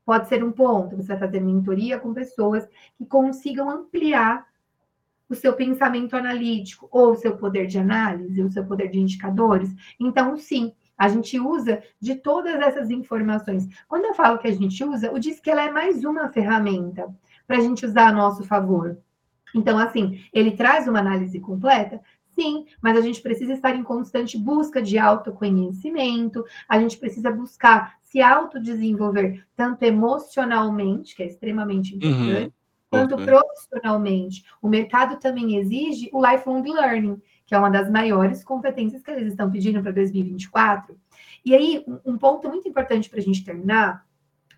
Pode 0.04 0.28
ser 0.28 0.42
um 0.42 0.52
ponto. 0.52 0.96
Você 0.96 1.08
vai 1.08 1.18
fazer 1.18 1.40
mentoria 1.40 1.98
com 1.98 2.12
pessoas 2.12 2.68
que 2.96 3.06
consigam 3.06 3.70
ampliar 3.70 4.46
o 5.28 5.34
seu 5.34 5.54
pensamento 5.54 6.14
analítico, 6.14 6.88
ou 6.90 7.12
o 7.12 7.16
seu 7.16 7.36
poder 7.36 7.66
de 7.66 7.78
análise, 7.78 8.42
o 8.42 8.50
seu 8.50 8.64
poder 8.64 8.88
de 8.88 9.00
indicadores. 9.00 9.74
Então, 9.98 10.36
sim, 10.36 10.72
a 10.96 11.08
gente 11.08 11.40
usa 11.40 11.82
de 12.00 12.16
todas 12.16 12.54
essas 12.60 12.90
informações. 12.90 13.66
Quando 13.88 14.04
eu 14.04 14.14
falo 14.14 14.38
que 14.38 14.48
a 14.48 14.52
gente 14.52 14.84
usa, 14.84 15.10
o 15.12 15.18
DISC 15.18 15.48
ela 15.48 15.62
é 15.62 15.70
mais 15.70 16.04
uma 16.04 16.28
ferramenta 16.28 17.12
para 17.46 17.56
a 17.56 17.60
gente 17.60 17.84
usar 17.84 18.08
a 18.08 18.12
nosso 18.12 18.44
favor. 18.44 18.98
Então, 19.54 19.78
assim, 19.78 20.24
ele 20.32 20.52
traz 20.52 20.86
uma 20.86 21.00
análise 21.00 21.40
completa? 21.40 22.00
Sim, 22.42 22.66
mas 22.80 22.98
a 22.98 23.00
gente 23.00 23.22
precisa 23.22 23.52
estar 23.52 23.74
em 23.76 23.84
constante 23.84 24.36
busca 24.36 24.82
de 24.82 24.98
autoconhecimento, 24.98 26.44
a 26.68 26.80
gente 26.80 26.98
precisa 26.98 27.30
buscar 27.30 27.96
se 28.02 28.20
autodesenvolver, 28.20 29.46
tanto 29.54 29.84
emocionalmente, 29.84 31.14
que 31.14 31.22
é 31.22 31.26
extremamente 31.26 31.94
importante, 31.94 32.46
Uhum. 32.46 32.52
quanto 32.90 33.16
profissionalmente. 33.16 34.44
O 34.60 34.68
mercado 34.68 35.18
também 35.18 35.56
exige 35.56 36.10
o 36.12 36.20
lifelong 36.20 36.62
learning, 36.62 37.22
que 37.46 37.54
é 37.54 37.58
uma 37.58 37.70
das 37.70 37.90
maiores 37.90 38.44
competências 38.44 39.02
que 39.02 39.10
eles 39.10 39.28
estão 39.28 39.50
pedindo 39.50 39.80
para 39.80 39.92
2024. 39.92 40.98
E 41.44 41.54
aí, 41.54 41.84
um 41.86 42.12
um 42.12 42.18
ponto 42.18 42.48
muito 42.48 42.68
importante 42.68 43.08
para 43.08 43.20
a 43.20 43.22
gente 43.22 43.44
terminar, 43.44 44.04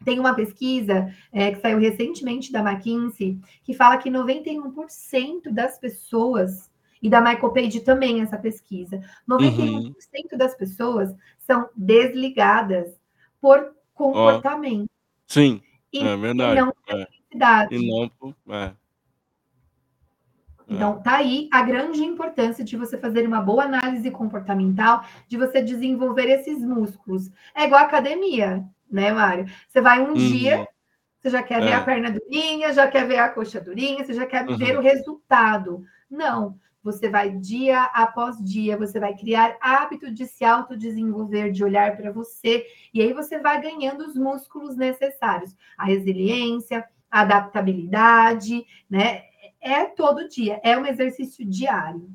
tem 0.05 0.19
uma 0.19 0.35
pesquisa 0.35 1.15
é, 1.33 1.53
que 1.53 1.61
saiu 1.61 1.79
recentemente 1.79 2.51
da 2.51 2.61
McKinsey, 2.61 3.39
que 3.63 3.75
fala 3.75 3.99
que 3.99 4.11
91% 4.11 5.51
das 5.53 5.79
pessoas, 5.79 6.71
e 7.05 7.11
da 7.11 7.21
Michael 7.21 7.53
Page 7.53 7.81
também 7.81 8.23
essa 8.23 8.39
pesquisa, 8.39 8.97
Uhum. 9.29 9.39
91% 9.39 10.37
das 10.39 10.55
pessoas 10.55 11.15
são 11.39 11.69
desligadas 11.77 12.99
por 13.39 13.75
comportamento 13.93 14.89
sim, 15.27 15.61
e, 15.93 16.03
é 16.03 16.15
e 16.15 16.17
verdade. 16.17 16.61
não 16.61 16.75
É. 16.89 17.07
E 17.71 17.87
não 17.91 18.09
por 18.09 18.35
é, 18.49 18.65
é. 18.65 18.75
Então, 20.67 21.03
tá 21.03 21.17
aí 21.17 21.47
a 21.53 21.61
grande 21.63 22.03
importância 22.03 22.65
de 22.65 22.75
você 22.75 22.97
fazer 22.97 23.27
uma 23.27 23.41
boa 23.43 23.65
análise 23.65 24.11
comportamental, 24.11 25.05
de 25.29 25.37
você 25.37 25.61
desenvolver 25.63 26.27
esses 26.31 26.59
músculos. 26.59 27.31
É 27.55 27.65
igual 27.65 27.85
academia, 27.85 28.65
né, 28.91 29.13
Mário? 29.13 29.45
Você 29.69 29.83
vai 29.83 30.01
um 30.01 30.15
dia, 30.15 30.61
Uhum. 30.61 30.67
você 31.21 31.29
já 31.31 31.43
quer 31.43 31.61
ver 31.61 31.73
a 31.75 31.81
É. 31.81 31.85
perna 31.85 32.11
durinha, 32.11 32.73
já 32.73 32.89
quer 32.89 33.07
ver 33.07 33.19
a 33.19 33.29
coxa 33.29 33.61
durinha, 33.61 34.03
você 34.05 34.15
já 34.15 34.25
quer 34.25 34.47
ver 34.57 34.75
Uhum. 34.75 34.81
o 34.81 34.83
resultado. 34.83 35.85
Não, 36.11 36.59
você 36.85 37.09
vai 37.09 37.31
dia 37.31 37.85
após 37.85 38.37
dia, 38.45 38.77
você 38.77 39.01
vai 39.01 39.17
criar 39.17 39.57
hábito 39.59 40.13
de 40.13 40.27
se 40.27 40.45
autodesenvolver, 40.45 41.51
de 41.51 41.65
olhar 41.65 41.97
para 41.97 42.13
você, 42.13 42.67
e 42.93 43.01
aí 43.01 43.15
você 43.15 43.39
vai 43.39 43.61
ganhando 43.61 44.07
os 44.07 44.15
músculos 44.15 44.77
necessários, 44.77 45.57
a 45.79 45.87
resiliência, 45.87 46.85
a 47.11 47.23
adaptabilidade, 47.23 48.67
né? 48.89 49.23
É 49.61 49.87
todo 49.87 50.29
dia, 50.29 50.61
é 50.63 50.77
um 50.77 50.85
exercício 50.85 51.43
diário. 51.49 52.07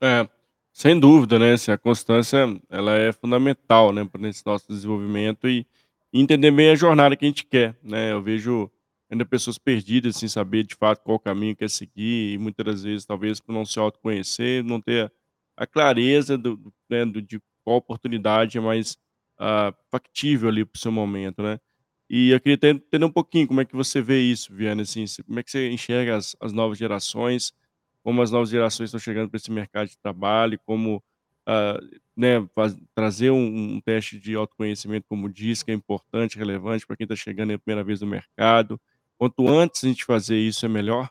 É, 0.00 0.28
sem 0.72 0.98
dúvida, 0.98 1.38
né, 1.38 1.54
assim, 1.54 1.72
a 1.72 1.78
constância 1.78 2.38
ela 2.70 2.92
é 2.92 3.12
fundamental, 3.12 3.92
né, 3.92 4.04
para 4.04 4.28
esse 4.28 4.46
nosso 4.46 4.68
desenvolvimento 4.68 5.48
e 5.48 5.66
entender 6.12 6.52
bem 6.52 6.70
a 6.70 6.76
jornada 6.76 7.16
que 7.16 7.24
a 7.24 7.28
gente 7.28 7.44
quer, 7.44 7.76
né. 7.82 8.12
Eu 8.12 8.22
vejo 8.22 8.70
ainda 9.12 9.26
pessoas 9.26 9.58
perdidas 9.58 10.16
sem 10.16 10.28
saber 10.28 10.64
de 10.64 10.74
fato 10.76 11.02
qual 11.04 11.20
caminho 11.20 11.56
quer 11.56 11.70
seguir 11.70 12.34
e 12.34 12.38
muitas 12.38 12.64
das 12.66 12.84
vezes 12.84 13.06
talvez 13.06 13.40
por 13.40 13.52
não 13.52 13.64
se 13.66 13.78
autoconhecer, 13.78 14.64
não 14.64 14.80
ter 14.80 15.12
a 15.56 15.66
clareza 15.66 16.38
do 16.38 16.72
né, 16.90 17.04
do 17.06 17.22
de 17.22 17.40
qual 17.64 17.76
oportunidade 17.78 18.58
é 18.58 18.60
mais, 18.60 18.96
ah, 19.38 19.74
factível 19.90 20.48
ali 20.48 20.64
para 20.64 20.76
o 20.78 20.80
seu 20.80 20.92
momento, 20.92 21.42
né. 21.42 21.58
E 22.10 22.30
eu 22.30 22.40
queria 22.40 22.54
entender 22.70 23.04
um 23.04 23.10
pouquinho 23.12 23.46
como 23.48 23.60
é 23.60 23.64
que 23.64 23.74
você 23.76 24.02
vê 24.02 24.20
isso, 24.20 24.54
Viana, 24.54 24.82
assim, 24.82 25.04
como 25.26 25.38
é 25.40 25.42
que 25.42 25.50
você 25.50 25.70
enxerga 25.70 26.16
as 26.16 26.36
as 26.40 26.52
novas 26.52 26.78
gerações, 26.78 27.52
como 28.04 28.22
as 28.22 28.30
novas 28.30 28.50
gerações 28.50 28.88
estão 28.88 29.00
chegando 29.00 29.30
para 29.30 29.36
esse 29.38 29.50
mercado 29.52 29.88
de 29.88 29.98
trabalho, 29.98 30.58
como, 30.66 31.02
ah, 31.46 31.78
né, 32.16 32.46
faz 32.54 32.76
trazer 32.94 33.30
um 33.30 33.74
um 33.76 33.80
teste 33.80 34.18
de 34.20 34.34
autoconhecimento, 34.36 35.06
como 35.08 35.28
diz, 35.32 35.62
que 35.62 35.70
é 35.70 35.74
importante, 35.74 36.38
relevante 36.38 36.86
para 36.86 36.96
quem 36.96 37.04
está 37.04 37.16
chegando 37.16 37.50
aí 37.50 37.56
a 37.56 37.58
primeira 37.58 37.84
vez 37.84 38.00
no 38.00 38.06
mercado. 38.06 38.80
Quanto 39.22 39.48
antes 39.48 39.84
a 39.84 39.86
gente 39.86 40.04
fazer 40.04 40.36
isso, 40.36 40.66
é 40.66 40.68
melhor? 40.68 41.08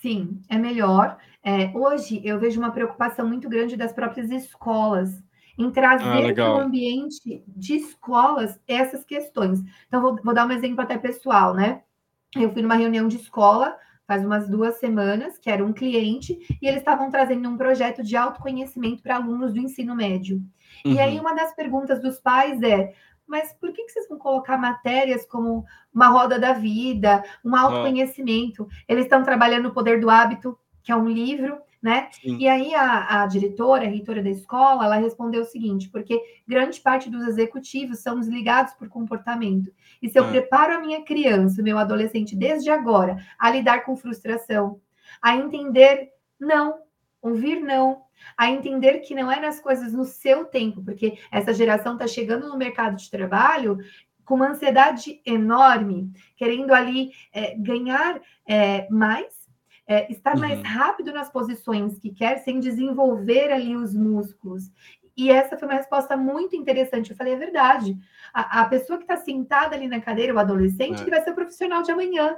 Sim, 0.00 0.42
é 0.48 0.58
melhor. 0.58 1.16
Eh, 1.44 1.70
hoje 1.74 2.20
eu 2.24 2.38
vejo 2.38 2.58
uma 2.60 2.72
preocupação 2.72 3.26
muito 3.26 3.48
grande 3.48 3.76
das 3.76 3.92
próprias 3.92 4.30
escolas, 4.30 5.22
em 5.58 5.70
Ah, 5.98 6.20
trazer 6.20 6.36
para 6.36 6.50
o 6.50 6.56
ambiente 6.58 7.44
de 7.46 7.76
escolas 7.76 8.58
essas 8.66 9.04
questões. 9.04 9.60
Então 9.86 10.00
vou 10.02 10.16
vou 10.22 10.34
dar 10.34 10.46
um 10.46 10.50
exemplo 10.52 10.80
até 10.80 10.98
pessoal, 10.98 11.54
né. 11.54 11.82
Eu 12.36 12.52
fui 12.52 12.62
numa 12.62 12.76
reunião 12.76 13.08
de 13.08 13.16
escola, 13.18 13.76
faz 14.06 14.24
umas 14.24 14.48
2 14.48 14.76
semanas, 14.76 15.38
que 15.38 15.50
era 15.50 15.64
um 15.64 15.72
cliente, 15.72 16.38
e 16.62 16.66
eles 16.68 16.80
estavam 16.80 17.10
trazendo 17.10 17.48
um 17.48 17.56
projeto 17.58 18.02
de 18.02 18.16
autoconhecimento 18.16 19.02
para 19.02 19.16
alunos 19.16 19.52
do 19.54 19.60
ensino 19.60 19.94
médio. 19.96 20.42
E 20.88 20.98
aí 21.00 21.18
Uhum. 21.18 21.20
uma 21.20 21.34
das 21.34 21.54
perguntas 21.54 22.00
dos 22.02 22.20
pais 22.20 22.62
é: 22.62 22.94
"Mas 23.26 23.52
por 23.54 23.72
que 23.72 23.84
que 23.84 23.92
vocês 23.92 24.08
vão 24.08 24.18
colocar 24.18 24.58
matérias 24.58 25.24
como 25.26 25.64
uma 25.94 26.08
roda 26.08 26.38
da 26.38 26.52
vida, 26.52 27.22
um 27.44 27.54
autoconhecimento? 27.56 28.66
Eles 28.88 29.04
estão 29.04 29.22
trabalhando 29.22 29.66
o 29.68 29.72
Poder 29.74 30.00
do 30.00 30.10
Hábito, 30.10 30.58
que 30.82 30.92
é 30.92 30.96
um 30.96 31.08
livro, 31.08 31.58
né?" 31.82 32.10
sim. 32.10 32.36
E 32.38 32.48
aí 32.48 32.74
a 32.74 33.22
a 33.22 33.26
diretora, 33.26 33.84
a 33.84 33.88
reitora 33.88 34.22
da 34.22 34.30
escola, 34.30 34.84
ela 34.84 34.96
respondeu 34.96 35.42
o 35.42 35.44
seguinte: 35.44 35.88
"Porque 35.90 36.20
grande 36.46 36.80
parte 36.80 37.08
dos 37.10 37.26
executivos 37.26 38.00
são 38.00 38.18
desligados 38.20 38.74
por 38.74 38.88
comportamento. 38.88 39.70
E 40.02 40.08
se 40.08 40.18
eu 40.18 40.24
É. 40.24 40.28
preparo 40.28 40.74
a 40.74 40.80
minha 40.80 41.04
criança, 41.04 41.60
o 41.60 41.64
meu 41.64 41.78
adolescente, 41.78 42.36
desde 42.36 42.70
agora, 42.70 43.16
a 43.38 43.50
lidar 43.50 43.84
com 43.84 43.96
frustração, 43.96 44.80
a 45.22 45.36
entender 45.36 46.10
não, 46.40 46.78
ouvir 47.22 47.60
não, 47.60 48.02
a 48.36 48.50
entender 48.50 48.98
que 48.98 49.14
não 49.14 49.30
é 49.32 49.40
nas 49.40 49.60
coisas 49.60 49.92
no 49.92 50.04
seu 50.04 50.44
tempo, 50.44 50.82
porque 50.84 51.18
essa 51.30 51.54
geração 51.54 51.94
está 51.94 52.06
chegando 52.06 52.48
no 52.48 52.56
mercado 52.58 52.96
de 52.96 53.08
trabalho 53.10 53.78
com 54.24 54.34
uma 54.34 54.50
ansiedade 54.50 55.20
enorme, 55.24 56.12
querendo 56.36 56.72
ali 56.72 57.12
é, 57.32 57.54
ganhar 57.56 58.20
é, 58.46 58.88
mais, 58.90 59.48
é, 59.86 60.10
estar 60.12 60.36
mais 60.36 60.58
Uhum. 60.58 60.64
rápido 60.64 61.12
nas 61.12 61.30
posições 61.30 61.98
que 61.98 62.10
quer, 62.12 62.38
sem 62.38 62.60
desenvolver 62.60 63.52
ali 63.52 63.74
os 63.76 63.94
músculos. 63.94 64.70
E 65.16 65.30
essa 65.30 65.58
foi 65.58 65.68
uma 65.68 65.76
resposta 65.76 66.16
muito 66.16 66.56
interessante. 66.56 67.10
Eu 67.10 67.16
falei, 67.16 67.34
é 67.34 67.36
verdade. 67.36 67.96
A, 68.32 68.62
a 68.62 68.64
pessoa 68.64 68.96
que 68.96 69.04
está 69.04 69.16
sentada 69.16 69.74
ali 69.76 69.86
na 69.86 70.00
cadeira, 70.00 70.32
o 70.34 70.38
adolescente, 70.38 71.00
ele 71.02 71.10
É. 71.10 71.14
vai 71.16 71.22
ser 71.22 71.30
o 71.30 71.34
profissional 71.34 71.82
de 71.82 71.90
amanhã. 71.92 72.36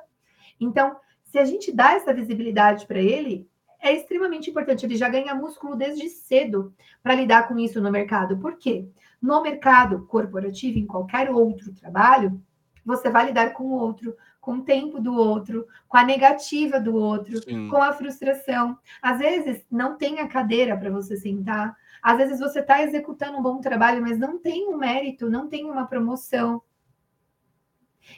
Então, 0.59 0.97
se 1.25 1.39
a 1.39 1.45
gente 1.45 1.71
dá 1.71 1.93
essa 1.93 2.13
visibilidade 2.13 2.87
para 2.87 2.99
ele, 2.99 3.49
é 3.85 3.93
extremamente 3.93 4.49
importante. 4.49 4.87
Ele 4.87 4.97
já 4.97 5.11
ganha 5.11 5.35
músculo 5.35 5.77
desde 5.77 6.09
cedo 6.09 6.73
para 7.03 7.15
lidar 7.15 7.47
com 7.47 7.59
isso 7.59 7.83
no 7.83 7.91
mercado. 7.91 8.39
Por 8.39 8.57
quê? 8.57 8.89
No 9.21 9.43
mercado 9.43 10.07
corporativo, 10.07 10.79
em 10.79 10.87
qualquer 10.87 11.31
outro 11.31 11.71
trabalho, 11.75 12.43
você 12.85 13.11
vai 13.11 13.27
lidar 13.27 13.53
com 13.53 13.65
o 13.65 13.73
outro, 13.73 14.17
com 14.41 14.55
o 14.55 14.63
tempo 14.63 14.99
do 15.01 15.15
outro, 15.15 15.67
com 15.87 15.99
a 15.99 16.05
negativa 16.05 16.81
do 16.81 16.97
outro, 16.97 17.43
Sim. 17.43 17.69
com 17.69 17.77
a 17.77 17.93
frustração. 17.93 18.79
Às 19.03 19.19
vezes, 19.19 19.63
não 19.71 19.99
tem 19.99 20.21
a 20.21 20.29
cadeira 20.29 20.77
para 20.77 20.91
você 20.91 21.15
sentar. 21.17 21.77
Às 22.03 22.17
vezes, 22.17 22.41
você 22.41 22.61
está 22.61 22.83
executando 22.83 23.37
um 23.37 23.43
bom 23.43 23.61
trabalho, 23.61 24.01
mas 24.01 24.19
não 24.19 24.39
tem 24.39 24.67
um 24.67 24.79
mérito, 24.79 25.29
não 25.29 25.47
tem 25.47 25.65
uma 25.65 25.87
promoção. 25.87 26.63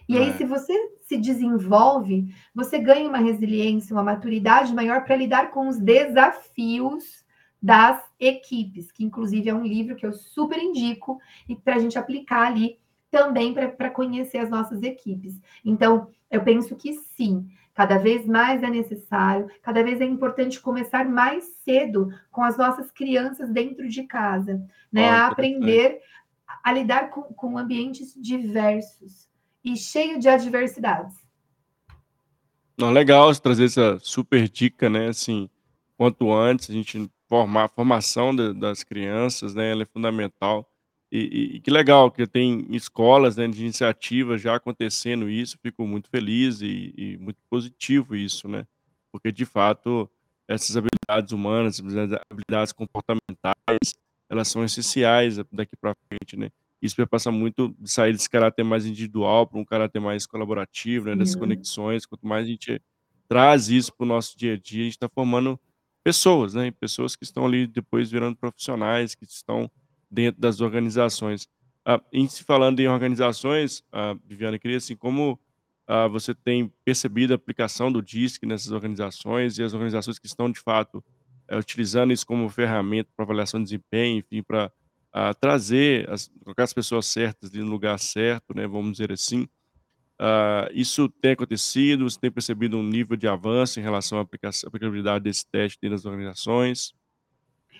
E 0.08 0.16
aí, 0.16 0.32
se 0.32 0.44
É. 0.44 0.46
você 0.46 0.72
se 1.02 1.16
desenvolve, 1.16 2.34
você 2.54 2.78
ganha 2.78 3.08
uma 3.08 3.18
resiliência, 3.18 3.94
uma 3.94 4.02
maturidade 4.02 4.74
maior 4.74 5.04
para 5.04 5.16
lidar 5.16 5.50
com 5.50 5.68
os 5.68 5.78
desafios 5.78 7.24
das 7.62 8.02
equipes, 8.20 8.92
que 8.92 9.04
inclusive 9.04 9.48
é 9.48 9.54
um 9.54 9.64
livro 9.64 9.96
que 9.96 10.06
eu 10.06 10.12
super 10.12 10.58
indico 10.58 11.18
e 11.48 11.56
para 11.56 11.76
a 11.76 11.78
gente 11.78 11.98
aplicar 11.98 12.46
ali 12.46 12.78
também 13.10 13.54
para 13.54 13.90
conhecer 13.90 14.38
as 14.38 14.50
nossas 14.50 14.82
equipes. 14.82 15.40
Então, 15.64 16.08
eu 16.30 16.42
penso 16.42 16.76
que 16.76 16.92
sim, 16.92 17.46
cada 17.74 17.98
vez 17.98 18.26
mais 18.26 18.62
é 18.62 18.68
necessário, 18.70 19.48
cada 19.62 19.82
vez 19.82 20.00
é 20.00 20.04
importante 20.04 20.60
começar 20.60 21.08
mais 21.08 21.44
cedo 21.64 22.08
com 22.30 22.42
as 22.42 22.56
nossas 22.56 22.90
crianças 22.90 23.50
dentro 23.50 23.88
de 23.88 24.02
casa, 24.04 24.62
né? 24.92 25.08
A 25.08 25.28
aprender 25.28 26.00
a 26.62 26.72
lidar 26.72 27.10
com, 27.10 27.22
com 27.22 27.58
ambientes 27.58 28.14
diversos 28.20 29.25
e 29.66 29.76
cheio 29.76 30.18
de 30.20 30.28
adversidades. 30.28 31.16
Não, 32.78 32.92
legal 32.92 33.34
trazer 33.34 33.64
essa 33.64 33.98
super 34.00 34.48
dica, 34.48 34.88
né, 34.88 35.08
assim, 35.08 35.50
quanto 35.96 36.32
antes 36.32 36.70
a 36.70 36.72
gente 36.72 37.10
formar 37.28 37.64
a 37.64 37.68
formação 37.68 38.34
da 38.34 38.52
das 38.52 38.84
crianças, 38.84 39.54
né, 39.54 39.72
ela 39.72 39.82
é 39.82 39.86
fundamental. 39.86 40.70
E 41.10 41.56
e 41.56 41.60
que 41.60 41.70
legal 41.70 42.10
que 42.12 42.26
tem 42.26 42.66
escolas, 42.70 43.36
né, 43.36 43.48
de 43.48 43.60
iniciativa 43.60 44.38
já 44.38 44.54
acontecendo 44.54 45.28
isso, 45.28 45.58
fico 45.60 45.84
muito 45.86 46.08
feliz 46.08 46.60
e 46.60 46.94
e 46.96 47.16
muito 47.18 47.38
positivo 47.50 48.14
isso, 48.14 48.46
né, 48.48 48.66
porque 49.10 49.32
de 49.32 49.44
fato 49.44 50.08
essas 50.48 50.76
habilidades 50.76 51.32
humanas, 51.32 51.80
habilidades 52.30 52.72
comportamentais, 52.72 53.94
elas 54.30 54.46
são 54.48 54.64
essenciais 54.64 55.38
daqui 55.50 55.76
para 55.76 55.92
frente, 56.08 56.36
né. 56.36 56.50
Isso 56.86 56.96
vai 56.96 57.06
passar 57.06 57.30
muito 57.32 57.74
de 57.78 57.90
sair 57.90 58.12
desse 58.12 58.28
caráter 58.30 58.64
mais 58.64 58.86
individual 58.86 59.46
para 59.46 59.58
um 59.58 59.64
caráter 59.64 60.00
mais 60.00 60.26
colaborativo, 60.26 61.06
né, 61.06 61.16
dessas 61.16 61.34
Sim, 61.34 61.40
conexões, 61.40 62.06
quanto 62.06 62.26
mais 62.26 62.46
a 62.46 62.50
gente 62.50 62.80
traz 63.28 63.68
isso 63.68 63.92
para 63.94 64.04
o 64.04 64.08
nosso 64.08 64.36
dia 64.38 64.54
a 64.54 64.56
dia, 64.56 64.82
a 64.82 64.84
gente 64.84 64.94
está 64.94 65.08
formando 65.08 65.58
pessoas, 66.04 66.54
né, 66.54 66.70
pessoas 66.70 67.16
que 67.16 67.24
estão 67.24 67.46
ali 67.46 67.66
depois 67.66 68.10
virando 68.10 68.36
profissionais, 68.36 69.14
que 69.14 69.24
estão 69.24 69.70
dentro 70.10 70.40
das 70.40 70.60
organizações. 70.60 71.48
Ah, 71.84 72.00
em 72.12 72.28
se 72.28 72.44
falando 72.44 72.80
em 72.80 72.88
organizações, 72.88 73.82
ah, 73.92 74.14
Viviane, 74.24 74.56
eu 74.56 74.60
queria 74.60 74.76
assim, 74.76 74.96
como 74.96 75.38
ah, 75.86 76.08
você 76.08 76.34
tem 76.34 76.72
percebido 76.84 77.32
a 77.32 77.36
aplicação 77.36 77.90
do 77.92 78.02
DISC 78.02 78.44
nessas 78.44 78.72
organizações 78.72 79.58
e 79.58 79.62
as 79.62 79.72
organizações 79.72 80.18
que 80.18 80.26
estão, 80.26 80.50
de 80.50 80.60
fato, 80.60 81.04
eh, 81.48 81.56
utilizando 81.58 82.12
isso 82.12 82.26
como 82.26 82.48
ferramenta 82.48 83.10
para 83.16 83.24
avaliação 83.24 83.60
de 83.60 83.64
desempenho, 83.64 84.18
enfim, 84.18 84.42
para 84.42 84.70
ah, 85.18 85.32
trazer, 85.32 86.10
as, 86.10 86.30
colocar 86.44 86.64
as 86.64 86.74
pessoas 86.74 87.06
certas 87.06 87.50
no 87.50 87.64
lugar 87.64 87.98
certo, 87.98 88.54
né, 88.54 88.66
vamos 88.66 88.92
dizer 88.92 89.10
assim. 89.10 89.48
Ah, 90.18 90.68
isso 90.72 91.08
tem 91.08 91.32
acontecido? 91.32 92.08
Você 92.08 92.20
tem 92.20 92.30
percebido 92.30 92.76
um 92.76 92.82
nível 92.82 93.16
de 93.16 93.26
avanço 93.26 93.80
em 93.80 93.82
relação 93.82 94.18
à 94.18 94.20
aplicabilidade 94.20 95.24
desse 95.24 95.46
teste 95.50 95.78
dentro 95.80 95.96
das 95.96 96.04
organizações? 96.04 96.92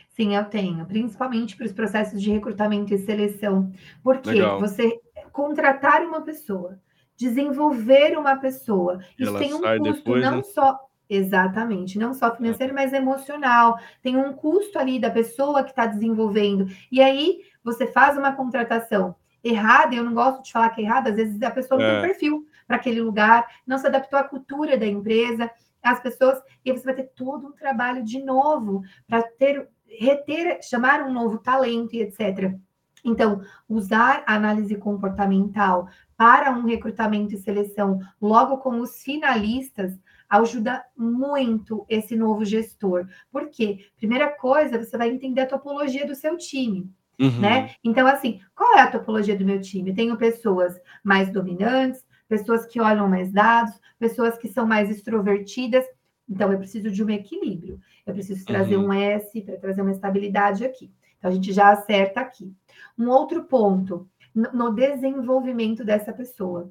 Sim, 0.08 0.34
eu 0.34 0.46
tenho, 0.46 0.86
principalmente 0.86 1.54
para 1.56 1.66
os 1.66 1.72
processos 1.72 2.22
de 2.22 2.30
recrutamento 2.30 2.94
e 2.94 2.98
seleção. 2.98 3.70
Porque 4.02 4.30
Legal. 4.30 4.58
você 4.58 4.98
contratar 5.30 6.00
uma 6.06 6.22
pessoa, 6.22 6.80
desenvolver 7.18 8.16
uma 8.16 8.36
pessoa, 8.36 9.04
isso 9.18 9.28
ela 9.28 9.38
tem 9.38 9.52
um 9.52 9.60
custo 9.60 9.82
depois, 9.82 10.22
não 10.24 10.36
né? 10.38 10.42
só 10.42 10.80
exatamente, 11.08 11.98
não 11.98 12.12
só 12.14 12.28
É. 12.28 12.36
financeiro, 12.36 12.74
mas 12.74 12.92
emocional. 12.92 13.78
Tem 14.02 14.16
um 14.16 14.32
custo 14.32 14.78
ali 14.78 14.98
da 14.98 15.10
pessoa 15.10 15.62
que 15.62 15.70
está 15.70 15.86
desenvolvendo. 15.86 16.66
E 16.90 17.00
aí 17.00 17.40
você 17.62 17.86
faz 17.86 18.16
uma 18.16 18.32
contratação 18.32 19.14
errada, 19.42 19.94
eu 19.94 20.04
não 20.04 20.14
gosto 20.14 20.42
de 20.42 20.52
falar 20.52 20.70
que 20.70 20.80
é 20.80 20.84
errada, 20.84 21.10
às 21.10 21.16
vezes 21.16 21.40
a 21.42 21.50
pessoa 21.50 21.80
não 21.80 21.86
tem 21.86 21.96
É. 21.98 22.00
perfil 22.00 22.44
para 22.66 22.76
aquele 22.76 23.00
lugar, 23.00 23.46
não 23.66 23.78
se 23.78 23.86
adaptou 23.86 24.18
à 24.18 24.24
cultura 24.24 24.76
da 24.76 24.86
empresa, 24.86 25.48
as 25.82 26.00
pessoas, 26.00 26.42
e 26.64 26.72
você 26.72 26.84
vai 26.84 26.94
ter 26.94 27.10
todo 27.14 27.46
um 27.46 27.52
trabalho 27.52 28.02
de 28.02 28.20
novo 28.20 28.82
para 29.06 29.22
ter 29.22 29.68
reter, 29.86 30.60
chamar 30.62 31.02
um 31.02 31.12
novo 31.12 31.38
talento 31.38 31.94
e 31.94 32.00
etc. 32.02 32.56
Então, 33.04 33.40
usar 33.68 34.24
a 34.26 34.34
análise 34.34 34.74
comportamental 34.76 35.88
para 36.16 36.50
um 36.50 36.64
recrutamento 36.64 37.34
e 37.34 37.38
seleção 37.38 38.00
logo 38.20 38.58
com 38.58 38.80
os 38.80 39.00
finalistas 39.00 39.96
ajuda 40.28 40.84
muito 40.96 41.84
esse 41.88 42.16
novo 42.16 42.44
gestor. 42.44 43.06
Por 43.30 43.48
quê? 43.48 43.86
Primeira 43.96 44.28
coisa, 44.28 44.78
você 44.82 44.96
vai 44.96 45.08
entender 45.10 45.42
a 45.42 45.46
topologia 45.46 46.06
do 46.06 46.14
seu 46.14 46.36
time, 46.36 46.90
Uhum. 47.18 47.40
né? 47.40 47.70
Então, 47.82 48.06
assim, 48.06 48.40
qual 48.54 48.76
é 48.76 48.80
a 48.82 48.90
topologia 48.90 49.36
do 49.36 49.44
meu 49.44 49.60
time? 49.60 49.90
Eu 49.90 49.94
tenho 49.96 50.16
pessoas 50.16 50.78
mais 51.02 51.32
dominantes, 51.32 52.04
pessoas 52.28 52.66
que 52.66 52.80
olham 52.80 53.08
mais 53.08 53.32
dados, 53.32 53.72
pessoas 53.98 54.36
que 54.36 54.48
são 54.48 54.66
mais 54.66 54.90
extrovertidas. 54.90 55.84
Então, 56.28 56.50
eu 56.52 56.58
preciso 56.58 56.90
de 56.90 57.02
um 57.04 57.08
equilíbrio. 57.10 57.80
Eu 58.04 58.12
preciso 58.12 58.44
trazer 58.44 58.76
Uhum. 58.76 58.86
um 58.88 58.92
S 58.92 59.40
para 59.42 59.56
trazer 59.56 59.80
uma 59.82 59.92
estabilidade 59.92 60.64
aqui. 60.64 60.90
Então, 61.18 61.30
a 61.30 61.34
gente 61.34 61.52
já 61.52 61.70
acerta 61.70 62.20
aqui. 62.20 62.52
Um 62.98 63.08
outro 63.08 63.44
ponto, 63.44 64.08
no 64.34 64.52
no 64.52 64.74
desenvolvimento 64.74 65.84
dessa 65.84 66.12
pessoa. 66.12 66.70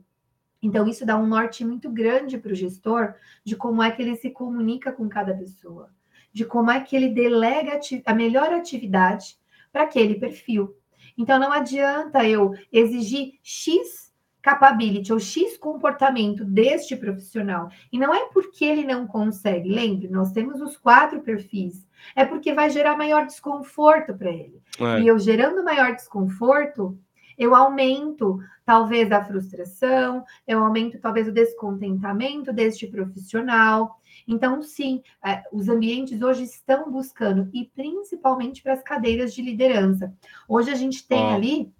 Então, 0.61 0.87
isso 0.87 1.05
dá 1.05 1.17
um 1.17 1.27
norte 1.27 1.63
muito 1.63 1.89
grande 1.89 2.37
para 2.37 2.51
o 2.51 2.55
gestor 2.55 3.13
de 3.43 3.55
como 3.55 3.83
é 3.83 3.91
que 3.91 4.01
ele 4.01 4.15
se 4.15 4.29
comunica 4.29 4.91
com 4.91 5.07
cada 5.07 5.33
pessoa, 5.33 5.89
de 6.33 6.43
como 6.45 6.71
é 6.71 6.79
que 6.79 6.95
ele 6.95 7.09
delega 7.09 7.79
a 8.05 8.13
melhor 8.13 8.51
atividade 8.51 9.37
para 9.71 9.83
aquele 9.83 10.15
perfil. 10.15 10.75
Então, 11.17 11.39
não 11.39 11.51
adianta 11.51 12.27
eu 12.27 12.53
exigir 12.71 13.33
X 13.43 14.05
capability 14.45 15.11
ou 15.11 15.19
X 15.19 15.57
comportamento 15.57 16.45
deste 16.45 16.95
profissional. 16.95 17.67
E 17.91 17.97
não 17.97 18.13
é 18.13 18.29
porque 18.31 18.63
ele 18.63 18.85
não 18.85 19.07
consegue. 19.07 19.67
Lembre, 19.67 20.07
nós 20.07 20.31
temos 20.31 20.61
os 20.61 20.77
quatro 20.77 21.21
perfis. 21.21 21.83
É 22.15 22.23
porque 22.23 22.53
vai 22.53 22.69
gerar 22.69 22.95
maior 22.95 23.25
desconforto 23.25 24.13
para 24.13 24.29
ele. 24.29 24.61
É. 24.79 25.01
E 25.01 25.07
eu 25.07 25.17
gerando 25.17 25.63
maior 25.63 25.95
desconforto, 25.95 26.95
eu 27.37 27.55
aumento 27.55 28.39
talvez 28.65 29.11
a 29.11 29.23
frustração, 29.23 30.23
eu 30.47 30.63
aumento 30.63 30.99
talvez 30.99 31.27
o 31.27 31.31
descontentamento 31.31 32.51
deste 32.51 32.87
profissional. 32.87 33.99
Então, 34.27 34.61
sim, 34.63 35.03
é, 35.23 35.43
os 35.51 35.69
ambientes 35.69 36.21
hoje 36.21 36.43
estão 36.43 36.91
buscando, 36.91 37.49
e 37.53 37.65
principalmente 37.65 38.63
para 38.63 38.73
as 38.73 38.81
cadeiras 38.81 39.33
de 39.33 39.41
liderança. 39.41 40.13
Hoje 40.47 40.71
a 40.71 40.75
gente 40.75 41.07
tem 41.07 41.33
ali, 41.33 41.73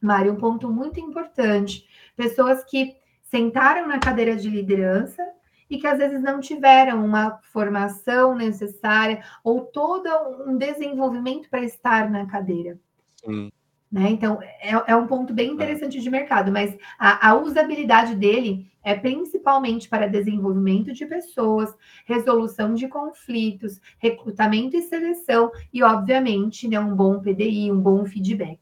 Mário, 0.00 0.32
um 0.32 0.36
ponto 0.36 0.70
muito 0.70 1.00
importante: 1.00 1.84
pessoas 2.16 2.64
que 2.64 2.96
sentaram 3.22 3.86
na 3.86 3.98
cadeira 3.98 4.36
de 4.36 4.48
liderança 4.48 5.22
e 5.68 5.78
que 5.78 5.86
às 5.86 5.98
vezes 5.98 6.20
não 6.20 6.40
tiveram 6.40 7.04
uma 7.04 7.38
formação 7.52 8.34
necessária 8.34 9.22
ou 9.42 9.62
todo 9.66 10.08
um 10.46 10.56
desenvolvimento 10.56 11.48
para 11.48 11.62
estar 11.62 12.10
na 12.10 12.26
cadeira. 12.26 12.78
Sim. 13.16 13.52
Né? 13.90 14.10
Então, 14.10 14.40
é, 14.40 14.70
é 14.92 14.96
um 14.96 15.06
ponto 15.06 15.32
É. 15.32 15.34
bem 15.34 15.50
interessante 15.50 16.00
de 16.00 16.08
mercado, 16.10 16.52
mas 16.52 16.76
a, 16.96 17.30
a 17.30 17.34
usabilidade 17.34 18.14
dele 18.14 18.70
é 18.84 18.94
principalmente 18.94 19.88
para 19.88 20.06
desenvolvimento 20.06 20.92
de 20.92 21.04
pessoas, 21.06 21.74
resolução 22.06 22.72
de 22.72 22.86
conflitos, 22.86 23.80
recrutamento 23.98 24.76
e 24.76 24.82
seleção, 24.82 25.50
e, 25.72 25.82
obviamente, 25.82 26.68
né, 26.68 26.78
um 26.78 26.94
bom 26.94 27.18
PDI, 27.20 27.70
um 27.72 27.80
bom 27.80 28.06
feedback. 28.06 28.60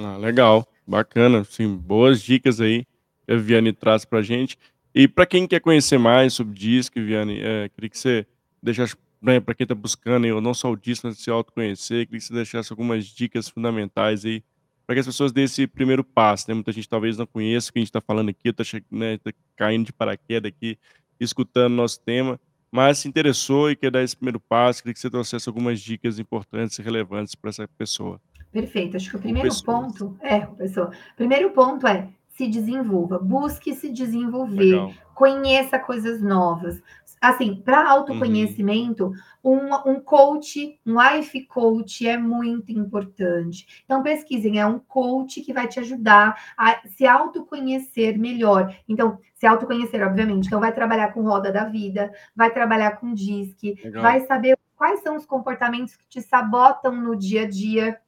Ah, 0.00 0.18
legal, 0.18 0.68
bacana, 0.86 1.42
sim, 1.44 1.74
boas 1.76 2.20
dicas 2.22 2.60
aí 2.60 2.84
que 3.24 3.32
a 3.32 3.36
Viviane 3.36 3.72
traz 3.72 4.04
pra 4.04 4.22
gente. 4.22 4.58
E 4.94 5.08
para 5.08 5.26
quem 5.26 5.46
quer 5.46 5.60
conhecer 5.60 5.98
mais 5.98 6.34
sobre 6.34 6.54
DISC, 6.54 6.94
Viviane, 6.94 7.40
eh, 7.40 7.70
queria 7.74 7.90
que 7.90 7.98
você 7.98 8.26
deixasse, 8.62 8.94
né, 9.26 9.40
para 9.40 9.54
quem 9.54 9.64
está 9.64 9.74
buscando 9.74 10.26
ou 10.28 10.40
não 10.40 10.54
só 10.54 10.70
o 10.70 10.76
DISC, 10.76 11.04
mas 11.04 11.18
se 11.18 11.28
autoconhecer, 11.30 12.06
queria 12.06 12.20
que 12.20 12.24
você 12.24 12.32
deixasse 12.32 12.72
algumas 12.72 13.04
dicas 13.06 13.48
fundamentais 13.48 14.24
aí, 14.24 14.42
para 14.86 14.94
que 14.94 15.00
as 15.00 15.06
pessoas 15.06 15.32
dêem 15.32 15.46
esse 15.46 15.66
primeiro 15.66 16.04
passo, 16.04 16.44
né? 16.48 16.54
Muita 16.54 16.70
gente 16.70 16.88
talvez 16.88 17.18
não 17.18 17.26
conheça 17.26 17.68
o 17.68 17.72
que 17.72 17.80
a 17.80 17.82
gente 17.82 17.88
está 17.88 18.00
falando 18.00 18.28
aqui, 18.28 18.50
está 18.50 18.62
né, 18.88 19.18
tá 19.18 19.32
caindo 19.56 19.86
de 19.86 19.92
paraquedas 19.92 20.48
aqui, 20.48 20.78
escutando 21.18 21.74
nosso 21.74 22.00
tema, 22.00 22.38
mas 22.70 22.98
se 22.98 23.08
interessou 23.08 23.68
e 23.68 23.74
quer 23.74 23.90
dar 23.90 24.02
esse 24.02 24.16
primeiro 24.16 24.38
passo, 24.38 24.80
queria 24.82 24.94
que 24.94 25.00
você 25.00 25.10
trouxesse 25.10 25.48
algumas 25.48 25.80
dicas 25.80 26.20
importantes 26.20 26.78
e 26.78 26.82
relevantes 26.82 27.34
para 27.34 27.50
essa 27.50 27.66
pessoa. 27.76 28.20
Perfeito. 28.52 28.96
Acho 28.96 29.10
que 29.10 29.16
o 29.16 29.20
primeiro 29.20 29.48
pessoas. 29.48 29.64
ponto 29.64 30.16
é, 30.20 30.40
pessoa. 30.40 30.92
Primeiro 31.16 31.50
ponto 31.50 31.86
é 31.86 32.08
se 32.36 32.46
desenvolva, 32.46 33.18
busque 33.18 33.74
se 33.74 33.90
desenvolver, 33.90 34.72
Legal. 34.72 34.92
conheça 35.14 35.78
coisas 35.78 36.20
novas. 36.20 36.82
Assim, 37.26 37.56
para 37.56 37.80
Uhum. 37.80 37.88
autoconhecimento, 37.88 39.12
um, 39.42 39.74
um 39.84 40.00
coach, 40.00 40.78
um 40.86 40.94
life 41.02 41.44
coach 41.46 42.06
é 42.06 42.16
muito 42.16 42.70
importante. 42.70 43.82
Então, 43.84 44.00
pesquisem, 44.00 44.60
é 44.60 44.66
um 44.66 44.78
coach 44.78 45.40
que 45.40 45.52
vai 45.52 45.66
te 45.66 45.80
ajudar 45.80 46.40
a 46.56 46.86
se 46.86 47.04
autoconhecer 47.04 48.16
melhor. 48.16 48.72
Então, 48.88 49.18
se 49.34 49.44
autoconhecer, 49.44 50.06
obviamente. 50.06 50.46
Então, 50.46 50.60
vai 50.60 50.72
trabalhar 50.72 51.12
com 51.12 51.22
roda 51.22 51.50
da 51.50 51.64
vida, 51.64 52.12
vai 52.34 52.52
trabalhar 52.52 52.92
com 53.00 53.12
disque, 53.12 53.76
Legal. 53.82 54.02
vai 54.02 54.20
saber 54.20 54.56
quais 54.76 55.00
são 55.00 55.16
os 55.16 55.26
comportamentos 55.26 55.96
que 55.96 56.06
te 56.06 56.22
sabotam 56.22 56.94
no 56.94 57.16
dia 57.16 57.42
a 57.42 57.48
dia. 57.48 57.98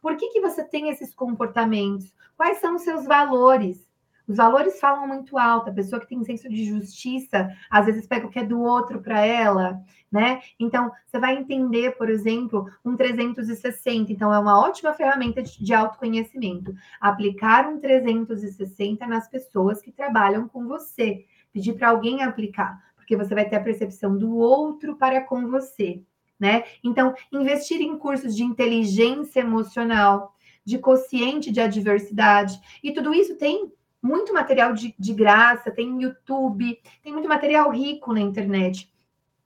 Por 0.00 0.16
que, 0.16 0.30
que 0.30 0.40
você 0.40 0.64
tem 0.64 0.88
esses 0.88 1.14
comportamentos? 1.14 2.14
Quais 2.38 2.56
são 2.56 2.76
os 2.76 2.82
seus 2.82 3.04
valores? 3.04 3.86
Os 4.32 4.38
valores 4.38 4.80
falam 4.80 5.06
muito 5.06 5.36
alto. 5.36 5.68
A 5.68 5.74
pessoa 5.74 6.00
que 6.00 6.06
tem 6.06 6.24
senso 6.24 6.48
de 6.48 6.64
justiça, 6.64 7.54
às 7.68 7.84
vezes 7.84 8.06
pega 8.06 8.26
o 8.26 8.30
que 8.30 8.38
é 8.38 8.44
do 8.44 8.62
outro 8.62 9.02
para 9.02 9.20
ela, 9.26 9.78
né? 10.10 10.40
Então, 10.58 10.90
você 11.04 11.18
vai 11.18 11.36
entender, 11.36 11.98
por 11.98 12.08
exemplo, 12.08 12.66
um 12.82 12.96
360. 12.96 14.10
Então, 14.10 14.32
é 14.32 14.38
uma 14.38 14.58
ótima 14.58 14.94
ferramenta 14.94 15.42
de, 15.42 15.62
de 15.62 15.74
autoconhecimento. 15.74 16.74
Aplicar 16.98 17.68
um 17.68 17.78
360 17.78 19.06
nas 19.06 19.28
pessoas 19.28 19.82
que 19.82 19.92
trabalham 19.92 20.48
com 20.48 20.66
você. 20.66 21.26
Pedir 21.52 21.74
para 21.74 21.90
alguém 21.90 22.22
aplicar, 22.22 22.82
porque 22.96 23.14
você 23.14 23.34
vai 23.34 23.46
ter 23.46 23.56
a 23.56 23.62
percepção 23.62 24.16
do 24.16 24.34
outro 24.34 24.96
para 24.96 25.20
com 25.20 25.46
você. 25.46 26.00
Né? 26.40 26.64
Então, 26.82 27.14
investir 27.30 27.82
em 27.82 27.98
cursos 27.98 28.34
de 28.34 28.42
inteligência 28.42 29.40
emocional, 29.40 30.34
de 30.64 30.78
consciente 30.78 31.52
de 31.52 31.60
adversidade, 31.60 32.58
e 32.82 32.92
tudo 32.92 33.12
isso 33.12 33.36
tem 33.36 33.70
muito 34.02 34.34
material 34.34 34.72
de, 34.72 34.94
de 34.98 35.14
graça, 35.14 35.70
tem 35.70 36.02
YouTube, 36.02 36.78
tem 37.02 37.12
muito 37.12 37.28
material 37.28 37.70
rico 37.70 38.12
na 38.12 38.20
internet. 38.20 38.90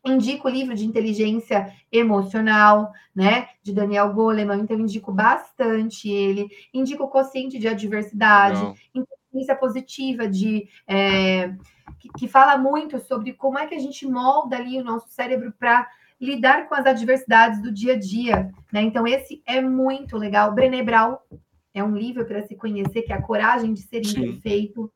Indico 0.04 0.48
o 0.48 0.50
livro 0.50 0.74
de 0.74 0.86
inteligência 0.86 1.72
emocional, 1.90 2.92
né, 3.14 3.48
de 3.62 3.72
Daniel 3.72 4.12
Goleman, 4.12 4.60
então 4.60 4.78
indico 4.78 5.12
bastante 5.12 6.08
ele. 6.08 6.48
Indico 6.72 7.04
o 7.04 7.08
consciente 7.08 7.58
de 7.58 7.68
adversidade, 7.68 8.58
Legal. 8.58 8.76
inteligência 8.94 9.56
positiva 9.56 10.28
de 10.28 10.68
é, 10.86 11.52
que, 11.98 12.08
que 12.16 12.28
fala 12.28 12.56
muito 12.56 12.98
sobre 13.00 13.32
como 13.32 13.58
é 13.58 13.66
que 13.66 13.74
a 13.74 13.80
gente 13.80 14.06
molda 14.06 14.56
ali 14.56 14.80
o 14.80 14.84
nosso 14.84 15.08
cérebro 15.08 15.52
para 15.58 15.86
lidar 16.20 16.68
com 16.68 16.74
as 16.74 16.86
adversidades 16.86 17.60
do 17.60 17.70
dia 17.70 17.92
a 17.92 17.98
dia, 17.98 18.50
né? 18.72 18.80
Então 18.82 19.06
esse 19.06 19.42
é 19.44 19.60
muito 19.60 20.16
legal. 20.16 20.52
Brené 20.52 20.82
Brown 20.82 21.16
é 21.78 21.84
um 21.84 21.96
livro 21.96 22.24
para 22.24 22.46
se 22.46 22.56
conhecer 22.56 23.02
que 23.02 23.12
é 23.12 23.16
a 23.16 23.22
coragem 23.22 23.72
de 23.72 23.82
ser 23.82 24.04
Sim. 24.04 24.20
imperfeito, 24.20 24.90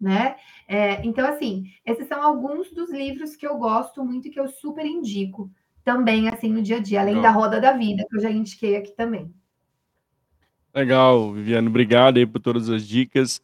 né? 0.00 0.36
É, 0.68 1.04
então 1.04 1.26
assim, 1.26 1.64
esses 1.84 2.06
são 2.06 2.22
alguns 2.22 2.72
dos 2.72 2.90
livros 2.90 3.36
que 3.36 3.46
eu 3.46 3.58
gosto 3.58 4.04
muito 4.04 4.28
e 4.28 4.30
que 4.30 4.38
eu 4.38 4.48
super 4.48 4.86
indico 4.86 5.50
também 5.84 6.28
assim 6.28 6.52
no 6.52 6.62
dia 6.62 6.76
a 6.76 6.80
dia, 6.80 7.00
além 7.00 7.16
Legal. 7.16 7.32
da 7.32 7.38
roda 7.38 7.60
da 7.60 7.72
vida 7.72 8.06
que 8.08 8.16
eu 8.16 8.20
já 8.20 8.30
indiquei 8.30 8.76
aqui 8.76 8.92
também. 8.92 9.32
Legal, 10.72 11.32
Viviane, 11.32 11.66
obrigado 11.66 12.18
aí 12.18 12.26
por 12.26 12.40
todas 12.40 12.70
as 12.70 12.86
dicas. 12.86 13.42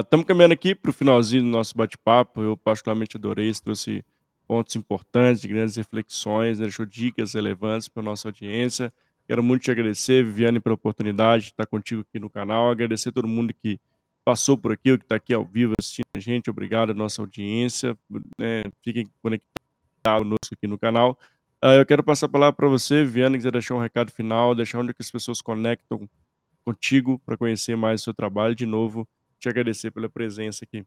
Estamos 0.00 0.26
caminhando 0.26 0.52
aqui 0.52 0.74
para 0.74 0.90
o 0.90 0.92
finalzinho 0.92 1.42
do 1.42 1.48
nosso 1.48 1.74
bate-papo. 1.74 2.42
Eu 2.42 2.58
particularmente 2.58 3.16
adorei, 3.16 3.48
isso 3.48 3.62
trouxe 3.62 4.04
pontos 4.46 4.76
importantes, 4.76 5.46
grandes 5.46 5.76
reflexões, 5.76 6.58
né, 6.58 6.66
deixou 6.66 6.84
dicas 6.84 7.32
relevantes 7.32 7.88
para 7.88 8.02
a 8.02 8.04
nossa 8.04 8.28
audiência. 8.28 8.92
Quero 9.26 9.42
muito 9.42 9.62
te 9.62 9.70
agradecer, 9.70 10.24
Viviane, 10.24 10.60
pela 10.60 10.74
oportunidade 10.74 11.44
de 11.44 11.50
estar 11.50 11.66
contigo 11.66 12.02
aqui 12.02 12.18
no 12.18 12.28
canal. 12.28 12.70
Agradecer 12.70 13.10
a 13.10 13.12
todo 13.12 13.28
mundo 13.28 13.54
que 13.54 13.80
passou 14.24 14.56
por 14.56 14.72
aqui, 14.72 14.96
que 14.98 15.04
está 15.04 15.16
aqui 15.16 15.32
ao 15.32 15.44
vivo 15.44 15.74
assistindo 15.78 16.06
a 16.16 16.20
gente. 16.20 16.50
Obrigado 16.50 16.90
à 16.90 16.94
nossa 16.94 17.22
audiência. 17.22 17.96
Né? 18.38 18.64
Fiquem 18.84 19.08
conectados 19.22 19.52
conosco 20.04 20.52
aqui 20.52 20.66
no 20.66 20.78
canal. 20.78 21.18
Uh, 21.64 21.78
eu 21.78 21.86
quero 21.86 22.02
passar 22.02 22.26
a 22.26 22.28
palavra 22.28 22.54
para 22.54 22.68
você, 22.68 23.04
Viviane, 23.04 23.36
quiser 23.36 23.52
deixar 23.52 23.74
um 23.74 23.80
recado 23.80 24.10
final, 24.10 24.54
deixar 24.54 24.80
onde 24.80 24.90
é 24.90 24.92
que 24.94 25.02
as 25.02 25.10
pessoas 25.10 25.40
conectam 25.40 26.08
contigo 26.64 27.20
para 27.24 27.36
conhecer 27.36 27.76
mais 27.76 28.00
o 28.00 28.04
seu 28.04 28.14
trabalho. 28.14 28.54
De 28.54 28.66
novo, 28.66 29.08
te 29.38 29.48
agradecer 29.48 29.90
pela 29.90 30.08
presença 30.08 30.64
aqui. 30.64 30.84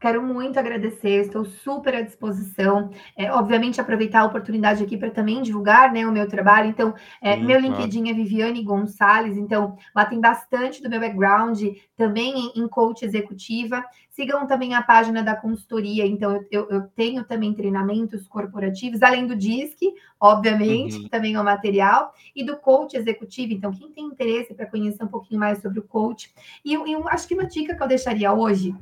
Quero 0.00 0.22
muito 0.22 0.58
agradecer, 0.58 1.22
estou 1.22 1.44
super 1.44 1.92
à 1.92 2.02
disposição. 2.02 2.90
É, 3.16 3.32
obviamente, 3.32 3.80
aproveitar 3.80 4.20
a 4.20 4.26
oportunidade 4.26 4.82
aqui 4.82 4.96
para 4.96 5.10
também 5.10 5.42
divulgar 5.42 5.92
né, 5.92 6.06
o 6.06 6.12
meu 6.12 6.28
trabalho. 6.28 6.70
Então, 6.70 6.94
é, 7.20 7.34
Sim, 7.34 7.44
meu 7.44 7.60
claro. 7.60 7.74
LinkedIn 7.74 8.08
é 8.08 8.14
Viviane 8.14 8.62
Gonçalves, 8.62 9.36
então 9.36 9.76
lá 9.94 10.04
tem 10.04 10.20
bastante 10.20 10.80
do 10.80 10.88
meu 10.88 11.00
background, 11.00 11.62
também 11.96 12.52
em, 12.54 12.62
em 12.62 12.68
coach 12.68 13.04
executiva. 13.04 13.84
Sigam 14.10 14.46
também 14.46 14.74
a 14.74 14.82
página 14.82 15.20
da 15.20 15.34
consultoria, 15.34 16.06
então 16.06 16.44
eu, 16.48 16.68
eu 16.70 16.82
tenho 16.94 17.24
também 17.24 17.52
treinamentos 17.52 18.28
corporativos, 18.28 19.02
além 19.02 19.26
do 19.26 19.34
DISC, 19.34 19.80
obviamente, 20.20 20.96
uhum. 20.96 21.02
que 21.02 21.08
também 21.08 21.34
é 21.34 21.40
o 21.40 21.44
material, 21.44 22.12
e 22.36 22.44
do 22.44 22.56
coach 22.56 22.96
executivo. 22.96 23.52
Então, 23.52 23.72
quem 23.72 23.90
tem 23.90 24.04
interesse 24.04 24.54
para 24.54 24.66
conhecer 24.66 25.02
um 25.02 25.08
pouquinho 25.08 25.40
mais 25.40 25.60
sobre 25.60 25.80
o 25.80 25.84
coach. 25.84 26.32
E 26.64 26.74
eu, 26.74 26.86
eu 26.86 27.08
acho 27.08 27.26
que 27.26 27.34
uma 27.34 27.46
dica 27.46 27.74
que 27.74 27.82
eu 27.82 27.88
deixaria 27.88 28.32
hoje 28.32 28.76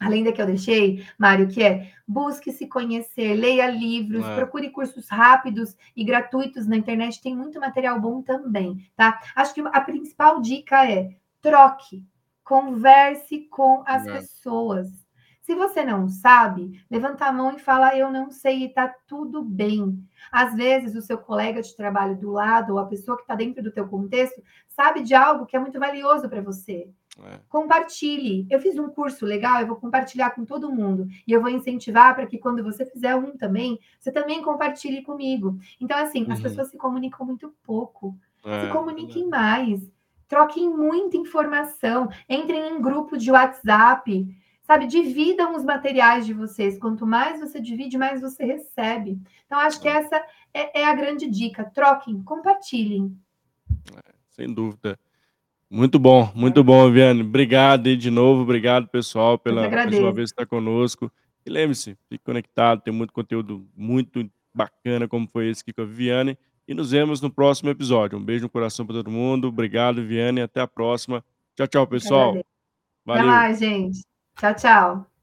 além 0.00 0.24
da 0.24 0.32
que 0.32 0.40
eu 0.40 0.46
deixei, 0.46 1.04
Mário, 1.18 1.48
que 1.48 1.62
é 1.62 1.92
busque 2.06 2.52
se 2.52 2.66
conhecer, 2.66 3.34
leia 3.34 3.68
livros, 3.68 4.24
é. 4.24 4.34
procure 4.34 4.70
cursos 4.70 5.08
rápidos 5.08 5.76
e 5.96 6.04
gratuitos 6.04 6.66
na 6.66 6.76
internet, 6.76 7.22
tem 7.22 7.36
muito 7.36 7.58
material 7.58 8.00
bom 8.00 8.22
também, 8.22 8.88
tá? 8.96 9.20
Acho 9.34 9.54
que 9.54 9.60
a 9.60 9.80
principal 9.80 10.40
dica 10.40 10.88
é 10.88 11.16
troque, 11.40 12.04
converse 12.44 13.40
com 13.50 13.82
as 13.86 14.06
é. 14.06 14.12
pessoas. 14.12 14.88
Se 15.46 15.54
você 15.54 15.84
não 15.84 16.08
sabe, 16.08 16.84
levanta 16.90 17.24
a 17.24 17.32
mão 17.32 17.54
e 17.54 17.58
fala: 17.60 17.96
Eu 17.96 18.10
não 18.10 18.32
sei, 18.32 18.64
e 18.64 18.68
tá 18.68 18.92
tudo 19.06 19.44
bem. 19.44 20.04
Às 20.32 20.56
vezes, 20.56 20.96
o 20.96 21.00
seu 21.00 21.16
colega 21.16 21.62
de 21.62 21.76
trabalho 21.76 22.18
do 22.18 22.32
lado, 22.32 22.72
ou 22.72 22.80
a 22.80 22.86
pessoa 22.86 23.16
que 23.16 23.22
está 23.22 23.36
dentro 23.36 23.62
do 23.62 23.70
teu 23.70 23.86
contexto, 23.86 24.42
sabe 24.66 25.04
de 25.04 25.14
algo 25.14 25.46
que 25.46 25.54
é 25.54 25.60
muito 25.60 25.78
valioso 25.78 26.28
para 26.28 26.42
você. 26.42 26.90
É. 27.24 27.40
Compartilhe. 27.48 28.46
Eu 28.50 28.60
fiz 28.60 28.78
um 28.78 28.88
curso 28.88 29.24
legal, 29.24 29.60
eu 29.60 29.66
vou 29.66 29.76
compartilhar 29.76 30.30
com 30.30 30.44
todo 30.44 30.72
mundo. 30.72 31.08
E 31.26 31.32
eu 31.32 31.40
vou 31.40 31.50
incentivar 31.50 32.14
para 32.14 32.26
que 32.26 32.38
quando 32.38 32.62
você 32.62 32.84
fizer 32.84 33.14
um 33.14 33.36
também, 33.36 33.78
você 33.98 34.12
também 34.12 34.42
compartilhe 34.42 35.02
comigo. 35.02 35.58
Então, 35.80 35.98
assim, 35.98 36.24
uhum. 36.24 36.32
as 36.32 36.40
pessoas 36.40 36.68
se 36.68 36.76
comunicam 36.76 37.26
muito 37.26 37.54
pouco. 37.62 38.16
É. 38.44 38.66
Se 38.66 38.72
comuniquem 38.72 39.28
mais. 39.28 39.90
Troquem 40.28 40.68
muita 40.68 41.16
informação. 41.16 42.08
Entrem 42.28 42.76
em 42.76 42.80
grupo 42.80 43.16
de 43.16 43.30
WhatsApp. 43.30 44.26
Sabe, 44.62 44.86
dividam 44.86 45.54
os 45.54 45.64
materiais 45.64 46.26
de 46.26 46.34
vocês. 46.34 46.78
Quanto 46.78 47.06
mais 47.06 47.40
você 47.40 47.60
divide, 47.60 47.96
mais 47.96 48.20
você 48.20 48.44
recebe. 48.44 49.18
Então, 49.46 49.58
acho 49.60 49.80
que 49.80 49.88
é. 49.88 49.92
essa 49.92 50.16
é, 50.52 50.82
é 50.82 50.84
a 50.84 50.92
grande 50.92 51.30
dica. 51.30 51.64
Troquem, 51.72 52.22
compartilhem. 52.22 53.16
É, 53.94 54.12
sem 54.28 54.52
dúvida. 54.52 54.98
Muito 55.70 55.98
bom, 55.98 56.30
muito 56.34 56.62
bom, 56.62 56.90
Viane. 56.90 57.22
Obrigado 57.22 57.88
aí 57.88 57.96
de 57.96 58.10
novo, 58.10 58.42
obrigado 58.42 58.86
pessoal 58.88 59.36
pela 59.38 59.68
mais 59.68 59.98
uma 59.98 60.12
vez 60.12 60.30
estar 60.30 60.46
conosco. 60.46 61.10
E 61.44 61.50
lembre-se, 61.50 61.96
fique 62.08 62.24
conectado, 62.24 62.82
tem 62.82 62.92
muito 62.92 63.12
conteúdo 63.12 63.66
muito 63.76 64.28
bacana 64.54 65.06
como 65.06 65.28
foi 65.32 65.48
esse 65.48 65.62
aqui 65.62 65.72
com 65.72 65.82
a 65.82 65.84
Viviane. 65.84 66.38
E 66.68 66.74
nos 66.74 66.90
vemos 66.90 67.20
no 67.20 67.30
próximo 67.30 67.70
episódio. 67.70 68.18
Um 68.18 68.24
beijo 68.24 68.44
no 68.44 68.50
coração 68.50 68.84
para 68.84 68.96
todo 68.96 69.10
mundo. 69.10 69.48
Obrigado, 69.48 70.04
Viane. 70.04 70.40
Até 70.40 70.60
a 70.60 70.66
próxima. 70.66 71.24
Tchau, 71.54 71.68
tchau, 71.68 71.86
pessoal. 71.86 72.36
Valeu. 73.04 73.22
Até 73.22 73.30
mais, 73.30 73.58
gente. 73.60 74.00
Tchau, 74.36 74.54
tchau. 74.54 75.15